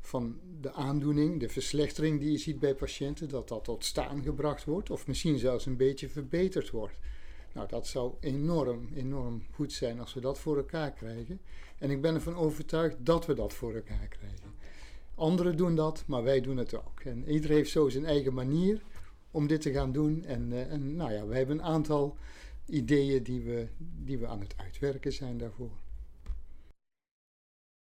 van 0.00 0.40
de 0.60 0.72
aandoening, 0.72 1.40
de 1.40 1.48
verslechtering 1.48 2.20
die 2.20 2.30
je 2.30 2.38
ziet 2.38 2.58
bij 2.58 2.74
patiënten, 2.74 3.28
dat 3.28 3.48
dat 3.48 3.64
tot 3.64 3.84
staan 3.84 4.22
gebracht 4.22 4.64
wordt 4.64 4.90
of 4.90 5.06
misschien 5.06 5.38
zelfs 5.38 5.66
een 5.66 5.76
beetje 5.76 6.08
verbeterd 6.08 6.70
wordt. 6.70 6.98
Nou, 7.52 7.68
dat 7.68 7.86
zou 7.86 8.14
enorm, 8.20 8.88
enorm 8.94 9.42
goed 9.52 9.72
zijn 9.72 10.00
als 10.00 10.14
we 10.14 10.20
dat 10.20 10.38
voor 10.38 10.56
elkaar 10.56 10.92
krijgen. 10.92 11.40
En 11.78 11.90
ik 11.90 12.00
ben 12.00 12.14
ervan 12.14 12.34
overtuigd 12.34 12.96
dat 12.98 13.26
we 13.26 13.34
dat 13.34 13.52
voor 13.52 13.74
elkaar 13.74 14.08
krijgen. 14.08 14.54
Anderen 15.14 15.56
doen 15.56 15.74
dat, 15.74 16.02
maar 16.06 16.22
wij 16.22 16.40
doen 16.40 16.56
het 16.56 16.74
ook. 16.74 17.00
En 17.00 17.30
iedereen 17.30 17.56
heeft 17.56 17.70
zo 17.70 17.88
zijn 17.88 18.04
eigen 18.04 18.34
manier 18.34 18.82
om 19.30 19.46
dit 19.46 19.60
te 19.60 19.72
gaan 19.72 19.92
doen. 19.92 20.24
En, 20.24 20.50
uh, 20.50 20.72
en 20.72 20.96
nou 20.96 21.12
ja, 21.12 21.26
wij 21.26 21.38
hebben 21.38 21.58
een 21.58 21.64
aantal 21.64 22.16
ideeën 22.66 23.22
die 23.22 23.42
we, 23.42 23.68
die 23.78 24.18
we 24.18 24.26
aan 24.26 24.40
het 24.40 24.54
uitwerken 24.56 25.12
zijn 25.12 25.38
daarvoor. 25.38 25.70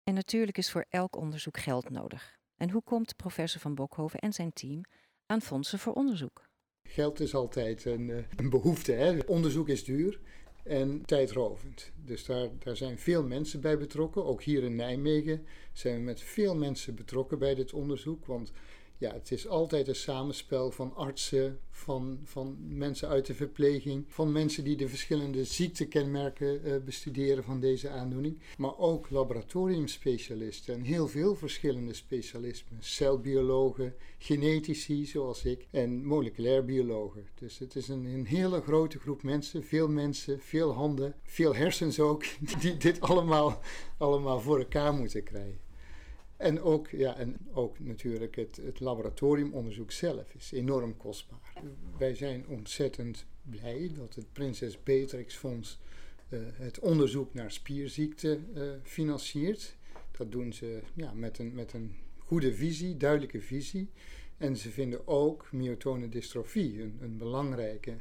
En 0.04 0.14
natuurlijk 0.14 0.58
is 0.58 0.72
voor 0.72 0.86
elk 0.90 1.16
onderzoek 1.16 1.58
geld 1.58 1.90
nodig. 1.90 2.38
En 2.56 2.70
hoe 2.70 2.82
komt 2.84 3.16
professor 3.16 3.62
Van 3.62 3.76
Bokhoven 3.76 4.20
en 4.20 4.34
zijn 4.34 4.54
team 4.54 4.82
aan 5.26 5.42
fondsen 5.42 5.80
voor 5.80 5.94
onderzoek? 5.94 6.52
Geld 6.88 7.20
is 7.20 7.36
altijd 7.36 7.86
een, 7.86 8.10
eh, 8.10 8.18
een 8.36 8.50
behoefte. 8.50 8.92
Hè? 8.92 9.18
Onderzoek 9.26 9.70
is 9.70 9.84
duur 9.84 10.20
en 10.64 11.06
tijdrovend. 11.06 11.92
Dus 12.06 12.26
daar, 12.26 12.48
daar 12.60 12.76
zijn 12.76 12.98
veel 12.98 13.24
mensen 13.24 13.62
bij 13.62 13.78
betrokken. 13.78 14.26
Ook 14.26 14.44
hier 14.44 14.64
in 14.64 14.76
Nijmegen 14.76 15.46
zijn 15.72 15.96
we 15.96 16.02
met 16.02 16.22
veel 16.22 16.56
mensen 16.56 16.96
betrokken 16.96 17.40
bij 17.40 17.56
dit 17.56 17.74
onderzoek. 17.74 18.26
Want 18.26 18.52
ja, 18.98 19.14
het 19.14 19.32
is 19.32 19.48
altijd 19.48 19.88
een 19.88 19.96
samenspel 19.96 20.72
van 20.72 20.96
artsen, 20.96 21.60
van, 21.70 22.20
van 22.24 22.58
mensen 22.60 23.08
uit 23.08 23.26
de 23.26 23.34
verpleging, 23.34 24.06
van 24.08 24.32
mensen 24.32 24.64
die 24.64 24.76
de 24.76 24.88
verschillende 24.88 25.44
ziektekenmerken 25.44 26.68
uh, 26.68 26.76
bestuderen 26.86 27.44
van 27.44 27.60
deze 27.60 27.90
aandoening, 27.90 28.40
maar 28.58 28.78
ook 28.78 29.10
laboratoriumspecialisten 29.10 30.74
en 30.74 30.82
heel 30.82 31.08
veel 31.08 31.36
verschillende 31.36 31.94
specialismen, 31.94 32.78
celbiologen, 32.80 33.96
genetici 34.18 35.06
zoals 35.06 35.46
ik 35.46 35.68
en 35.72 36.06
moleculair 36.06 36.66
biologen. 36.66 37.28
Dus 37.36 37.60
het 37.60 37.76
is 37.76 37.88
een, 37.88 38.06
een 38.06 38.26
hele 38.26 38.62
grote 38.62 39.00
groep 39.00 39.24
mensen, 39.24 39.64
veel 39.64 39.88
mensen, 39.88 40.40
veel 40.40 40.72
handen, 40.72 41.16
veel 41.24 41.56
hersens 41.56 42.00
ook, 42.00 42.24
die 42.62 42.78
dit 42.78 43.02
allemaal, 43.02 43.62
allemaal 43.98 44.40
voor 44.40 44.60
elkaar 44.60 44.94
moeten 44.94 45.24
krijgen. 45.24 45.63
En 46.44 46.62
ook, 46.62 46.88
ja, 46.90 47.18
en 47.18 47.38
ook 47.54 47.80
natuurlijk 47.80 48.36
het, 48.36 48.56
het 48.56 48.80
laboratoriumonderzoek 48.80 49.92
zelf 49.92 50.34
is 50.34 50.52
enorm 50.52 50.98
kostbaar. 50.98 51.54
Wij 51.98 52.16
zijn 52.16 52.48
ontzettend 52.48 53.26
blij 53.42 53.92
dat 53.94 54.16
het 54.16 54.34
Prinses 54.34 54.84
Beatrix 54.84 55.36
Fonds 55.36 55.80
het 56.54 56.80
onderzoek 56.80 57.34
naar 57.34 57.52
spierziekten 57.52 58.48
financiert. 58.84 59.76
Dat 60.12 60.32
doen 60.32 60.54
ze 60.54 60.82
ja, 60.94 61.14
met, 61.14 61.40
een, 61.40 61.54
met 61.54 61.74
een 61.74 61.96
goede 62.18 62.54
visie, 62.54 62.98
duidelijke 62.98 63.42
visie. 63.42 63.90
En 64.38 64.58
ze 64.58 64.70
vinden 64.70 65.08
ook 65.08 65.52
myotone 65.52 66.10
dystrofie 66.10 66.82
een, 66.82 66.98
een 67.02 67.18
belangrijke 67.18 67.96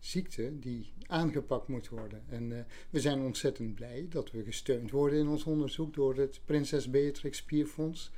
ziekte 0.00 0.58
die 0.58 0.92
aangepakt 1.06 1.68
moet 1.68 1.88
worden. 1.88 2.22
En 2.28 2.50
uh, 2.50 2.58
we 2.90 3.00
zijn 3.00 3.20
ontzettend 3.20 3.74
blij 3.74 4.06
dat 4.08 4.30
we 4.30 4.42
gesteund 4.42 4.90
worden 4.90 5.18
in 5.18 5.28
ons 5.28 5.44
onderzoek 5.44 5.94
door 5.94 6.16
het 6.16 6.40
Prinses 6.44 6.90
Beatrix 6.90 7.38
Spierfonds. 7.38 8.10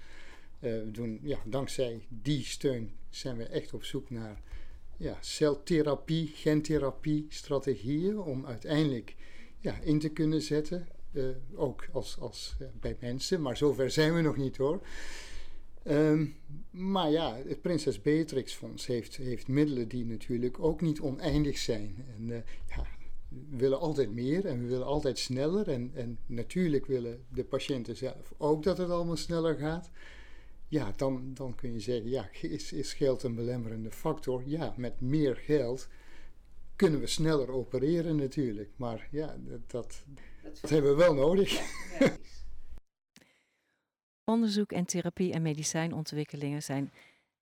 Uh, 0.61 0.71
we 0.71 0.91
doen, 0.91 1.19
ja, 1.23 1.39
dankzij 1.45 2.01
die 2.09 2.45
steun 2.45 2.91
zijn 3.09 3.37
we 3.37 3.45
echt 3.45 3.75
op 3.75 3.85
zoek 3.85 4.11
naar 4.11 4.41
ja, 4.97 5.19
celtherapie, 5.21 6.27
gentherapie, 6.35 7.27
strategieën 7.29 8.19
om 8.19 8.47
uiteindelijk 8.47 9.17
ja, 9.59 9.79
in 9.83 9.99
te 9.99 10.09
kunnen 10.09 10.43
zetten. 10.43 10.89
Uh, 11.13 11.29
ook 11.55 11.87
als, 11.93 12.19
als 12.19 12.57
bij 12.81 12.97
mensen, 13.01 13.43
maar 13.43 13.57
zover 13.57 13.91
zijn 13.91 14.15
we 14.15 14.21
nog 14.21 14.37
niet 14.37 14.57
hoor. 14.57 14.81
Um, 15.85 16.37
maar 16.71 17.11
ja, 17.11 17.37
het 17.47 17.61
Prinses 17.61 18.03
Beatrix 18.03 18.53
Fonds 18.53 18.87
heeft, 18.87 19.17
heeft 19.17 19.49
middelen 19.49 19.89
die 19.89 20.05
natuurlijk 20.05 20.59
ook 20.59 20.81
niet 20.81 21.01
oneindig 21.01 21.59
zijn. 21.59 22.05
En 22.17 22.29
uh, 22.29 22.37
ja, 22.69 22.87
we 23.29 23.57
willen 23.57 23.81
altijd 23.81 24.13
meer 24.13 24.47
en 24.47 24.61
we 24.61 24.67
willen 24.67 24.87
altijd 24.87 25.19
sneller. 25.19 25.69
En, 25.69 25.91
en 25.95 26.19
natuurlijk 26.27 26.87
willen 26.87 27.25
de 27.29 27.45
patiënten 27.45 27.97
zelf 27.97 28.33
ook 28.37 28.63
dat 28.63 28.79
het 28.79 28.91
allemaal 28.91 29.17
sneller 29.17 29.55
gaat. 29.55 29.91
Ja, 30.69 30.93
dan, 30.97 31.31
dan 31.35 31.55
kun 31.55 31.73
je 31.73 31.81
zeggen, 31.81 32.11
ja, 32.11 32.29
is, 32.43 32.73
is 32.73 32.93
geld 32.93 33.23
een 33.23 33.35
belemmerende 33.35 33.91
factor? 33.91 34.43
Ja, 34.47 34.75
met 34.77 35.01
meer 35.01 35.37
geld 35.37 35.89
kunnen 36.77 37.01
we 37.01 37.07
sneller 37.07 37.51
opereren 37.51 38.17
natuurlijk. 38.17 38.71
Maar 38.77 39.09
ja, 39.11 39.37
dat, 39.47 39.71
dat, 39.71 40.05
dat 40.61 40.71
hebben 40.71 40.91
we 40.91 40.97
wel 40.97 41.15
nodig. 41.15 41.53
Ja, 41.99 42.17
Onderzoek 44.31 44.73
en 44.73 44.85
therapie 44.85 45.33
en 45.33 45.43
medicijnontwikkelingen 45.43 46.63
zijn 46.63 46.93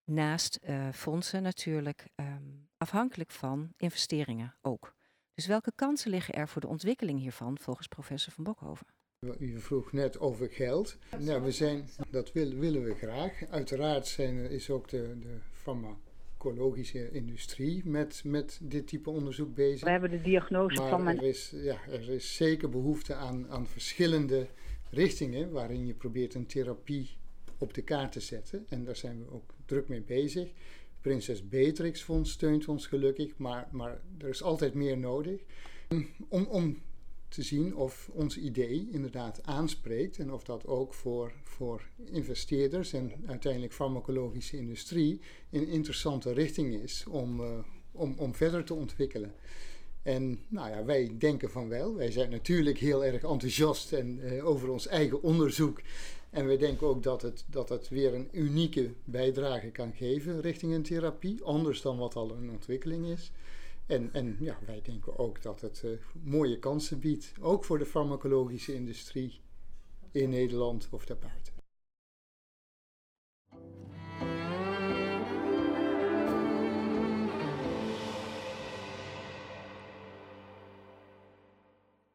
naast 0.05 0.59
uh, 0.69 0.89
fondsen 0.93 1.43
natuurlijk 1.43 2.09
um, 2.17 2.69
afhankelijk 2.77 3.31
van 3.31 3.73
investeringen 3.77 4.55
ook. 4.61 4.95
Dus 5.35 5.47
welke 5.47 5.73
kansen 5.75 6.11
liggen 6.11 6.35
er 6.35 6.49
voor 6.49 6.61
de 6.61 6.67
ontwikkeling 6.67 7.21
hiervan 7.21 7.59
volgens 7.59 7.87
professor 7.87 8.33
Van 8.33 8.45
Bokhoven? 8.45 8.87
U 9.39 9.61
vroeg 9.61 9.93
net 9.93 10.19
over 10.19 10.49
geld. 10.49 10.99
Nou, 11.19 11.43
we 11.43 11.51
zijn, 11.51 11.89
dat 12.11 12.33
wil, 12.33 12.51
willen 12.55 12.85
we 12.85 12.95
graag. 12.95 13.45
Uiteraard 13.51 14.07
zijn, 14.07 14.51
is 14.51 14.71
ook 14.71 14.89
de, 14.89 15.19
de 15.21 15.39
farmacologische 15.53 17.11
industrie 17.11 17.83
met, 17.85 18.23
met 18.25 18.61
dit 18.63 18.87
type 18.87 19.11
onderzoek 19.11 19.55
bezig. 19.55 19.85
We 19.85 19.91
hebben 19.91 20.11
de 20.11 20.21
diagnose 20.21 20.81
maar 20.81 20.91
van 20.91 21.03
mijn... 21.03 21.19
Er 21.19 21.25
is, 21.25 21.53
ja, 21.55 21.79
er 21.91 22.11
is 22.11 22.37
zeker 22.37 22.69
behoefte 22.69 23.15
aan, 23.15 23.49
aan 23.51 23.67
verschillende 23.67 24.47
richtingen 24.91 25.51
waarin 25.51 25.87
je 25.87 25.95
probeert 25.95 26.35
een 26.35 26.47
therapie 26.47 27.17
op 27.59 27.75
de 27.75 27.83
kaart 27.83 28.13
te 28.13 28.21
zetten. 28.21 28.67
En 28.69 28.85
daar 28.85 28.97
zijn 28.97 29.19
we 29.19 29.33
ook 29.33 29.55
druk 29.67 29.89
mee 29.89 30.03
bezig. 30.03 30.49
Prinses 31.01 31.49
Beatrix 31.49 32.03
Fonds 32.03 32.31
steunt 32.31 32.69
ons 32.69 32.87
gelukkig, 32.87 33.37
maar, 33.37 33.69
maar 33.71 34.01
er 34.19 34.29
is 34.29 34.43
altijd 34.43 34.75
meer 34.75 34.99
nodig. 34.99 35.41
Om, 36.29 36.45
om 36.45 36.79
te 37.29 37.43
zien 37.43 37.77
of 37.77 38.11
ons 38.13 38.39
idee 38.39 38.89
inderdaad 38.91 39.43
aanspreekt 39.43 40.19
en 40.19 40.33
of 40.33 40.45
dat 40.45 40.67
ook 40.67 40.95
voor, 40.95 41.33
voor 41.45 41.83
investeerders 42.05 42.93
en 42.93 43.13
uiteindelijk 43.27 43.73
farmacologische 43.73 44.57
industrie 44.57 45.21
een 45.51 45.67
interessante 45.67 46.33
richting 46.33 46.75
is 46.75 47.05
om, 47.07 47.41
uh, 47.41 47.59
om, 47.93 48.15
om 48.19 48.35
verder 48.35 48.65
te 48.65 48.75
ontwikkelen. 48.75 49.35
En 50.09 50.39
nou 50.49 50.71
ja, 50.71 50.85
wij 50.85 51.15
denken 51.19 51.51
van 51.51 51.69
wel. 51.69 51.95
Wij 51.95 52.11
zijn 52.11 52.31
natuurlijk 52.31 52.79
heel 52.79 53.05
erg 53.05 53.23
enthousiast 53.23 53.93
en, 53.93 54.19
uh, 54.19 54.47
over 54.47 54.71
ons 54.71 54.87
eigen 54.87 55.23
onderzoek. 55.23 55.81
En 56.31 56.47
wij 56.47 56.57
denken 56.57 56.87
ook 56.87 57.03
dat 57.03 57.23
het, 57.23 57.45
dat 57.51 57.69
het 57.69 57.89
weer 57.89 58.15
een 58.15 58.29
unieke 58.33 58.93
bijdrage 59.05 59.71
kan 59.71 59.93
geven 59.93 60.41
richting 60.41 60.75
een 60.75 60.83
therapie. 60.83 61.45
Anders 61.45 61.83
dan 61.83 61.99
wat 61.99 62.15
al 62.15 62.31
een 62.31 62.51
ontwikkeling 62.51 63.07
is. 63.07 63.33
En, 63.87 64.11
en 64.13 64.37
ja, 64.41 64.59
wij 64.67 64.81
denken 64.83 65.19
ook 65.19 65.43
dat 65.43 65.61
het 65.61 65.83
uh, 65.85 65.91
mooie 66.23 66.59
kansen 66.59 67.01
biedt. 67.01 67.33
Ook 67.41 67.65
voor 67.65 67.79
de 67.79 67.87
farmacologische 67.87 68.75
industrie 68.75 69.41
in 70.13 70.31
Nederland 70.31 70.89
of 70.91 71.07
daarbuiten. 71.07 71.58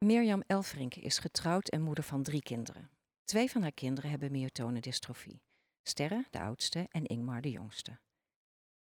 Mirjam 0.03 0.43
Elfrink 0.47 0.95
is 0.95 1.17
getrouwd 1.17 1.69
en 1.69 1.81
moeder 1.81 2.03
van 2.03 2.23
drie 2.23 2.41
kinderen. 2.41 2.89
Twee 3.23 3.51
van 3.51 3.61
haar 3.61 3.71
kinderen 3.71 4.09
hebben 4.09 4.31
myotone 4.31 4.79
dystrofie. 4.79 5.41
Sterre, 5.83 6.27
de 6.29 6.39
oudste, 6.39 6.85
en 6.89 7.05
Ingmar, 7.05 7.41
de 7.41 7.51
jongste. 7.51 7.99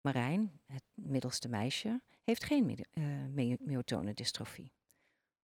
Marijn, 0.01 0.61
het 0.65 0.83
middelste 0.93 1.49
meisje, 1.49 2.01
heeft 2.23 2.43
geen 2.43 2.85
uh, 2.93 3.57
myotone 3.59 4.13
dystrofie. 4.13 4.73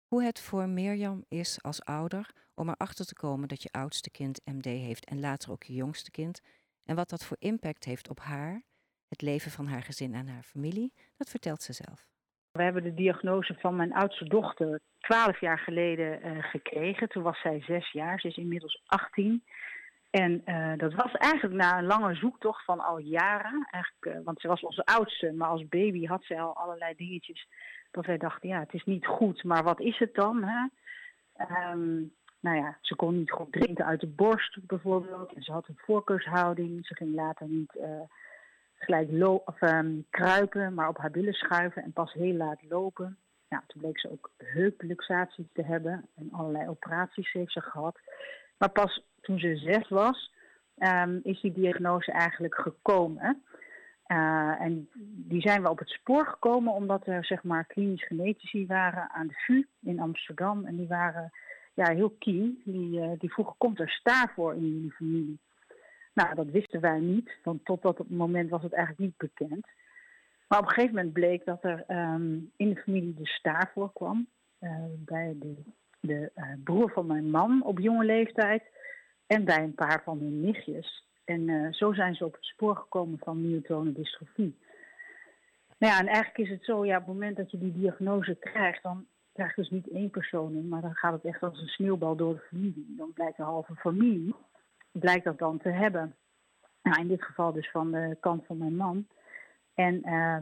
Hoe 0.06 0.22
het 0.22 0.40
voor 0.40 0.68
Mirjam 0.68 1.24
is 1.28 1.62
als 1.62 1.84
ouder 1.84 2.34
om 2.54 2.68
erachter 2.68 3.06
te 3.06 3.14
komen 3.14 3.48
dat 3.48 3.62
je 3.62 3.72
oudste 3.72 4.10
kind 4.10 4.40
MD 4.44 4.64
heeft 4.64 5.04
en 5.04 5.20
later 5.20 5.50
ook 5.50 5.62
je 5.62 5.74
jongste 5.74 6.10
kind, 6.10 6.40
en 6.84 6.96
wat 6.96 7.08
dat 7.08 7.24
voor 7.24 7.36
impact 7.40 7.84
heeft 7.84 8.08
op 8.08 8.20
haar, 8.20 8.62
het 9.08 9.22
leven 9.22 9.50
van 9.50 9.66
haar 9.66 9.82
gezin 9.82 10.14
en 10.14 10.28
haar 10.28 10.42
familie, 10.42 10.92
dat 11.16 11.30
vertelt 11.30 11.62
ze 11.62 11.72
zelf. 11.72 12.08
We 12.52 12.62
hebben 12.62 12.82
de 12.82 12.94
diagnose 12.94 13.54
van 13.58 13.76
mijn 13.76 13.92
oudste 13.92 14.24
dochter 14.24 14.80
twaalf 14.98 15.40
jaar 15.40 15.58
geleden 15.58 16.26
uh, 16.26 16.44
gekregen. 16.44 17.08
Toen 17.08 17.22
was 17.22 17.40
zij 17.40 17.60
zes 17.60 17.90
jaar, 17.90 18.20
ze 18.20 18.28
is 18.28 18.36
inmiddels 18.36 18.82
18. 18.86 19.44
En 20.10 20.42
uh, 20.44 20.72
dat 20.76 20.94
was 20.94 21.12
eigenlijk 21.12 21.54
na 21.54 21.78
een 21.78 21.86
lange 21.86 22.14
zoektocht 22.14 22.64
van 22.64 22.80
al 22.80 22.98
jaren. 22.98 23.66
Eigenlijk, 23.70 24.18
uh, 24.18 24.24
want 24.24 24.40
ze 24.40 24.48
was 24.48 24.60
onze 24.60 24.84
oudste, 24.84 25.32
maar 25.32 25.48
als 25.48 25.68
baby 25.68 26.06
had 26.06 26.24
ze 26.24 26.38
al 26.38 26.56
allerlei 26.56 26.94
dingetjes. 26.94 27.48
Dat 27.90 28.06
wij 28.06 28.18
dachten, 28.18 28.48
ja, 28.48 28.60
het 28.60 28.74
is 28.74 28.84
niet 28.84 29.06
goed, 29.06 29.44
maar 29.44 29.62
wat 29.62 29.80
is 29.80 29.98
het 29.98 30.14
dan? 30.14 30.42
Hè? 30.42 30.66
Um, 31.70 32.12
nou 32.40 32.56
ja, 32.56 32.78
ze 32.80 32.96
kon 32.96 33.18
niet 33.18 33.30
goed 33.30 33.52
drinken 33.52 33.84
uit 33.84 34.00
de 34.00 34.06
borst 34.06 34.66
bijvoorbeeld. 34.66 35.32
En 35.32 35.42
ze 35.42 35.52
had 35.52 35.68
een 35.68 35.80
voorkeurshouding. 35.84 36.86
Ze 36.86 36.94
ging 36.94 37.14
later 37.14 37.46
niet 37.46 37.72
gelijk 38.84 39.42
of, 39.44 39.62
um, 39.62 40.06
kruipen, 40.10 40.74
maar 40.74 40.88
op 40.88 40.98
haar 40.98 41.10
billen 41.10 41.32
schuiven 41.32 41.82
en 41.82 41.92
pas 41.92 42.12
heel 42.12 42.34
laat 42.34 42.60
lopen. 42.68 43.18
Ja, 43.48 43.64
toen 43.66 43.80
bleek 43.80 44.00
ze 44.00 44.10
ook 44.10 44.30
heupluxatie 44.36 45.48
te 45.52 45.64
hebben 45.64 46.08
en 46.16 46.28
allerlei 46.32 46.68
operaties 46.68 47.32
heeft 47.32 47.52
ze 47.52 47.60
gehad. 47.60 48.00
Maar 48.58 48.70
pas 48.70 49.04
toen 49.20 49.38
ze 49.38 49.56
zes 49.56 49.88
was, 49.88 50.32
um, 50.78 51.20
is 51.22 51.40
die 51.40 51.52
diagnose 51.52 52.12
eigenlijk 52.12 52.54
gekomen. 52.54 53.42
Uh, 54.06 54.60
en 54.60 54.88
die 55.28 55.40
zijn 55.40 55.62
we 55.62 55.70
op 55.70 55.78
het 55.78 55.88
spoor 55.88 56.26
gekomen 56.26 56.72
omdat 56.72 57.06
er 57.06 57.24
zeg 57.24 57.42
maar 57.42 57.64
klinisch 57.64 58.06
genetici 58.06 58.66
waren 58.66 59.10
aan 59.10 59.26
de 59.26 59.34
VU 59.34 59.66
in 59.80 60.00
Amsterdam. 60.00 60.64
En 60.64 60.76
die 60.76 60.88
waren 60.88 61.32
ja, 61.74 61.94
heel 61.94 62.14
keen. 62.18 62.60
Die, 62.64 63.00
uh, 63.00 63.10
die 63.18 63.32
vroegen, 63.32 63.54
komt 63.58 63.80
er 63.80 63.90
sta 63.90 64.32
voor 64.34 64.54
in 64.54 64.72
jullie 64.72 64.92
familie? 64.92 65.38
Nou, 66.12 66.34
dat 66.34 66.50
wisten 66.50 66.80
wij 66.80 67.00
niet, 67.00 67.38
want 67.42 67.64
tot 67.64 67.82
dat 67.82 68.08
moment 68.08 68.50
was 68.50 68.62
het 68.62 68.72
eigenlijk 68.72 69.02
niet 69.02 69.30
bekend. 69.30 69.66
Maar 70.48 70.58
op 70.58 70.64
een 70.64 70.72
gegeven 70.72 70.94
moment 70.94 71.12
bleek 71.12 71.44
dat 71.44 71.64
er 71.64 71.84
um, 71.88 72.52
in 72.56 72.68
de 72.68 72.80
familie 72.80 73.14
de 73.14 73.26
staar 73.26 73.70
voorkwam. 73.74 74.28
Uh, 74.60 74.84
bij 74.96 75.36
de, 75.38 75.54
de 76.00 76.30
uh, 76.36 76.44
broer 76.64 76.90
van 76.90 77.06
mijn 77.06 77.30
man 77.30 77.62
op 77.62 77.78
jonge 77.78 78.04
leeftijd 78.04 78.62
en 79.26 79.44
bij 79.44 79.62
een 79.62 79.74
paar 79.74 80.02
van 80.02 80.18
hun 80.18 80.40
nichtjes. 80.40 81.04
En 81.24 81.48
uh, 81.48 81.72
zo 81.72 81.92
zijn 81.92 82.14
ze 82.14 82.24
op 82.24 82.32
het 82.32 82.44
spoor 82.44 82.76
gekomen 82.76 83.18
van 83.18 83.40
myotone 83.40 83.92
dystrofie. 83.92 84.58
Nou 85.78 85.92
ja, 85.92 85.98
en 85.98 86.06
eigenlijk 86.06 86.38
is 86.38 86.48
het 86.48 86.64
zo, 86.64 86.86
ja, 86.86 86.96
op 86.96 87.06
het 87.06 87.14
moment 87.14 87.36
dat 87.36 87.50
je 87.50 87.58
die 87.58 87.72
diagnose 87.72 88.34
krijgt, 88.34 88.82
dan 88.82 89.06
krijg 89.32 89.54
je 89.56 89.62
dus 89.62 89.70
niet 89.70 89.88
één 89.88 90.10
persoon 90.10 90.54
in, 90.54 90.68
maar 90.68 90.80
dan 90.80 90.94
gaat 90.94 91.12
het 91.12 91.24
echt 91.24 91.42
als 91.42 91.60
een 91.60 91.68
sneeuwbal 91.68 92.16
door 92.16 92.34
de 92.34 92.40
familie. 92.48 92.94
Dan 92.96 93.12
blijkt 93.12 93.36
de 93.36 93.42
halve 93.42 93.74
familie 93.74 94.34
blijkt 94.92 95.24
dat 95.24 95.38
dan 95.38 95.58
te 95.58 95.68
hebben. 95.68 96.14
Nou, 96.82 97.00
in 97.00 97.08
dit 97.08 97.22
geval 97.22 97.52
dus 97.52 97.70
van 97.70 97.90
de 97.90 98.16
kant 98.20 98.46
van 98.46 98.58
mijn 98.58 98.76
man. 98.76 99.06
En 99.74 100.08
uh, 100.08 100.36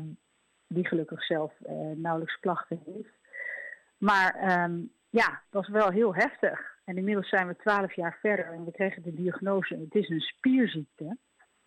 die 0.66 0.86
gelukkig 0.86 1.24
zelf 1.24 1.52
uh, 1.60 1.72
nauwelijks 1.96 2.40
klachten 2.40 2.82
heeft. 2.84 3.14
Maar 3.98 4.62
um, 4.64 4.92
ja, 5.10 5.42
dat 5.50 5.66
was 5.66 5.68
wel 5.68 5.90
heel 5.90 6.14
heftig. 6.14 6.76
En 6.84 6.96
inmiddels 6.96 7.28
zijn 7.28 7.46
we 7.46 7.56
twaalf 7.56 7.92
jaar 7.92 8.18
verder 8.20 8.52
en 8.52 8.64
we 8.64 8.70
kregen 8.70 9.02
de 9.02 9.14
diagnose, 9.14 9.76
het 9.76 9.94
is 9.94 10.08
een 10.08 10.20
spierziekte. 10.20 11.16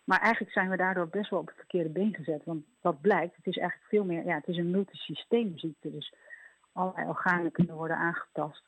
Maar 0.04 0.20
eigenlijk 0.20 0.52
zijn 0.52 0.70
we 0.70 0.76
daardoor 0.76 1.08
best 1.08 1.30
wel 1.30 1.40
op 1.40 1.46
het 1.46 1.56
verkeerde 1.56 1.88
been 1.88 2.14
gezet. 2.14 2.44
Want 2.44 2.64
wat 2.80 3.00
blijkt, 3.00 3.36
het 3.36 3.46
is 3.46 3.58
eigenlijk 3.58 3.88
veel 3.88 4.04
meer, 4.04 4.24
ja, 4.24 4.34
het 4.34 4.48
is 4.48 4.56
een 4.56 4.70
multisysteemziekte. 4.70 5.90
Dus 5.90 6.14
allerlei 6.72 7.08
organen 7.08 7.52
kunnen 7.52 7.74
worden 7.74 7.96
aangetast. 7.96 8.62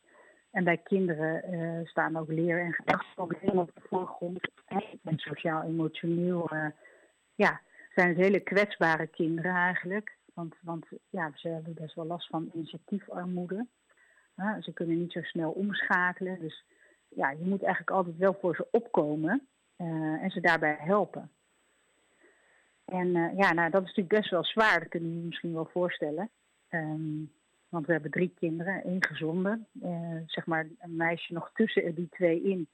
En 0.54 0.64
bij 0.64 0.78
kinderen 0.78 1.54
uh, 1.54 1.86
staan 1.86 2.16
ook 2.16 2.28
leer- 2.28 2.60
en 2.60 2.72
gedachtsproblemen 2.72 3.58
op 3.58 3.70
de 3.74 3.80
voorgrond. 3.88 4.50
En 5.04 5.18
sociaal-emotioneel 5.18 6.50
uh, 6.52 6.66
ja, 7.34 7.60
zijn 7.94 8.08
het 8.08 8.16
hele 8.16 8.40
kwetsbare 8.40 9.06
kinderen 9.06 9.54
eigenlijk. 9.54 10.16
Want, 10.34 10.54
want 10.62 10.86
ja, 11.10 11.32
ze 11.34 11.48
hebben 11.48 11.74
best 11.74 11.94
wel 11.94 12.06
last 12.06 12.26
van 12.26 12.50
initiatiefarmoede. 12.54 13.66
ze 14.60 14.72
kunnen 14.74 14.98
niet 14.98 15.12
zo 15.12 15.22
snel 15.22 15.50
omschakelen. 15.50 16.40
Dus 16.40 16.64
ja, 17.08 17.30
je 17.30 17.44
moet 17.44 17.62
eigenlijk 17.62 17.96
altijd 17.96 18.16
wel 18.16 18.36
voor 18.40 18.54
ze 18.54 18.66
opkomen 18.70 19.48
en 20.20 20.30
ze 20.30 20.40
daarbij 20.40 20.76
helpen. 20.78 21.30
En 22.84 23.10
ja, 23.36 23.52
nou, 23.52 23.70
dat 23.70 23.82
is 23.82 23.88
natuurlijk 23.88 24.16
best 24.16 24.30
wel 24.30 24.44
zwaar, 24.44 24.78
dat 24.80 24.88
kunnen 24.88 25.14
je 25.14 25.26
misschien 25.26 25.54
wel 25.54 25.68
voorstellen. 25.72 26.30
Ehm, 26.68 27.22
want 27.74 27.86
we 27.86 27.92
hebben 27.92 28.10
drie 28.10 28.32
kinderen, 28.38 28.84
één 28.84 29.04
gezonde. 29.04 29.60
zeg 30.26 30.46
maar 30.46 30.66
een 30.78 30.96
meisje 30.96 31.32
nog 31.32 31.50
tussen 31.54 31.94
die 31.94 32.08
twee 32.08 32.42
in. 32.42 32.68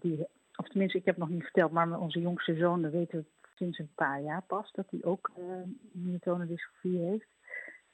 die 0.00 0.26
of 0.56 0.68
tenminste, 0.68 0.98
ik 0.98 1.04
heb 1.04 1.16
nog 1.16 1.28
niet 1.28 1.42
verteld, 1.42 1.72
maar 1.72 1.98
onze 1.98 2.20
jongste 2.20 2.56
zoon, 2.56 2.82
dat 2.82 2.92
weten 2.92 3.18
we 3.18 3.24
sinds 3.54 3.78
een 3.78 3.92
paar 3.94 4.22
jaar 4.22 4.42
pas, 4.42 4.72
dat 4.72 4.86
hij 4.90 5.04
ook 5.04 5.30
uh, 5.38 5.44
myotone 5.92 6.46
dystrofie 6.46 6.98
heeft. 6.98 7.28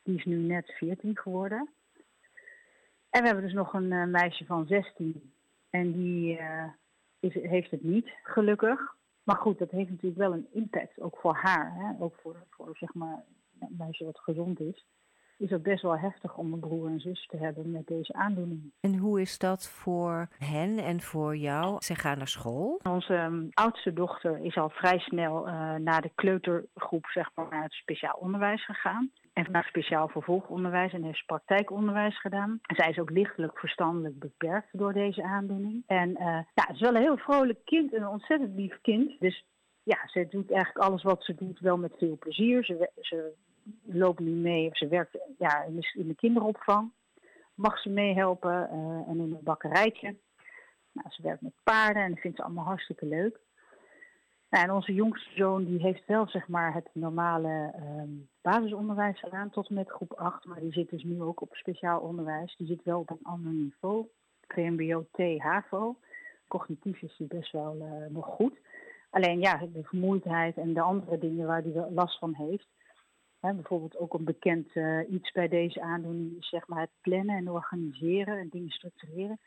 Die 0.03 0.17
is 0.17 0.25
nu 0.25 0.37
net 0.37 0.73
14 0.73 1.17
geworden. 1.17 1.69
En 3.11 3.21
we 3.21 3.27
hebben 3.27 3.45
dus 3.45 3.53
nog 3.53 3.73
een 3.73 4.11
meisje 4.11 4.45
van 4.45 4.67
16. 4.67 5.33
En 5.71 5.93
die 5.93 6.41
is, 7.21 7.35
heeft 7.35 7.71
het 7.71 7.83
niet, 7.83 8.11
gelukkig. 8.23 8.95
Maar 9.23 9.37
goed, 9.37 9.59
dat 9.59 9.71
heeft 9.71 9.91
natuurlijk 9.91 10.21
wel 10.21 10.33
een 10.33 10.49
impact, 10.53 11.01
ook 11.01 11.17
voor 11.17 11.35
haar. 11.35 11.75
Hè? 11.75 12.05
Ook 12.05 12.15
voor, 12.23 12.37
voor 12.51 12.77
zeg 12.77 12.95
maar, 12.95 13.25
een 13.61 13.75
meisje 13.79 14.05
wat 14.05 14.19
gezond 14.19 14.61
is 14.61 14.87
is 15.39 15.51
het 15.51 15.63
best 15.63 15.83
wel 15.83 15.99
heftig 15.99 16.37
om 16.37 16.53
een 16.53 16.61
broer 16.61 16.89
en 16.89 17.01
zus 17.01 17.27
te 17.27 17.37
hebben 17.37 17.71
met 17.71 17.87
deze 17.87 18.13
aandoening. 18.13 18.73
En 18.81 18.97
hoe 18.97 19.21
is 19.21 19.39
dat 19.39 19.69
voor 19.69 20.29
hen 20.39 20.79
en 20.79 21.01
voor 21.01 21.37
jou? 21.37 21.77
Ze 21.79 21.95
gaan 21.95 22.19
naar 22.19 22.29
school? 22.29 22.81
Onze 22.83 23.15
um, 23.15 23.49
oudste 23.53 23.93
dochter 23.93 24.39
is 24.39 24.57
al 24.57 24.71
vrij 24.71 24.99
snel 24.99 25.49
uh, 25.49 25.75
naar 25.75 26.03
de 26.03 26.11
kleutergroep, 26.15 27.07
zeg 27.07 27.31
maar, 27.35 27.47
naar 27.51 27.63
het 27.63 27.73
speciaal 27.73 28.17
onderwijs 28.21 28.65
gegaan. 28.65 29.11
En 29.33 29.47
naar 29.51 29.65
speciaal 29.65 30.09
vervolgonderwijs 30.09 30.93
en 30.93 31.03
heeft 31.03 31.27
praktijkonderwijs 31.27 32.21
gedaan. 32.21 32.59
En 32.63 32.77
zij 32.77 32.91
is 32.91 32.99
ook 32.99 33.11
lichtelijk 33.11 33.59
verstandelijk 33.59 34.19
beperkt 34.19 34.69
door 34.79 34.93
deze 34.93 35.23
aandoening. 35.23 35.83
En 35.87 36.11
uh, 36.11 36.19
ja, 36.27 36.65
het 36.67 36.75
is 36.75 36.81
wel 36.81 36.95
een 36.95 37.03
heel 37.03 37.17
vrolijk 37.17 37.65
kind 37.65 37.95
en 37.95 38.03
een 38.03 38.09
ontzettend 38.09 38.55
lief 38.55 38.81
kind. 38.83 39.17
Dus 39.21 39.45
ja, 39.83 39.99
ze 40.07 40.27
doet 40.31 40.53
eigenlijk 40.53 40.87
alles 40.87 41.03
wat 41.03 41.25
ze 41.25 41.35
doet 41.35 41.61
wel 41.61 41.77
met 41.77 41.95
veel 41.99 42.17
plezier. 42.19 42.65
Ze, 42.65 42.91
ze 43.01 43.33
loopt 43.85 44.21
nu 44.21 44.31
mee, 44.31 44.69
of 44.69 44.77
ze 44.77 44.89
werkt 44.89 45.19
ja, 45.39 45.63
in, 45.63 45.77
de, 45.77 45.93
in 45.95 46.09
de 46.09 46.15
kinderopvang. 46.15 46.93
Mag 47.55 47.79
ze 47.79 47.89
meehelpen 47.89 48.69
uh, 48.73 49.09
en 49.09 49.21
in 49.21 49.33
een 49.33 49.39
bakkerijtje. 49.43 50.17
Nou, 50.93 51.09
ze 51.11 51.23
werkt 51.23 51.41
met 51.41 51.63
paarden 51.63 52.03
en 52.03 52.17
vindt 52.17 52.37
ze 52.37 52.43
allemaal 52.43 52.65
hartstikke 52.65 53.07
leuk. 53.07 53.41
Nou, 54.51 54.65
en 54.65 54.71
onze 54.71 54.93
jongste 54.93 55.31
zoon 55.35 55.65
die 55.65 55.81
heeft 55.81 56.07
wel 56.07 56.29
zeg 56.29 56.49
maar, 56.49 56.75
het 56.75 56.89
normale 56.93 57.75
um, 57.81 58.29
basisonderwijs 58.43 59.21
gedaan 59.21 59.51
tot 59.51 59.69
en 59.69 59.75
met 59.75 59.91
groep 59.91 60.13
8. 60.13 60.45
Maar 60.45 60.61
die 60.61 60.73
zit 60.73 60.91
dus 60.91 61.03
nu 61.03 61.23
ook 61.23 61.41
op 61.41 61.55
speciaal 61.55 62.01
onderwijs. 62.01 62.57
Die 62.57 62.67
zit 62.67 62.83
wel 62.83 62.99
op 62.99 63.11
een 63.11 63.23
ander 63.23 63.53
niveau. 63.53 64.09
VMBO, 64.41 65.07
T. 65.11 65.21
Cognitief 66.49 67.03
is 67.03 67.17
die 67.17 67.27
best 67.27 67.53
wel 67.53 67.77
uh, 67.77 68.07
nog 68.09 68.27
goed. 68.27 68.59
Alleen 69.11 69.41
ja, 69.41 69.67
de 69.73 69.83
vermoeidheid 69.83 70.57
en 70.57 70.75
de 70.75 70.81
andere 70.81 71.19
dingen 71.19 71.47
waar 71.47 71.63
hij 71.63 71.91
last 71.91 72.19
van 72.19 72.35
heeft 72.35 72.69
bijvoorbeeld 73.55 73.97
ook 73.97 74.15
een 74.15 74.25
bekend 74.25 74.75
uh, 74.75 75.11
iets 75.11 75.33
bij 75.33 75.49
deze 75.49 75.83
aandoening 75.83 76.37
is 76.39 76.49
zeg 76.49 76.67
maar 76.67 76.81
het 76.81 76.91
plannen 77.01 77.37
en 77.37 77.51
organiseren 77.51 78.39
en 78.39 78.49
dingen 78.49 78.71
structureren. 78.71 79.39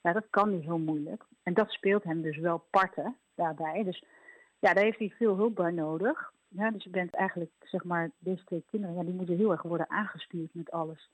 Ja, 0.00 0.12
dat 0.12 0.26
kan 0.30 0.50
niet 0.50 0.64
heel 0.64 0.78
moeilijk. 0.78 1.24
En 1.42 1.54
dat 1.54 1.70
speelt 1.70 2.04
hem 2.04 2.22
dus 2.22 2.36
wel 2.36 2.64
parten 2.70 3.16
daarbij. 3.34 3.84
Dus 3.84 4.04
ja, 4.58 4.74
daar 4.74 4.84
heeft 4.84 4.98
hij 4.98 5.10
veel 5.10 5.36
hulp 5.36 5.54
bij 5.54 5.70
nodig. 5.70 6.32
Ja, 6.48 6.70
dus 6.70 6.84
je 6.84 6.90
bent 6.90 7.14
eigenlijk, 7.14 7.52
zeg 7.60 7.84
maar, 7.84 8.10
deze 8.18 8.44
twee 8.44 8.64
kinderen, 8.70 8.96
ja, 8.96 9.02
die 9.02 9.14
moeten 9.14 9.36
heel 9.36 9.50
erg 9.50 9.62
worden 9.62 9.90
aangestuurd 9.90 10.54
met 10.54 10.70
alles. 10.70 11.10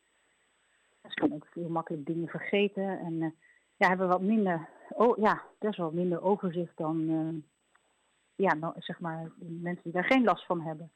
Ze 1.03 1.14
kunnen 1.14 1.37
ook 1.37 1.47
veel 1.47 1.68
makkelijk 1.68 2.07
dingen 2.07 2.28
vergeten 2.28 2.99
en 2.99 3.12
uh, 3.12 3.30
ja, 3.76 3.89
hebben 3.89 4.09
wat 4.09 4.20
minder, 4.22 4.68
oh 4.89 5.18
ja, 5.18 5.43
best 5.59 5.76
wel 5.76 5.91
minder 5.91 6.22
overzicht 6.22 6.76
dan, 6.76 7.01
uh, 7.01 7.43
ja, 8.34 8.55
nou, 8.55 8.74
zeg 8.76 9.01
maar, 9.01 9.30
mensen 9.39 9.82
die 9.82 9.93
daar 9.93 10.05
geen 10.05 10.24
last 10.24 10.47
van 10.47 10.61
hebben. 10.61 10.91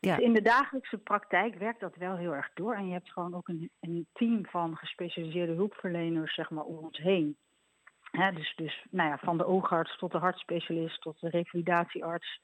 Ja. 0.00 0.16
Dus 0.16 0.24
in 0.24 0.32
de 0.32 0.42
dagelijkse 0.42 0.98
praktijk 0.98 1.54
werkt 1.54 1.80
dat 1.80 1.96
wel 1.96 2.16
heel 2.16 2.34
erg 2.34 2.50
door. 2.54 2.74
En 2.74 2.86
je 2.86 2.92
hebt 2.92 3.12
gewoon 3.12 3.34
ook 3.34 3.48
een, 3.48 3.70
een 3.80 4.06
team 4.12 4.46
van 4.46 4.76
gespecialiseerde 4.76 5.52
hulpverleners 5.52 6.34
zeg 6.34 6.50
maar, 6.50 6.64
om 6.64 6.76
ons 6.76 6.98
heen. 6.98 7.36
dus 8.34 8.52
dus 8.56 8.86
nou 8.90 9.08
ja, 9.08 9.18
van 9.18 9.38
de 9.38 9.46
oogarts 9.46 9.98
tot 9.98 10.12
de 10.12 10.18
hartspecialist, 10.18 11.00
tot 11.00 11.20
de 11.20 11.28
revalidatiearts, 11.28 12.40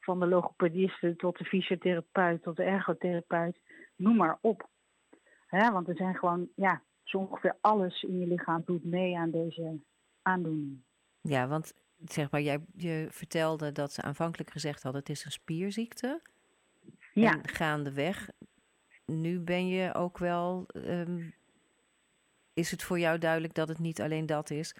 van 0.00 0.20
de 0.20 0.26
logopediste 0.26 1.16
tot 1.16 1.38
de 1.38 1.44
fysiotherapeut, 1.44 2.42
tot 2.42 2.56
de 2.56 2.62
ergotherapeut, 2.62 3.60
noem 3.96 4.16
maar 4.16 4.38
op. 4.40 4.68
want 5.50 5.88
er 5.88 5.96
zijn 5.96 6.14
gewoon, 6.14 6.48
ja, 6.54 6.82
zo 7.02 7.18
ongeveer 7.18 7.56
alles 7.60 8.02
in 8.02 8.18
je 8.18 8.26
lichaam 8.26 8.62
doet 8.64 8.84
mee 8.84 9.18
aan 9.18 9.30
deze 9.30 9.80
aandoening. 10.22 10.82
Ja, 11.20 11.48
want 11.48 11.74
zeg 12.04 12.30
maar, 12.30 12.40
jij 12.40 12.64
je 12.76 13.06
vertelde 13.10 13.72
dat 13.72 13.92
ze 13.92 14.02
aanvankelijk 14.02 14.50
gezegd 14.50 14.82
hadden: 14.82 15.00
het 15.00 15.10
is 15.10 15.24
een 15.24 15.30
spierziekte. 15.30 16.20
Ja. 17.20 17.32
En 17.32 17.48
gaandeweg, 17.48 18.28
nu 19.06 19.40
ben 19.40 19.68
je 19.68 19.94
ook 19.94 20.18
wel. 20.18 20.66
Um, 20.74 21.34
is 22.52 22.70
het 22.70 22.82
voor 22.82 22.98
jou 22.98 23.18
duidelijk 23.18 23.54
dat 23.54 23.68
het 23.68 23.78
niet 23.78 24.00
alleen 24.00 24.26
dat 24.26 24.50
is, 24.50 24.74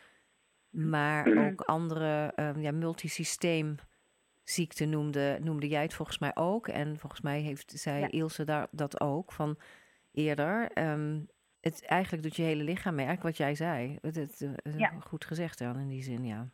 maar 0.70 1.48
ook 1.48 1.60
andere 1.60 2.32
um, 2.36 2.60
ja, 2.60 2.72
multisysteemziekten 2.72 4.90
noemde, 4.90 5.38
noemde 5.42 5.68
jij 5.68 5.82
het 5.82 5.94
volgens 5.94 6.18
mij 6.18 6.36
ook. 6.36 6.68
En 6.68 6.98
volgens 6.98 7.20
mij 7.20 7.40
heeft 7.40 7.72
zij 7.74 8.00
ja. 8.00 8.10
Ilse 8.10 8.44
daar, 8.44 8.68
dat 8.70 9.00
ook 9.00 9.32
van 9.32 9.58
eerder. 10.12 10.78
Um, 10.78 11.28
het 11.60 11.84
eigenlijk 11.84 12.22
doet 12.22 12.36
je 12.36 12.42
hele 12.42 12.62
lichaam 12.62 12.94
mee, 12.94 13.06
eigenlijk 13.06 13.36
wat 13.36 13.46
jij 13.46 13.54
zei. 13.54 13.98
Het, 14.00 14.16
het, 14.16 14.38
het 14.38 14.74
ja. 14.76 15.00
Goed 15.00 15.24
gezegd 15.24 15.58
dan 15.58 15.78
in 15.78 15.88
die 15.88 16.02
zin, 16.02 16.24
ja. 16.24 16.50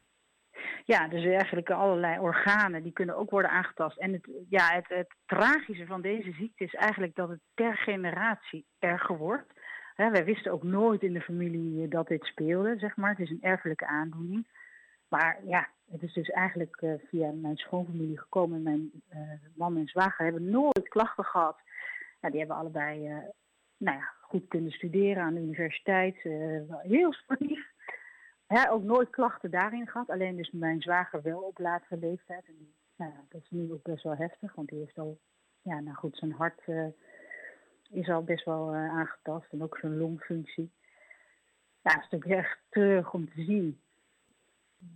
Ja, 0.86 1.08
dus 1.08 1.24
eigenlijk 1.24 1.70
allerlei 1.70 2.18
organen 2.18 2.82
die 2.82 2.92
kunnen 2.92 3.16
ook 3.16 3.30
worden 3.30 3.50
aangetast. 3.50 3.98
En 3.98 4.12
het, 4.12 4.28
ja, 4.48 4.74
het, 4.74 4.88
het 4.88 5.14
tragische 5.26 5.86
van 5.86 6.00
deze 6.00 6.32
ziekte 6.32 6.64
is 6.64 6.74
eigenlijk 6.74 7.14
dat 7.14 7.28
het 7.28 7.40
per 7.54 7.76
generatie 7.76 8.66
erger 8.78 9.16
wordt. 9.16 9.52
Wij 9.96 10.24
wisten 10.24 10.52
ook 10.52 10.62
nooit 10.62 11.02
in 11.02 11.12
de 11.12 11.20
familie 11.20 11.82
eh, 11.82 11.90
dat 11.90 12.06
dit 12.06 12.24
speelde, 12.24 12.78
zeg 12.78 12.96
maar. 12.96 13.10
Het 13.10 13.18
is 13.18 13.30
een 13.30 13.42
erfelijke 13.42 13.86
aandoening. 13.86 14.46
Maar 15.08 15.40
ja, 15.44 15.68
het 15.90 16.02
is 16.02 16.12
dus 16.12 16.28
eigenlijk 16.28 16.80
uh, 16.80 16.94
via 17.08 17.30
mijn 17.30 17.56
schoonfamilie 17.56 18.18
gekomen. 18.18 18.62
Mijn 18.62 18.90
uh, 19.12 19.18
man 19.56 19.76
en 19.76 19.86
zwager 19.86 20.24
hebben 20.24 20.50
nooit 20.50 20.88
klachten 20.88 21.24
gehad. 21.24 21.60
Ja, 22.20 22.30
die 22.30 22.38
hebben 22.38 22.56
allebei 22.56 22.98
nou 23.76 23.98
ja, 23.98 24.12
goed 24.20 24.48
kunnen 24.48 24.70
studeren 24.70 25.22
aan 25.22 25.34
de 25.34 25.40
universiteit. 25.40 26.16
heel 26.82 27.12
sportief. 27.12 27.73
Ja, 28.54 28.68
ook 28.68 28.82
nooit 28.82 29.10
klachten 29.10 29.50
daarin 29.50 29.86
gehad. 29.86 30.10
Alleen 30.10 30.36
dus 30.36 30.50
mijn 30.50 30.80
zwager 30.80 31.22
wel 31.22 31.40
op 31.40 31.58
latere 31.58 31.96
leeftijd. 31.96 32.44
En 32.46 33.16
dat 33.28 33.42
is 33.42 33.50
nu 33.50 33.72
ook 33.72 33.82
best 33.82 34.02
wel 34.02 34.16
heftig, 34.16 34.54
want 34.54 34.68
die 34.68 34.78
heeft 34.78 34.98
al, 34.98 35.18
ja, 35.62 35.80
nou 35.80 35.96
goed, 35.96 36.16
zijn 36.16 36.32
hart 36.32 36.60
uh, 36.66 36.86
is 37.90 38.08
al 38.08 38.24
best 38.24 38.44
wel 38.44 38.74
uh, 38.74 38.90
aangetast 38.90 39.52
en 39.52 39.62
ook 39.62 39.78
zijn 39.78 39.96
longfunctie. 39.96 40.70
Ja, 41.82 41.90
is 41.90 42.08
natuurlijk 42.10 42.40
echt 42.40 42.58
terug 42.68 43.12
om 43.12 43.30
te 43.30 43.42
zien. 43.42 43.80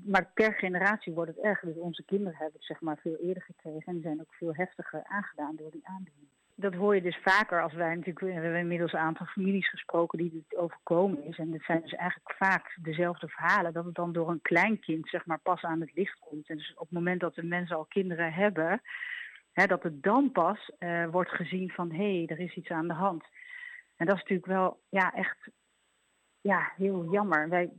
Maar 0.04 0.30
per 0.34 0.52
generatie 0.52 1.12
wordt 1.12 1.34
het 1.36 1.44
erger. 1.44 1.68
Dus 1.68 1.82
onze 1.82 2.04
kinderen 2.04 2.36
hebben 2.38 2.56
het 2.56 2.64
zeg 2.64 2.80
maar 2.80 2.98
veel 2.98 3.16
eerder 3.16 3.42
gekregen 3.42 3.86
en 3.86 3.92
die 3.92 4.02
zijn 4.02 4.20
ook 4.20 4.34
veel 4.34 4.54
heftiger 4.54 5.04
aangedaan 5.04 5.56
door 5.56 5.70
die 5.70 5.86
aandoening 5.86 6.28
dat 6.60 6.74
hoor 6.74 6.94
je 6.94 7.02
dus 7.02 7.18
vaker 7.22 7.62
als 7.62 7.72
wij 7.72 7.94
natuurlijk, 7.94 8.20
we 8.20 8.32
hebben 8.32 8.60
inmiddels 8.60 8.92
een 8.92 8.98
aantal 8.98 9.26
families 9.26 9.68
gesproken 9.68 10.18
die 10.18 10.44
het 10.48 10.58
overkomen 10.58 11.24
is. 11.24 11.38
En 11.38 11.52
het 11.52 11.62
zijn 11.62 11.80
dus 11.80 11.94
eigenlijk 11.94 12.34
vaak 12.36 12.76
dezelfde 12.82 13.28
verhalen, 13.28 13.72
dat 13.72 13.84
het 13.84 13.94
dan 13.94 14.12
door 14.12 14.30
een 14.30 14.42
kleinkind 14.42 15.08
zeg 15.08 15.26
maar 15.26 15.38
pas 15.38 15.62
aan 15.62 15.80
het 15.80 15.94
licht 15.94 16.18
komt. 16.18 16.48
En 16.48 16.56
dus 16.56 16.74
op 16.74 16.80
het 16.80 16.90
moment 16.90 17.20
dat 17.20 17.34
de 17.34 17.42
mensen 17.42 17.76
al 17.76 17.84
kinderen 17.84 18.32
hebben, 18.32 18.80
hè, 19.52 19.66
dat 19.66 19.82
het 19.82 20.02
dan 20.02 20.32
pas 20.32 20.70
uh, 20.78 21.06
wordt 21.06 21.30
gezien 21.30 21.70
van 21.70 21.90
hé, 21.90 22.16
hey, 22.16 22.26
er 22.26 22.40
is 22.40 22.54
iets 22.54 22.70
aan 22.70 22.88
de 22.88 22.94
hand. 22.94 23.24
En 23.96 24.06
dat 24.06 24.14
is 24.16 24.22
natuurlijk 24.22 24.48
wel 24.48 24.80
ja, 24.88 25.14
echt 25.14 25.48
ja, 26.40 26.72
heel 26.76 27.10
jammer. 27.10 27.48
Wij 27.48 27.70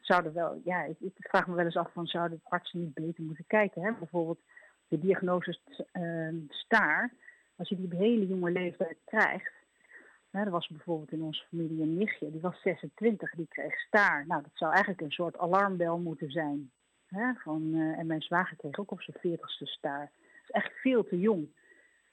zouden 0.00 0.32
wel, 0.32 0.60
ja, 0.64 0.82
ik, 0.82 1.12
vraag 1.16 1.46
me 1.46 1.54
wel 1.54 1.64
eens 1.64 1.76
af 1.76 1.92
van 1.92 2.06
zouden 2.06 2.40
artsen 2.44 2.80
niet 2.80 2.94
beter 2.94 3.24
moeten 3.24 3.44
kijken. 3.46 3.82
Hè? 3.82 3.92
Bijvoorbeeld 3.92 4.40
de 4.88 4.98
diagnose 4.98 5.58
uh, 5.92 6.28
staar 6.48 7.12
als 7.56 7.68
je 7.68 7.76
die 7.76 7.84
op 7.84 7.98
hele 7.98 8.26
jonge 8.26 8.50
leeftijd 8.50 8.98
krijgt. 9.04 9.52
Hè, 10.30 10.44
er 10.44 10.50
was 10.50 10.68
bijvoorbeeld 10.68 11.12
in 11.12 11.22
onze 11.22 11.44
familie 11.48 11.82
een 11.82 11.96
nichtje, 11.96 12.30
die 12.30 12.40
was 12.40 12.60
26, 12.60 13.34
die 13.34 13.46
kreeg 13.48 13.78
staar. 13.78 14.26
Nou, 14.26 14.42
dat 14.42 14.50
zou 14.54 14.70
eigenlijk 14.72 15.00
een 15.02 15.10
soort 15.10 15.38
alarmbel 15.38 15.98
moeten 15.98 16.30
zijn. 16.30 16.70
Hè, 17.06 17.32
van, 17.34 17.62
uh, 17.74 17.98
en 17.98 18.06
mijn 18.06 18.22
zwager 18.22 18.56
kreeg 18.56 18.78
ook 18.78 18.90
op 18.90 19.02
zijn 19.02 19.16
40ste 19.20 19.64
staar. 19.64 20.10
Dat 20.22 20.42
is 20.42 20.50
echt 20.50 20.72
veel 20.72 21.04
te 21.04 21.18
jong. 21.18 21.48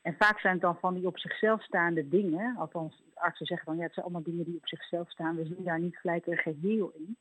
En 0.01 0.15
vaak 0.17 0.39
zijn 0.39 0.53
het 0.53 0.61
dan 0.61 0.77
van 0.77 0.93
die 0.93 1.07
op 1.07 1.19
zichzelf 1.19 1.63
staande 1.63 2.07
dingen. 2.07 2.55
Althans, 2.57 3.03
artsen 3.13 3.45
zeggen 3.45 3.65
dan, 3.65 3.77
ja, 3.77 3.83
het 3.83 3.93
zijn 3.93 4.05
allemaal 4.05 4.23
dingen 4.23 4.45
die 4.45 4.57
op 4.57 4.67
zichzelf 4.67 5.09
staan. 5.09 5.35
We 5.35 5.45
zien 5.45 5.63
daar 5.63 5.79
niet 5.79 5.97
gelijk 5.97 6.25
een 6.25 6.37
geheel 6.37 6.91
in. 6.95 7.17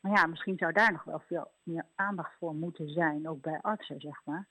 Maar 0.00 0.12
ja, 0.12 0.26
misschien 0.26 0.58
zou 0.58 0.72
daar 0.72 0.92
nog 0.92 1.04
wel 1.04 1.22
veel 1.26 1.50
meer 1.62 1.86
aandacht 1.94 2.32
voor 2.38 2.54
moeten 2.54 2.88
zijn, 2.88 3.28
ook 3.28 3.42
bij 3.42 3.58
artsen, 3.60 4.00
zeg 4.00 4.20
maar. 4.24 4.46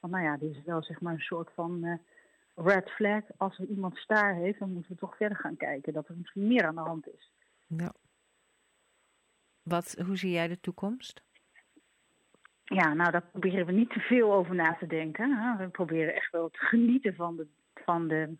Want 0.00 0.12
nou 0.12 0.24
ja, 0.24 0.36
dit 0.36 0.56
is 0.56 0.62
wel 0.64 0.82
zeg 0.82 1.00
maar 1.00 1.12
een 1.12 1.20
soort 1.20 1.50
van 1.54 1.84
uh, 1.84 1.94
red 2.54 2.90
flag. 2.90 3.22
Als 3.36 3.58
er 3.58 3.66
iemand 3.66 3.96
staar 3.96 4.34
heeft, 4.34 4.58
dan 4.58 4.72
moeten 4.72 4.92
we 4.92 4.98
toch 4.98 5.16
verder 5.16 5.38
gaan 5.38 5.56
kijken 5.56 5.92
dat 5.92 6.08
er 6.08 6.16
misschien 6.16 6.46
meer 6.46 6.66
aan 6.66 6.74
de 6.74 6.80
hand 6.80 7.08
is. 7.08 7.32
Wat, 9.62 9.94
hoe 10.06 10.16
zie 10.16 10.30
jij 10.30 10.48
de 10.48 10.60
toekomst? 10.60 11.22
Ja, 12.64 12.94
nou 12.94 13.10
daar 13.10 13.22
proberen 13.30 13.66
we 13.66 13.72
niet 13.72 13.90
te 13.90 14.00
veel 14.00 14.32
over 14.32 14.54
na 14.54 14.76
te 14.76 14.86
denken. 14.86 15.36
Hè. 15.36 15.56
We 15.56 15.68
proberen 15.68 16.14
echt 16.14 16.30
wel 16.30 16.50
te 16.50 16.58
genieten 16.58 17.14
van 17.14 17.36
de, 17.36 17.46
van 17.74 18.08
de 18.08 18.36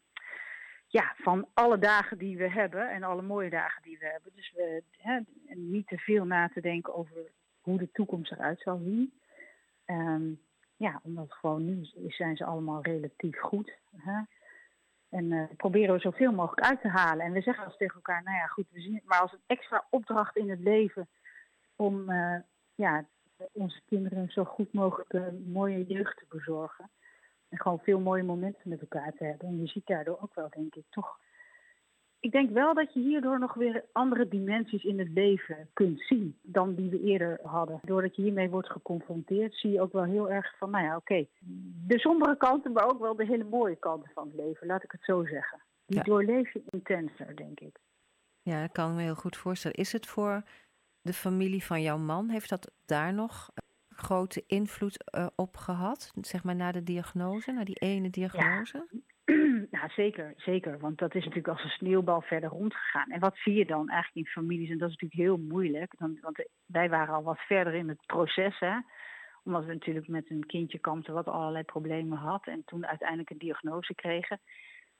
ja, 0.86 1.14
van 1.16 1.48
alle 1.54 1.78
dagen 1.78 2.18
die 2.18 2.36
we 2.36 2.50
hebben 2.50 2.90
en 2.90 3.02
alle 3.02 3.22
mooie 3.22 3.50
dagen 3.50 3.82
die 3.82 3.98
we 3.98 4.06
hebben. 4.06 4.32
Dus 4.34 4.52
we 4.52 4.82
hè, 4.90 5.20
niet 5.54 5.86
te 5.86 5.98
veel 5.98 6.24
na 6.24 6.48
te 6.48 6.60
denken 6.60 6.94
over 6.94 7.32
hoe 7.60 7.78
de 7.78 7.90
toekomst 7.92 8.32
eruit 8.32 8.60
zal 8.60 8.78
zien. 8.78 9.12
Um, 9.86 10.40
ja, 10.84 11.00
omdat 11.02 11.32
gewoon 11.32 11.64
nu 11.64 11.88
zijn 12.08 12.36
ze 12.36 12.44
allemaal 12.44 12.82
relatief 12.82 13.40
goed. 13.40 13.72
Hè? 13.96 14.20
En 15.08 15.24
uh, 15.24 15.44
proberen 15.56 15.94
we 15.94 16.00
zoveel 16.00 16.32
mogelijk 16.32 16.66
uit 16.66 16.80
te 16.80 16.88
halen. 16.88 17.24
En 17.24 17.32
we 17.32 17.40
zeggen 17.40 17.64
als 17.64 17.76
tegen 17.76 17.94
elkaar, 17.94 18.22
nou 18.22 18.36
ja, 18.36 18.46
goed, 18.46 18.66
we 18.70 18.80
zien 18.80 18.94
het 18.94 19.04
maar 19.04 19.20
als 19.20 19.32
een 19.32 19.42
extra 19.46 19.86
opdracht 19.90 20.36
in 20.36 20.50
het 20.50 20.60
leven 20.60 21.08
om 21.76 22.10
uh, 22.10 22.36
ja, 22.74 23.04
onze 23.52 23.80
kinderen 23.86 24.30
zo 24.30 24.44
goed 24.44 24.72
mogelijk 24.72 25.12
een 25.12 25.50
mooie 25.52 25.84
jeugd 25.86 26.18
te 26.18 26.26
bezorgen. 26.28 26.90
En 27.48 27.60
gewoon 27.60 27.78
veel 27.78 28.00
mooie 28.00 28.22
momenten 28.22 28.68
met 28.68 28.80
elkaar 28.80 29.12
te 29.12 29.24
hebben. 29.24 29.48
En 29.48 29.60
je 29.60 29.66
ziet 29.66 29.86
daardoor 29.86 30.18
ook 30.20 30.34
wel, 30.34 30.48
denk 30.50 30.74
ik, 30.74 30.84
toch. 30.90 31.18
Ik 32.24 32.32
denk 32.32 32.50
wel 32.50 32.74
dat 32.74 32.92
je 32.92 33.00
hierdoor 33.00 33.38
nog 33.38 33.54
weer 33.54 33.84
andere 33.92 34.28
dimensies 34.28 34.84
in 34.84 34.98
het 34.98 35.08
leven 35.14 35.68
kunt 35.72 36.00
zien 36.00 36.38
dan 36.42 36.74
die 36.74 36.90
we 36.90 37.00
eerder 37.00 37.38
hadden. 37.42 37.80
Doordat 37.82 38.16
je 38.16 38.22
hiermee 38.22 38.50
wordt 38.50 38.70
geconfronteerd, 38.70 39.54
zie 39.54 39.70
je 39.70 39.80
ook 39.80 39.92
wel 39.92 40.04
heel 40.04 40.30
erg 40.30 40.56
van, 40.58 40.70
nou 40.70 40.84
ja, 40.84 40.96
oké, 40.96 41.26
de 41.86 41.98
sombere 41.98 42.36
kanten, 42.36 42.72
maar 42.72 42.84
ook 42.84 43.00
wel 43.00 43.16
de 43.16 43.26
hele 43.26 43.44
mooie 43.44 43.76
kanten 43.76 44.10
van 44.14 44.26
het 44.26 44.36
leven, 44.36 44.66
laat 44.66 44.82
ik 44.82 44.92
het 44.92 45.04
zo 45.04 45.24
zeggen. 45.24 45.62
Die 45.86 46.02
doorleef 46.02 46.52
je 46.52 46.62
intenser, 46.70 47.36
denk 47.36 47.60
ik. 47.60 47.78
Ja, 48.42 48.60
dat 48.60 48.72
kan 48.72 48.90
ik 48.90 48.96
me 48.96 49.02
heel 49.02 49.14
goed 49.14 49.36
voorstellen. 49.36 49.76
Is 49.76 49.92
het 49.92 50.06
voor 50.06 50.42
de 51.00 51.12
familie 51.12 51.64
van 51.64 51.82
jouw 51.82 51.98
man, 51.98 52.28
heeft 52.28 52.48
dat 52.48 52.72
daar 52.84 53.14
nog 53.14 53.50
grote 53.88 54.44
invloed 54.46 55.12
uh, 55.18 55.26
op 55.34 55.56
gehad? 55.56 56.12
Zeg 56.20 56.44
maar 56.44 56.56
na 56.56 56.72
de 56.72 56.82
diagnose, 56.82 57.52
na 57.52 57.64
die 57.64 57.78
ene 57.78 58.10
diagnose? 58.10 58.86
Ja. 58.90 59.13
zeker, 59.96 60.32
zeker. 60.36 60.78
Want 60.78 60.98
dat 60.98 61.14
is 61.14 61.24
natuurlijk 61.24 61.48
als 61.48 61.64
een 61.64 61.70
sneeuwbal 61.70 62.20
verder 62.20 62.50
rondgegaan. 62.50 63.10
En 63.10 63.20
wat 63.20 63.36
zie 63.36 63.54
je 63.54 63.66
dan 63.66 63.88
eigenlijk 63.88 64.26
in 64.26 64.32
families? 64.32 64.70
En 64.70 64.78
dat 64.78 64.88
is 64.90 64.96
natuurlijk 64.96 65.20
heel 65.20 65.46
moeilijk. 65.48 65.94
Want 65.98 66.44
wij 66.66 66.88
waren 66.88 67.14
al 67.14 67.22
wat 67.22 67.38
verder 67.38 67.74
in 67.74 67.88
het 67.88 68.06
proces. 68.06 68.58
Hè? 68.58 68.76
Omdat 69.44 69.64
we 69.64 69.72
natuurlijk 69.72 70.08
met 70.08 70.30
een 70.30 70.46
kindje 70.46 70.78
kampten 70.78 71.14
wat 71.14 71.28
allerlei 71.28 71.64
problemen 71.64 72.18
had. 72.18 72.46
En 72.46 72.62
toen 72.64 72.86
uiteindelijk 72.86 73.30
een 73.30 73.38
diagnose 73.38 73.94
kregen. 73.94 74.40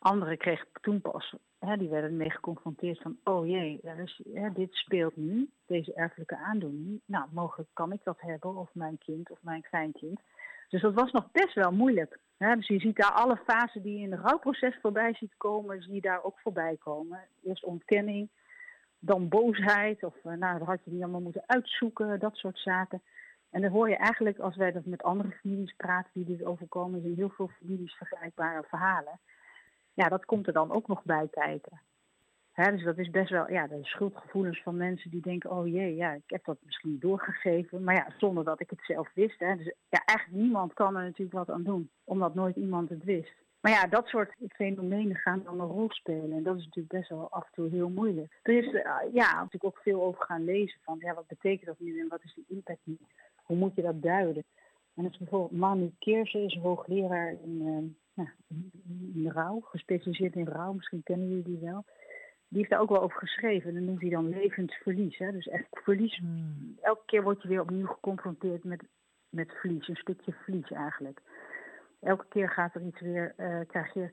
Anderen 0.05 0.39
kregen 0.39 0.67
toen 0.81 1.01
pas, 1.01 1.35
hè, 1.59 1.77
die 1.77 1.89
werden 1.89 2.17
mee 2.17 2.31
geconfronteerd 2.31 3.01
van, 3.01 3.17
oh 3.25 3.47
jee, 3.47 3.81
is, 4.05 4.21
hè, 4.35 4.53
dit 4.53 4.75
speelt 4.75 5.17
nu, 5.17 5.51
deze 5.67 5.95
erfelijke 5.95 6.37
aandoening. 6.37 7.01
Nou, 7.07 7.29
mogelijk 7.33 7.69
kan 7.73 7.93
ik 7.93 8.01
dat 8.03 8.21
hebben, 8.21 8.57
of 8.57 8.71
mijn 8.73 8.99
kind, 8.99 9.31
of 9.31 9.39
mijn 9.43 9.63
kleinkind. 9.63 10.21
Dus 10.69 10.83
dat 10.83 10.95
was 10.95 11.13
nog 11.13 11.31
best 11.31 11.55
wel 11.55 11.73
moeilijk. 11.73 12.19
Dus 12.39 12.67
je 12.67 12.81
ziet 12.81 12.97
daar 12.97 13.13
alle 13.13 13.37
fasen 13.37 13.83
die 13.83 13.99
je 13.99 14.05
in 14.05 14.13
het 14.13 14.21
rouwproces 14.21 14.79
voorbij 14.83 15.15
ziet 15.15 15.35
komen, 15.37 15.83
zie 15.83 15.95
je 15.95 16.01
daar 16.01 16.25
ook 16.25 16.39
voorbij 16.41 16.77
komen. 16.79 17.21
Eerst 17.43 17.65
ontkenning, 17.65 18.29
dan 18.99 19.29
boosheid, 19.29 20.03
of 20.03 20.15
uh, 20.25 20.33
nou, 20.33 20.59
dat 20.59 20.69
had 20.69 20.85
je 20.85 20.91
niet 20.91 21.03
allemaal 21.03 21.21
moeten 21.21 21.43
uitzoeken, 21.47 22.19
dat 22.19 22.37
soort 22.37 22.59
zaken. 22.59 23.03
En 23.51 23.61
dan 23.61 23.71
hoor 23.71 23.89
je 23.89 23.97
eigenlijk, 23.97 24.39
als 24.39 24.57
wij 24.57 24.73
dat 24.73 24.85
met 24.85 25.03
andere 25.03 25.31
families 25.31 25.75
praten 25.77 26.11
die 26.13 26.25
dit 26.25 26.45
overkomen, 26.45 27.01
zijn 27.01 27.15
heel 27.15 27.31
veel 27.31 27.51
families 27.59 27.95
vergelijkbare 27.95 28.65
verhalen 28.69 29.21
ja, 29.95 30.09
dat 30.09 30.25
komt 30.25 30.47
er 30.47 30.53
dan 30.53 30.73
ook 30.73 30.87
nog 30.87 31.03
bij 31.05 31.29
kijken. 31.31 31.81
Dus 32.55 32.83
dat 32.83 32.99
is 32.99 33.11
best 33.11 33.31
wel, 33.31 33.51
ja, 33.51 33.67
de 33.67 33.79
schuldgevoelens 33.83 34.63
van 34.63 34.77
mensen 34.77 35.11
die 35.11 35.21
denken, 35.21 35.51
oh 35.51 35.67
jee, 35.67 35.95
ja, 35.95 36.13
ik 36.13 36.23
heb 36.27 36.45
dat 36.45 36.59
misschien 36.65 36.99
doorgegeven. 36.99 37.85
Maar 37.85 37.95
ja, 37.95 38.07
zonder 38.19 38.45
dat 38.45 38.61
ik 38.61 38.71
het 38.71 38.81
zelf 38.83 39.11
wist. 39.15 39.39
Hè. 39.39 39.57
Dus 39.57 39.75
ja, 39.89 40.03
eigenlijk 40.05 40.43
niemand 40.43 40.73
kan 40.73 40.97
er 40.97 41.03
natuurlijk 41.03 41.37
wat 41.37 41.51
aan 41.51 41.63
doen, 41.63 41.91
omdat 42.05 42.35
nooit 42.35 42.57
iemand 42.57 42.89
het 42.89 43.05
wist. 43.05 43.43
Maar 43.61 43.73
ja, 43.73 43.87
dat 43.87 44.07
soort 44.07 44.35
fenomenen 44.49 45.17
gaan 45.17 45.43
dan 45.43 45.61
een 45.61 45.67
rol 45.67 45.91
spelen. 45.91 46.33
En 46.33 46.43
dat 46.43 46.57
is 46.57 46.65
natuurlijk 46.65 46.95
best 46.95 47.09
wel 47.09 47.31
af 47.31 47.45
en 47.45 47.53
toe 47.53 47.69
heel 47.69 47.89
moeilijk. 47.89 48.41
Er 48.43 48.55
is 48.55 48.73
uh, 48.73 48.97
ja, 49.13 49.33
natuurlijk 49.33 49.65
ook 49.65 49.79
veel 49.79 50.03
over 50.03 50.25
gaan 50.25 50.45
lezen 50.45 50.81
van, 50.83 50.97
ja, 51.01 51.15
wat 51.15 51.27
betekent 51.27 51.67
dat 51.67 51.79
nu 51.79 52.01
en 52.01 52.09
wat 52.09 52.25
is 52.25 52.35
de 52.35 52.55
impact 52.55 52.81
nu? 52.85 52.99
Hoe 53.43 53.57
moet 53.57 53.75
je 53.75 53.83
dat 53.83 54.03
duiden? 54.03 54.45
En 54.95 55.03
dat 55.03 55.13
is 55.13 55.19
bijvoorbeeld 55.19 55.61
Manu 55.61 55.93
Keerse, 55.99 56.39
is 56.39 56.59
hoogleraar 56.63 57.37
in... 57.43 57.61
Uh, 57.61 58.27
in 59.15 59.31
rouw, 59.31 59.61
gespecialiseerd 59.61 60.35
in 60.35 60.47
rouw, 60.47 60.73
misschien 60.73 61.03
kennen 61.03 61.29
jullie 61.29 61.45
die 61.45 61.59
wel. 61.59 61.85
Die 62.49 62.59
heeft 62.59 62.71
daar 62.71 62.81
ook 62.81 62.89
wel 62.89 63.03
over 63.03 63.19
geschreven. 63.19 63.69
En 63.69 63.75
dat 63.75 63.85
noemt 63.85 64.01
hij 64.01 64.11
dan 64.11 64.29
levend 64.29 64.73
verlies. 64.73 65.19
Hè? 65.19 65.33
Dus 65.33 65.47
echt 65.47 65.67
verlies. 65.71 66.17
Hmm. 66.17 66.79
Elke 66.81 67.03
keer 67.07 67.23
word 67.23 67.43
je 67.43 67.49
weer 67.49 67.61
opnieuw 67.61 67.87
geconfronteerd 67.87 68.65
met, 68.65 68.83
met 69.29 69.53
verlies. 69.53 69.89
Een 69.89 69.97
stukje 69.97 70.33
verlies 70.33 70.71
eigenlijk. 70.71 71.21
Elke 72.01 72.27
keer 72.29 72.51
gaat 72.51 72.75
er 72.75 72.83
iets 72.83 73.01
weer, 73.01 73.35
uh, 73.37 73.61
krijg 73.67 73.95
je, 73.95 74.11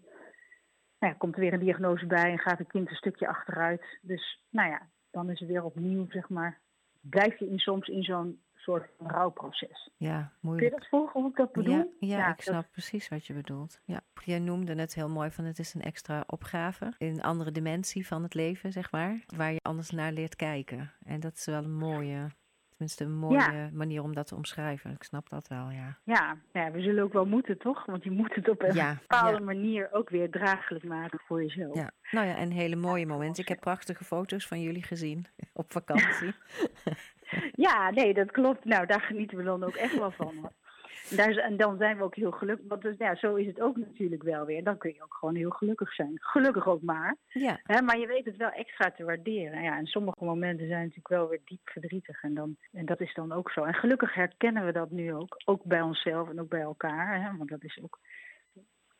nou 0.99 1.13
ja, 1.13 1.13
komt 1.13 1.35
er 1.35 1.41
weer 1.41 1.53
een 1.53 1.59
diagnose 1.59 2.05
bij 2.05 2.31
en 2.31 2.39
gaat 2.39 2.57
het 2.57 2.67
kind 2.67 2.89
een 2.89 2.95
stukje 2.95 3.27
achteruit. 3.27 3.99
Dus 4.01 4.43
nou 4.49 4.69
ja, 4.69 4.87
dan 5.11 5.29
is 5.29 5.39
het 5.39 5.49
weer 5.49 5.63
opnieuw, 5.63 6.05
zeg 6.09 6.29
maar. 6.29 6.59
Blijf 7.01 7.39
je 7.39 7.49
in, 7.49 7.59
soms 7.59 7.87
in 7.87 8.03
zo'n 8.03 8.41
soort 8.61 8.89
van 8.97 9.09
rouwproces. 9.09 9.89
Ja, 9.97 10.31
moeilijk. 10.39 10.67
Kun 10.69 10.77
je 10.77 10.81
dat 10.81 10.89
volgen 10.99 11.21
hoe 11.21 11.29
ik 11.29 11.35
dat 11.35 11.51
bedoel? 11.51 11.95
Ja, 11.99 12.17
ja, 12.17 12.33
ik 12.33 12.41
snap 12.41 12.67
precies 12.71 13.09
wat 13.09 13.25
je 13.25 13.33
bedoelt. 13.33 13.79
Ja. 13.85 14.01
Jij 14.25 14.39
noemde 14.39 14.75
het 14.75 14.93
heel 14.93 15.09
mooi 15.09 15.31
van 15.31 15.45
het 15.45 15.59
is 15.59 15.73
een 15.73 15.81
extra 15.81 16.23
opgave. 16.27 16.93
In 16.97 17.07
een 17.07 17.21
andere 17.21 17.51
dimensie 17.51 18.07
van 18.07 18.23
het 18.23 18.33
leven, 18.33 18.71
zeg 18.71 18.91
maar. 18.91 19.23
Waar 19.35 19.51
je 19.51 19.59
anders 19.61 19.89
naar 19.89 20.11
leert 20.11 20.35
kijken. 20.35 20.91
En 21.03 21.19
dat 21.19 21.33
is 21.33 21.45
wel 21.45 21.63
een 21.63 21.77
mooie, 21.77 22.31
tenminste 22.69 23.03
een 23.03 23.17
mooie 23.17 23.69
manier 23.73 24.03
om 24.03 24.13
dat 24.13 24.27
te 24.27 24.35
omschrijven. 24.35 24.91
Ik 24.91 25.03
snap 25.03 25.29
dat 25.29 25.47
wel, 25.47 25.69
ja. 25.69 25.97
Ja, 26.03 26.37
ja 26.53 26.71
we 26.71 26.81
zullen 26.81 27.03
ook 27.03 27.13
wel 27.13 27.25
moeten, 27.25 27.57
toch? 27.57 27.85
Want 27.85 28.03
je 28.03 28.11
moet 28.11 28.35
het 28.35 28.49
op 28.49 28.61
een 28.61 28.97
bepaalde 28.99 29.39
manier 29.39 29.89
ook 29.91 30.09
weer 30.09 30.29
draaglijk 30.29 30.83
maken 30.83 31.19
voor 31.25 31.41
jezelf. 31.41 31.75
Ja, 31.75 31.91
nou 32.11 32.27
ja, 32.27 32.35
en 32.35 32.51
hele 32.51 32.75
mooie 32.75 33.05
momenten. 33.05 33.43
Ik 33.43 33.49
heb 33.49 33.59
prachtige 33.59 34.03
foto's 34.03 34.47
van 34.47 34.61
jullie 34.61 34.83
gezien 34.83 35.25
op 35.53 35.71
vakantie. 35.71 36.33
ja, 37.67 37.89
nee, 37.89 38.13
dat 38.13 38.31
klopt. 38.31 38.65
Nou, 38.65 38.85
daar 38.85 39.01
genieten 39.01 39.37
we 39.37 39.43
dan 39.43 39.63
ook 39.63 39.75
echt 39.75 39.97
wel 39.97 40.11
van. 40.11 40.51
Daar, 41.09 41.35
en 41.35 41.57
dan 41.57 41.77
zijn 41.77 41.97
we 41.97 42.03
ook 42.03 42.15
heel 42.15 42.31
gelukkig. 42.31 42.67
Want 42.67 42.81
dus, 42.81 42.95
ja, 42.97 43.15
zo 43.15 43.35
is 43.35 43.45
het 43.45 43.61
ook 43.61 43.77
natuurlijk 43.77 44.23
wel 44.23 44.45
weer. 44.45 44.63
Dan 44.63 44.77
kun 44.77 44.93
je 44.93 45.03
ook 45.03 45.13
gewoon 45.13 45.35
heel 45.35 45.49
gelukkig 45.49 45.93
zijn. 45.93 46.11
Gelukkig 46.15 46.67
ook 46.67 46.81
maar. 46.81 47.15
Ja. 47.27 47.59
Hè, 47.63 47.81
maar 47.81 47.99
je 47.99 48.07
weet 48.07 48.25
het 48.25 48.37
wel 48.37 48.49
extra 48.49 48.91
te 48.91 49.03
waarderen. 49.03 49.63
Ja, 49.63 49.77
en 49.77 49.85
sommige 49.85 50.23
momenten 50.25 50.67
zijn 50.67 50.81
natuurlijk 50.81 51.07
wel 51.07 51.29
weer 51.29 51.41
diep 51.45 51.59
verdrietig. 51.63 52.23
En, 52.23 52.33
dan, 52.33 52.55
en 52.71 52.85
dat 52.85 53.01
is 53.01 53.13
dan 53.13 53.31
ook 53.31 53.51
zo. 53.51 53.63
En 53.63 53.73
gelukkig 53.73 54.13
herkennen 54.13 54.65
we 54.65 54.71
dat 54.71 54.91
nu 54.91 55.13
ook. 55.13 55.41
Ook 55.45 55.63
bij 55.63 55.81
onszelf 55.81 56.29
en 56.29 56.41
ook 56.41 56.49
bij 56.49 56.61
elkaar. 56.61 57.21
Hè, 57.23 57.37
want 57.37 57.49
dat 57.49 57.63
is 57.63 57.79
ook... 57.83 57.99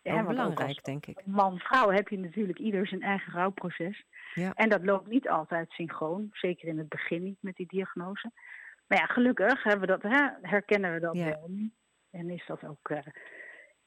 Ja, 0.03 0.23
belangrijk, 0.23 0.83
denk 0.83 1.05
ik. 1.05 1.25
Man, 1.25 1.59
vrouw 1.59 1.89
heb 1.89 2.07
je 2.07 2.19
natuurlijk 2.19 2.59
ieder 2.59 2.87
zijn 2.87 3.01
eigen 3.01 3.33
rouwproces. 3.33 4.05
Ja. 4.33 4.53
En 4.53 4.69
dat 4.69 4.83
loopt 4.83 5.07
niet 5.07 5.29
altijd 5.29 5.71
synchroon, 5.71 6.27
zeker 6.31 6.67
in 6.67 6.77
het 6.77 6.89
begin 6.89 7.23
niet 7.23 7.37
met 7.41 7.55
die 7.55 7.67
diagnose. 7.67 8.31
Maar 8.87 8.97
ja, 8.97 9.05
gelukkig 9.05 9.63
hebben 9.63 9.81
we 9.81 9.87
dat, 9.87 10.11
hè, 10.11 10.29
herkennen 10.41 10.93
we 10.93 10.99
dat 10.99 11.15
wel 11.15 11.47
nu. 11.47 11.71
En 12.09 12.29
is 12.29 12.45
dat 12.47 12.63
ook. 12.65 12.89
Uh, 12.89 12.97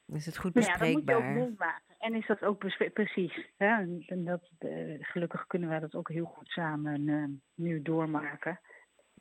is 0.06 0.26
het 0.26 0.38
goed 0.38 0.52
bespreekbaar? 0.52 1.14
Ja, 1.16 1.20
dat 1.20 1.28
moet 1.30 1.38
je 1.38 1.42
ook 1.42 1.48
meemaken. 1.48 1.94
En 1.98 2.14
is 2.14 2.26
dat 2.26 2.42
ook 2.42 2.58
precies. 2.92 3.48
Hè? 3.56 3.66
En 4.06 4.24
dat, 4.24 4.50
uh, 4.58 4.96
gelukkig 5.00 5.46
kunnen 5.46 5.68
wij 5.68 5.80
dat 5.80 5.94
ook 5.94 6.08
heel 6.08 6.24
goed 6.24 6.48
samen 6.48 7.08
uh, 7.08 7.24
nu 7.54 7.82
doormaken. 7.82 8.60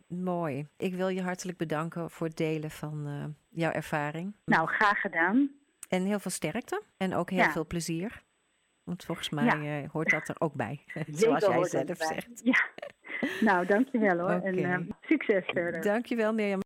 Mooi. 0.08 0.68
Ik 0.78 0.94
wil 0.94 1.08
je 1.08 1.22
hartelijk 1.22 1.58
bedanken 1.58 2.10
voor 2.10 2.28
het 2.28 2.38
delen 2.38 2.72
van 2.72 3.36
jouw 3.50 3.72
ervaring. 3.72 4.36
Nou, 4.46 4.68
graag 4.68 5.02
gedaan. 5.02 5.52
En 5.94 6.06
heel 6.06 6.20
veel 6.20 6.32
sterkte 6.32 6.82
en 6.98 7.16
ook 7.16 7.30
heel 7.30 7.50
veel 7.50 7.66
plezier. 7.66 8.24
Want 8.84 9.04
volgens 9.04 9.30
mij 9.30 9.82
uh, 9.84 9.89
hoort 9.89 10.10
dat 10.10 10.30
er 10.30 10.36
ook 10.39 10.54
bij, 10.54 10.84
zoals 11.12 11.46
jij 11.46 11.64
zelf 11.64 11.98
zegt. 11.98 12.41
Ja. 12.44 12.68
Nou, 13.41 13.66
dankjewel 13.66 14.18
hoor. 14.18 14.36
Okay. 14.36 14.64
En 14.64 14.82
uh, 14.82 14.91
succes 15.02 15.46
verder. 15.46 15.82
Dankjewel 15.82 16.34
Mirjam. 16.34 16.62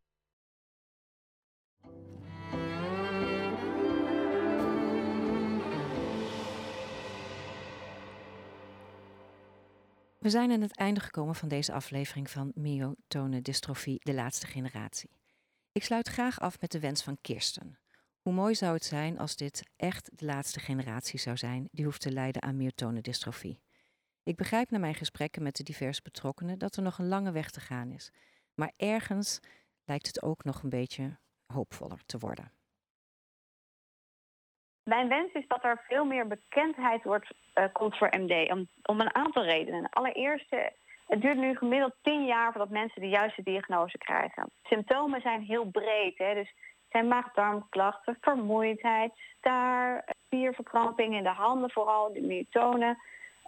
We 10.18 10.30
zijn 10.30 10.52
aan 10.52 10.62
het 10.62 10.78
einde 10.78 11.00
gekomen 11.00 11.36
van 11.36 11.48
deze 11.48 11.74
aflevering 11.74 12.30
van 12.30 12.52
myotone 12.56 13.42
dystrofie, 13.42 14.00
de 14.04 14.14
laatste 14.14 14.48
generatie. 14.48 15.10
Ik 15.72 15.84
sluit 15.84 16.08
graag 16.08 16.40
af 16.40 16.62
met 16.62 16.72
de 16.72 16.80
wens 16.80 17.04
van 17.04 17.18
Kirsten. 17.22 17.78
Hoe 18.28 18.36
mooi 18.36 18.56
zou 18.56 18.74
het 18.74 18.84
zijn 18.84 19.18
als 19.18 19.36
dit 19.36 19.72
echt 19.78 20.18
de 20.20 20.26
laatste 20.26 20.60
generatie 20.60 21.20
zou 21.20 21.38
zijn 21.38 21.68
die 21.72 21.86
hoeft 21.86 22.02
te 22.02 22.12
lijden 22.12 22.42
aan 22.42 22.58
myotone 22.58 23.02
dystrofie. 23.02 23.62
Ik 24.24 24.36
begrijp 24.36 24.70
na 24.70 24.80
mijn 24.80 24.94
gesprekken 24.94 25.44
met 25.44 25.56
de 25.56 25.64
diverse 25.64 26.02
betrokkenen 26.02 26.58
dat 26.58 26.76
er 26.76 26.84
nog 26.84 26.98
een 26.98 27.08
lange 27.08 27.32
weg 27.32 27.50
te 27.50 27.60
gaan 27.60 27.92
is, 27.92 28.12
maar 28.56 28.72
ergens 28.78 29.40
lijkt 29.86 30.08
het 30.08 30.22
ook 30.22 30.44
nog 30.44 30.64
een 30.64 30.70
beetje 30.70 31.18
hoopvoller 31.54 32.06
te 32.06 32.18
worden. 32.18 32.52
Mijn 34.84 35.08
wens 35.08 35.34
is 35.34 35.48
dat 35.48 35.64
er 35.64 35.84
veel 35.88 36.06
meer 36.06 36.28
bekendheid 36.28 37.04
wordt, 37.04 37.34
uh, 37.56 37.66
komt 37.72 37.98
voor 37.98 38.14
MD. 38.18 38.52
Om, 38.52 38.68
om 38.84 39.02
een 39.02 39.16
aantal 39.16 39.44
redenen. 39.44 39.90
Allereerst, 39.90 40.50
het 41.06 41.22
duurt 41.22 41.38
nu 41.38 41.56
gemiddeld 41.56 41.96
tien 42.02 42.26
jaar 42.26 42.52
voordat 42.52 42.70
mensen 42.70 43.02
de 43.02 43.10
juiste 43.10 43.44
diagnose 43.44 43.98
krijgen. 43.98 44.52
Symptomen 44.64 45.22
zijn 45.22 45.42
heel 45.42 45.66
breed. 45.66 46.18
Hè? 46.18 46.34
Dus 46.34 46.54
zijn 46.98 47.10
maag-darmklachten, 47.10 48.18
vermoeidheid, 48.22 49.12
staar, 49.38 50.06
spierverkramping 50.26 51.16
in 51.16 51.24
de 51.24 51.30
handen 51.30 51.72
vooral, 51.72 52.14
de 52.14 52.22
myotonen. 52.22 52.98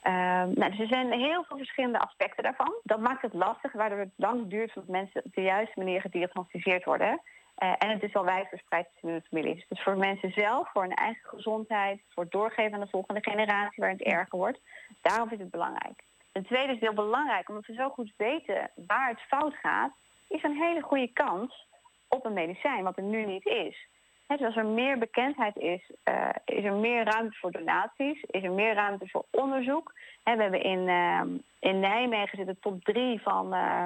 Ehm, 0.01 0.49
nou, 0.53 0.69
dus 0.69 0.79
er 0.79 0.87
zijn 0.87 1.11
heel 1.11 1.43
veel 1.43 1.57
verschillende 1.57 1.99
aspecten 1.99 2.43
daarvan. 2.43 2.73
Dat 2.83 2.99
maakt 2.99 3.21
het 3.21 3.33
lastig, 3.33 3.71
waardoor 3.71 3.99
het 3.99 4.13
lang 4.15 4.47
duurt 4.47 4.71
voordat 4.71 4.91
mensen 4.91 5.23
op 5.23 5.33
de 5.33 5.41
juiste 5.41 5.79
manier 5.79 6.01
gediagnosticeerd 6.01 6.85
worden. 6.85 7.21
Uh, 7.63 7.73
en 7.77 7.89
het 7.89 8.03
is 8.03 8.13
al 8.13 8.25
wijd 8.25 8.47
verspreid 8.47 8.87
in 9.01 9.13
de 9.13 9.21
familie. 9.29 9.65
Dus 9.69 9.83
voor 9.83 9.97
mensen 9.97 10.31
zelf, 10.31 10.69
voor 10.71 10.81
hun 10.81 10.95
eigen 10.95 11.29
gezondheid, 11.29 12.01
voor 12.09 12.23
het 12.23 12.31
doorgeven 12.31 12.73
aan 12.73 12.79
de 12.79 12.89
volgende 12.89 13.21
generatie 13.23 13.83
waar 13.83 13.91
het 13.91 14.01
erger 14.01 14.37
wordt. 14.37 14.59
Daarom 15.01 15.29
is 15.31 15.39
het 15.39 15.51
belangrijk. 15.51 16.03
Ten 16.31 16.45
tweede 16.45 16.67
is 16.67 16.79
het 16.79 16.83
heel 16.83 17.05
belangrijk, 17.05 17.49
omdat 17.49 17.65
we 17.65 17.73
zo 17.73 17.89
goed 17.89 18.13
weten 18.17 18.71
waar 18.75 19.09
het 19.09 19.21
fout 19.27 19.55
gaat, 19.55 19.91
is 20.27 20.43
een 20.43 20.57
hele 20.57 20.81
goede 20.81 21.13
kans 21.13 21.67
op 22.09 22.25
een 22.25 22.33
medicijn, 22.33 22.83
wat 22.83 22.97
er 22.97 23.03
nu 23.03 23.25
niet 23.25 23.45
is. 23.45 23.87
dus 24.27 24.41
als 24.41 24.55
er 24.55 24.65
meer 24.65 24.97
bekendheid 24.97 25.57
is, 25.57 25.91
uh, 26.09 26.29
is 26.45 26.63
er 26.63 26.73
meer 26.73 27.03
ruimte 27.03 27.37
voor 27.37 27.51
donaties, 27.51 28.23
is 28.27 28.43
er 28.43 28.51
meer 28.51 28.73
ruimte 28.73 29.07
voor 29.07 29.25
onderzoek. 29.31 29.93
we 30.23 30.31
hebben 30.31 30.63
in, 30.63 30.79
uh, 30.79 31.21
in 31.59 31.79
Nijmegen 31.79 32.37
zit 32.37 32.47
de 32.47 32.59
top 32.59 32.83
drie 32.83 33.21
van, 33.21 33.53
uh, 33.53 33.85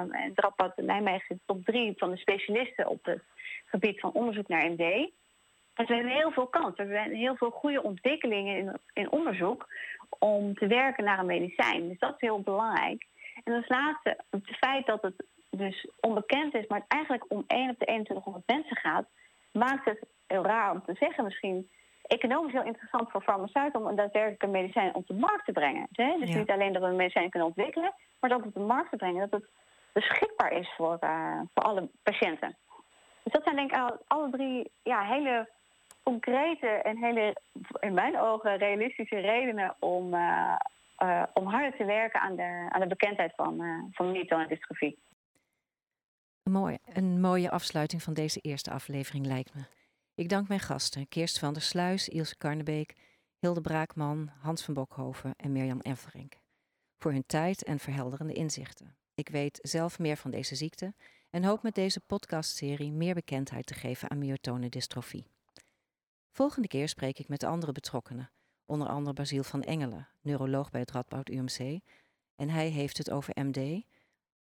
in 0.76 0.84
Nijmegen 0.84 1.26
zit 1.28 1.38
de 1.38 1.42
top 1.46 1.64
drie 1.64 1.94
van 1.96 2.10
de 2.10 2.16
specialisten 2.16 2.88
op 2.88 3.04
het 3.04 3.22
gebied 3.64 4.00
van 4.00 4.12
onderzoek 4.12 4.48
naar 4.48 4.70
MD. 4.70 5.10
Dus 5.74 5.88
we 5.88 5.94
hebben 5.94 6.12
heel 6.12 6.30
veel 6.30 6.46
kans. 6.46 6.76
We 6.76 6.82
hebben 6.82 7.18
heel 7.18 7.36
veel 7.36 7.50
goede 7.50 7.82
ontwikkelingen 7.82 8.56
in, 8.56 8.78
in 8.92 9.10
onderzoek 9.10 9.66
om 10.18 10.54
te 10.54 10.66
werken 10.66 11.04
naar 11.04 11.18
een 11.18 11.26
medicijn. 11.26 11.88
Dus 11.88 11.98
dat 11.98 12.14
is 12.14 12.20
heel 12.20 12.40
belangrijk. 12.40 13.06
En 13.44 13.54
als 13.54 13.68
laatste, 13.68 14.18
het 14.30 14.56
feit 14.58 14.86
dat 14.86 15.02
het 15.02 15.24
dus 15.56 15.86
onbekend 16.00 16.54
is, 16.54 16.66
maar 16.66 16.78
het 16.78 16.88
eigenlijk 16.88 17.24
om 17.28 17.44
1 17.46 17.70
op 17.70 17.78
de 17.78 17.84
2100 17.84 18.46
mensen 18.46 18.76
gaat, 18.76 19.06
maakt 19.52 19.84
het 19.84 20.06
heel 20.26 20.44
raar 20.44 20.70
om 20.70 20.82
te 20.84 20.94
zeggen 20.94 21.24
misschien 21.24 21.68
economisch 22.06 22.52
heel 22.52 22.64
interessant 22.64 23.10
voor 23.10 23.22
farmaceuten 23.22 23.80
om 23.80 23.86
een 23.86 23.96
daadwerkelijke 23.96 24.46
medicijn 24.46 24.94
op 24.94 25.06
de 25.06 25.14
markt 25.14 25.44
te 25.44 25.52
brengen. 25.52 25.86
Dus 25.90 26.34
niet 26.34 26.50
alleen 26.50 26.72
dat 26.72 26.82
we 26.82 26.88
een 26.88 26.96
medicijn 26.96 27.30
kunnen 27.30 27.48
ontwikkelen, 27.48 27.94
maar 28.20 28.30
dat 28.30 28.44
op 28.44 28.54
de 28.54 28.60
markt 28.60 28.90
te 28.90 28.96
brengen, 28.96 29.28
dat 29.30 29.40
het 29.40 29.50
beschikbaar 29.92 30.52
is 30.52 30.72
voor, 30.76 30.98
uh, 31.00 31.40
voor 31.54 31.62
alle 31.62 31.88
patiënten. 32.02 32.56
Dus 33.22 33.32
dat 33.32 33.42
zijn 33.42 33.56
denk 33.56 33.70
ik 33.70 33.98
alle 34.06 34.30
drie 34.30 34.70
ja, 34.82 35.02
hele 35.02 35.48
concrete 36.02 36.66
en 36.66 36.96
hele, 36.96 37.36
in 37.80 37.94
mijn 37.94 38.20
ogen, 38.20 38.56
realistische 38.56 39.18
redenen 39.18 39.74
om, 39.78 40.14
uh, 40.14 40.56
uh, 41.02 41.22
om 41.34 41.46
harder 41.46 41.76
te 41.76 41.84
werken 41.84 42.20
aan 42.20 42.36
de, 42.36 42.66
aan 42.68 42.80
de 42.80 42.86
bekendheid 42.86 43.32
van, 43.36 43.62
uh, 43.62 43.82
van 43.92 44.14
en 44.14 44.48
dystrofie. 44.48 44.98
Mooi, 46.50 46.78
een 46.84 47.20
mooie 47.20 47.50
afsluiting 47.50 48.02
van 48.02 48.14
deze 48.14 48.40
eerste 48.40 48.70
aflevering 48.70 49.26
lijkt 49.26 49.54
me. 49.54 49.62
Ik 50.14 50.28
dank 50.28 50.48
mijn 50.48 50.60
gasten, 50.60 51.08
Kirst 51.08 51.38
van 51.38 51.52
der 51.52 51.62
Sluis, 51.62 52.08
Ilse 52.08 52.36
Karnebeek, 52.36 52.94
Hilde 53.38 53.60
Braakman, 53.60 54.30
Hans 54.38 54.62
van 54.62 54.74
Bokhoven 54.74 55.34
en 55.36 55.52
Mirjam 55.52 55.80
Everink. 55.80 56.34
Voor 56.98 57.12
hun 57.12 57.26
tijd 57.26 57.62
en 57.62 57.78
verhelderende 57.78 58.32
inzichten. 58.32 58.96
Ik 59.14 59.28
weet 59.28 59.58
zelf 59.62 59.98
meer 59.98 60.16
van 60.16 60.30
deze 60.30 60.54
ziekte 60.54 60.94
en 61.30 61.44
hoop 61.44 61.62
met 61.62 61.74
deze 61.74 62.00
podcastserie 62.00 62.92
meer 62.92 63.14
bekendheid 63.14 63.66
te 63.66 63.74
geven 63.74 64.10
aan 64.10 64.18
myotone 64.18 64.68
dystrofie. 64.68 65.26
Volgende 66.30 66.68
keer 66.68 66.88
spreek 66.88 67.18
ik 67.18 67.28
met 67.28 67.42
andere 67.42 67.72
betrokkenen, 67.72 68.30
onder 68.66 68.88
andere 68.88 69.14
Basiel 69.14 69.44
van 69.44 69.62
Engelen, 69.62 70.08
neuroloog 70.20 70.70
bij 70.70 70.80
het 70.80 70.90
Radboud 70.90 71.28
UMC, 71.28 71.80
en 72.36 72.48
hij 72.50 72.68
heeft 72.68 72.98
het 72.98 73.10
over 73.10 73.44
MD. 73.44 73.84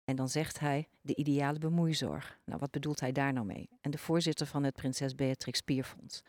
En 0.03 0.15
dan 0.15 0.29
zegt 0.29 0.59
hij 0.59 0.87
de 1.01 1.15
ideale 1.15 1.59
bemoeizorg. 1.59 2.39
Nou, 2.45 2.59
wat 2.59 2.71
bedoelt 2.71 2.99
hij 2.99 3.11
daar 3.11 3.33
nou 3.33 3.45
mee? 3.45 3.69
En 3.81 3.91
de 3.91 3.97
voorzitter 3.97 4.47
van 4.47 4.63
het 4.63 4.75
Prinses 4.75 5.15
Beatrix 5.15 5.57
Spierfonds. 5.57 6.21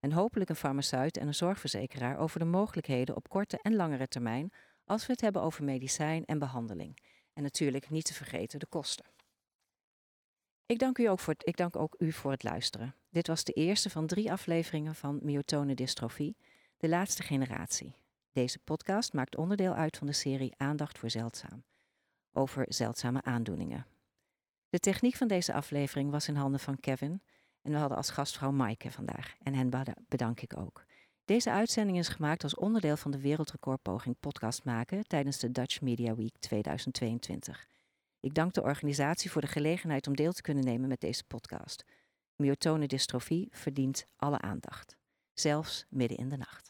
En 0.00 0.12
hopelijk 0.12 0.50
een 0.50 0.56
farmaceut 0.56 1.16
en 1.16 1.26
een 1.26 1.34
zorgverzekeraar 1.34 2.18
over 2.18 2.38
de 2.38 2.44
mogelijkheden 2.44 3.16
op 3.16 3.28
korte 3.28 3.58
en 3.62 3.74
langere 3.76 4.08
termijn 4.08 4.52
als 4.84 5.06
we 5.06 5.12
het 5.12 5.20
hebben 5.20 5.42
over 5.42 5.64
medicijn 5.64 6.24
en 6.24 6.38
behandeling. 6.38 6.98
En 7.32 7.42
natuurlijk 7.42 7.90
niet 7.90 8.04
te 8.04 8.14
vergeten 8.14 8.58
de 8.58 8.66
kosten. 8.66 9.04
Ik 10.66 10.78
dank, 10.78 10.98
u 10.98 11.04
ook 11.08 11.20
voor 11.20 11.32
het, 11.32 11.46
ik 11.46 11.56
dank 11.56 11.76
ook 11.76 11.94
u 11.98 12.12
voor 12.12 12.30
het 12.30 12.42
luisteren. 12.42 12.94
Dit 13.10 13.26
was 13.26 13.44
de 13.44 13.52
eerste 13.52 13.90
van 13.90 14.06
drie 14.06 14.32
afleveringen 14.32 14.94
van 14.94 15.18
myotone 15.22 15.74
dystrofie, 15.74 16.36
de 16.76 16.88
laatste 16.88 17.22
generatie. 17.22 17.94
Deze 18.32 18.58
podcast 18.58 19.12
maakt 19.12 19.36
onderdeel 19.36 19.74
uit 19.74 19.96
van 19.96 20.06
de 20.06 20.12
serie 20.12 20.54
Aandacht 20.56 20.98
voor 20.98 21.10
Zeldzaam, 21.10 21.64
over 22.32 22.64
zeldzame 22.68 23.22
aandoeningen. 23.22 23.86
De 24.68 24.78
techniek 24.78 25.16
van 25.16 25.28
deze 25.28 25.52
aflevering 25.52 26.10
was 26.10 26.28
in 26.28 26.36
handen 26.36 26.60
van 26.60 26.80
Kevin 26.80 27.22
en 27.62 27.72
we 27.72 27.78
hadden 27.78 27.96
als 27.96 28.10
gastvrouw 28.10 28.50
Maaike 28.50 28.90
vandaag 28.90 29.34
en 29.42 29.54
hen 29.54 29.70
bedank 30.08 30.40
ik 30.40 30.56
ook. 30.56 30.84
Deze 31.24 31.50
uitzending 31.50 31.98
is 31.98 32.08
gemaakt 32.08 32.42
als 32.42 32.54
onderdeel 32.54 32.96
van 32.96 33.10
de 33.10 33.20
wereldrecordpoging 33.20 34.16
podcast 34.20 34.64
maken 34.64 35.06
tijdens 35.06 35.38
de 35.38 35.50
Dutch 35.50 35.80
Media 35.80 36.14
Week 36.14 36.36
2022. 36.38 37.66
Ik 38.20 38.34
dank 38.34 38.52
de 38.52 38.62
organisatie 38.62 39.30
voor 39.30 39.40
de 39.40 39.46
gelegenheid 39.46 40.06
om 40.06 40.16
deel 40.16 40.32
te 40.32 40.42
kunnen 40.42 40.64
nemen 40.64 40.88
met 40.88 41.00
deze 41.00 41.24
podcast. 41.24 41.84
Myotone 42.36 42.86
dystrofie 42.86 43.48
verdient 43.50 44.06
alle 44.16 44.40
aandacht, 44.40 44.96
zelfs 45.32 45.86
midden 45.88 46.18
in 46.18 46.28
de 46.28 46.36
nacht. 46.36 46.69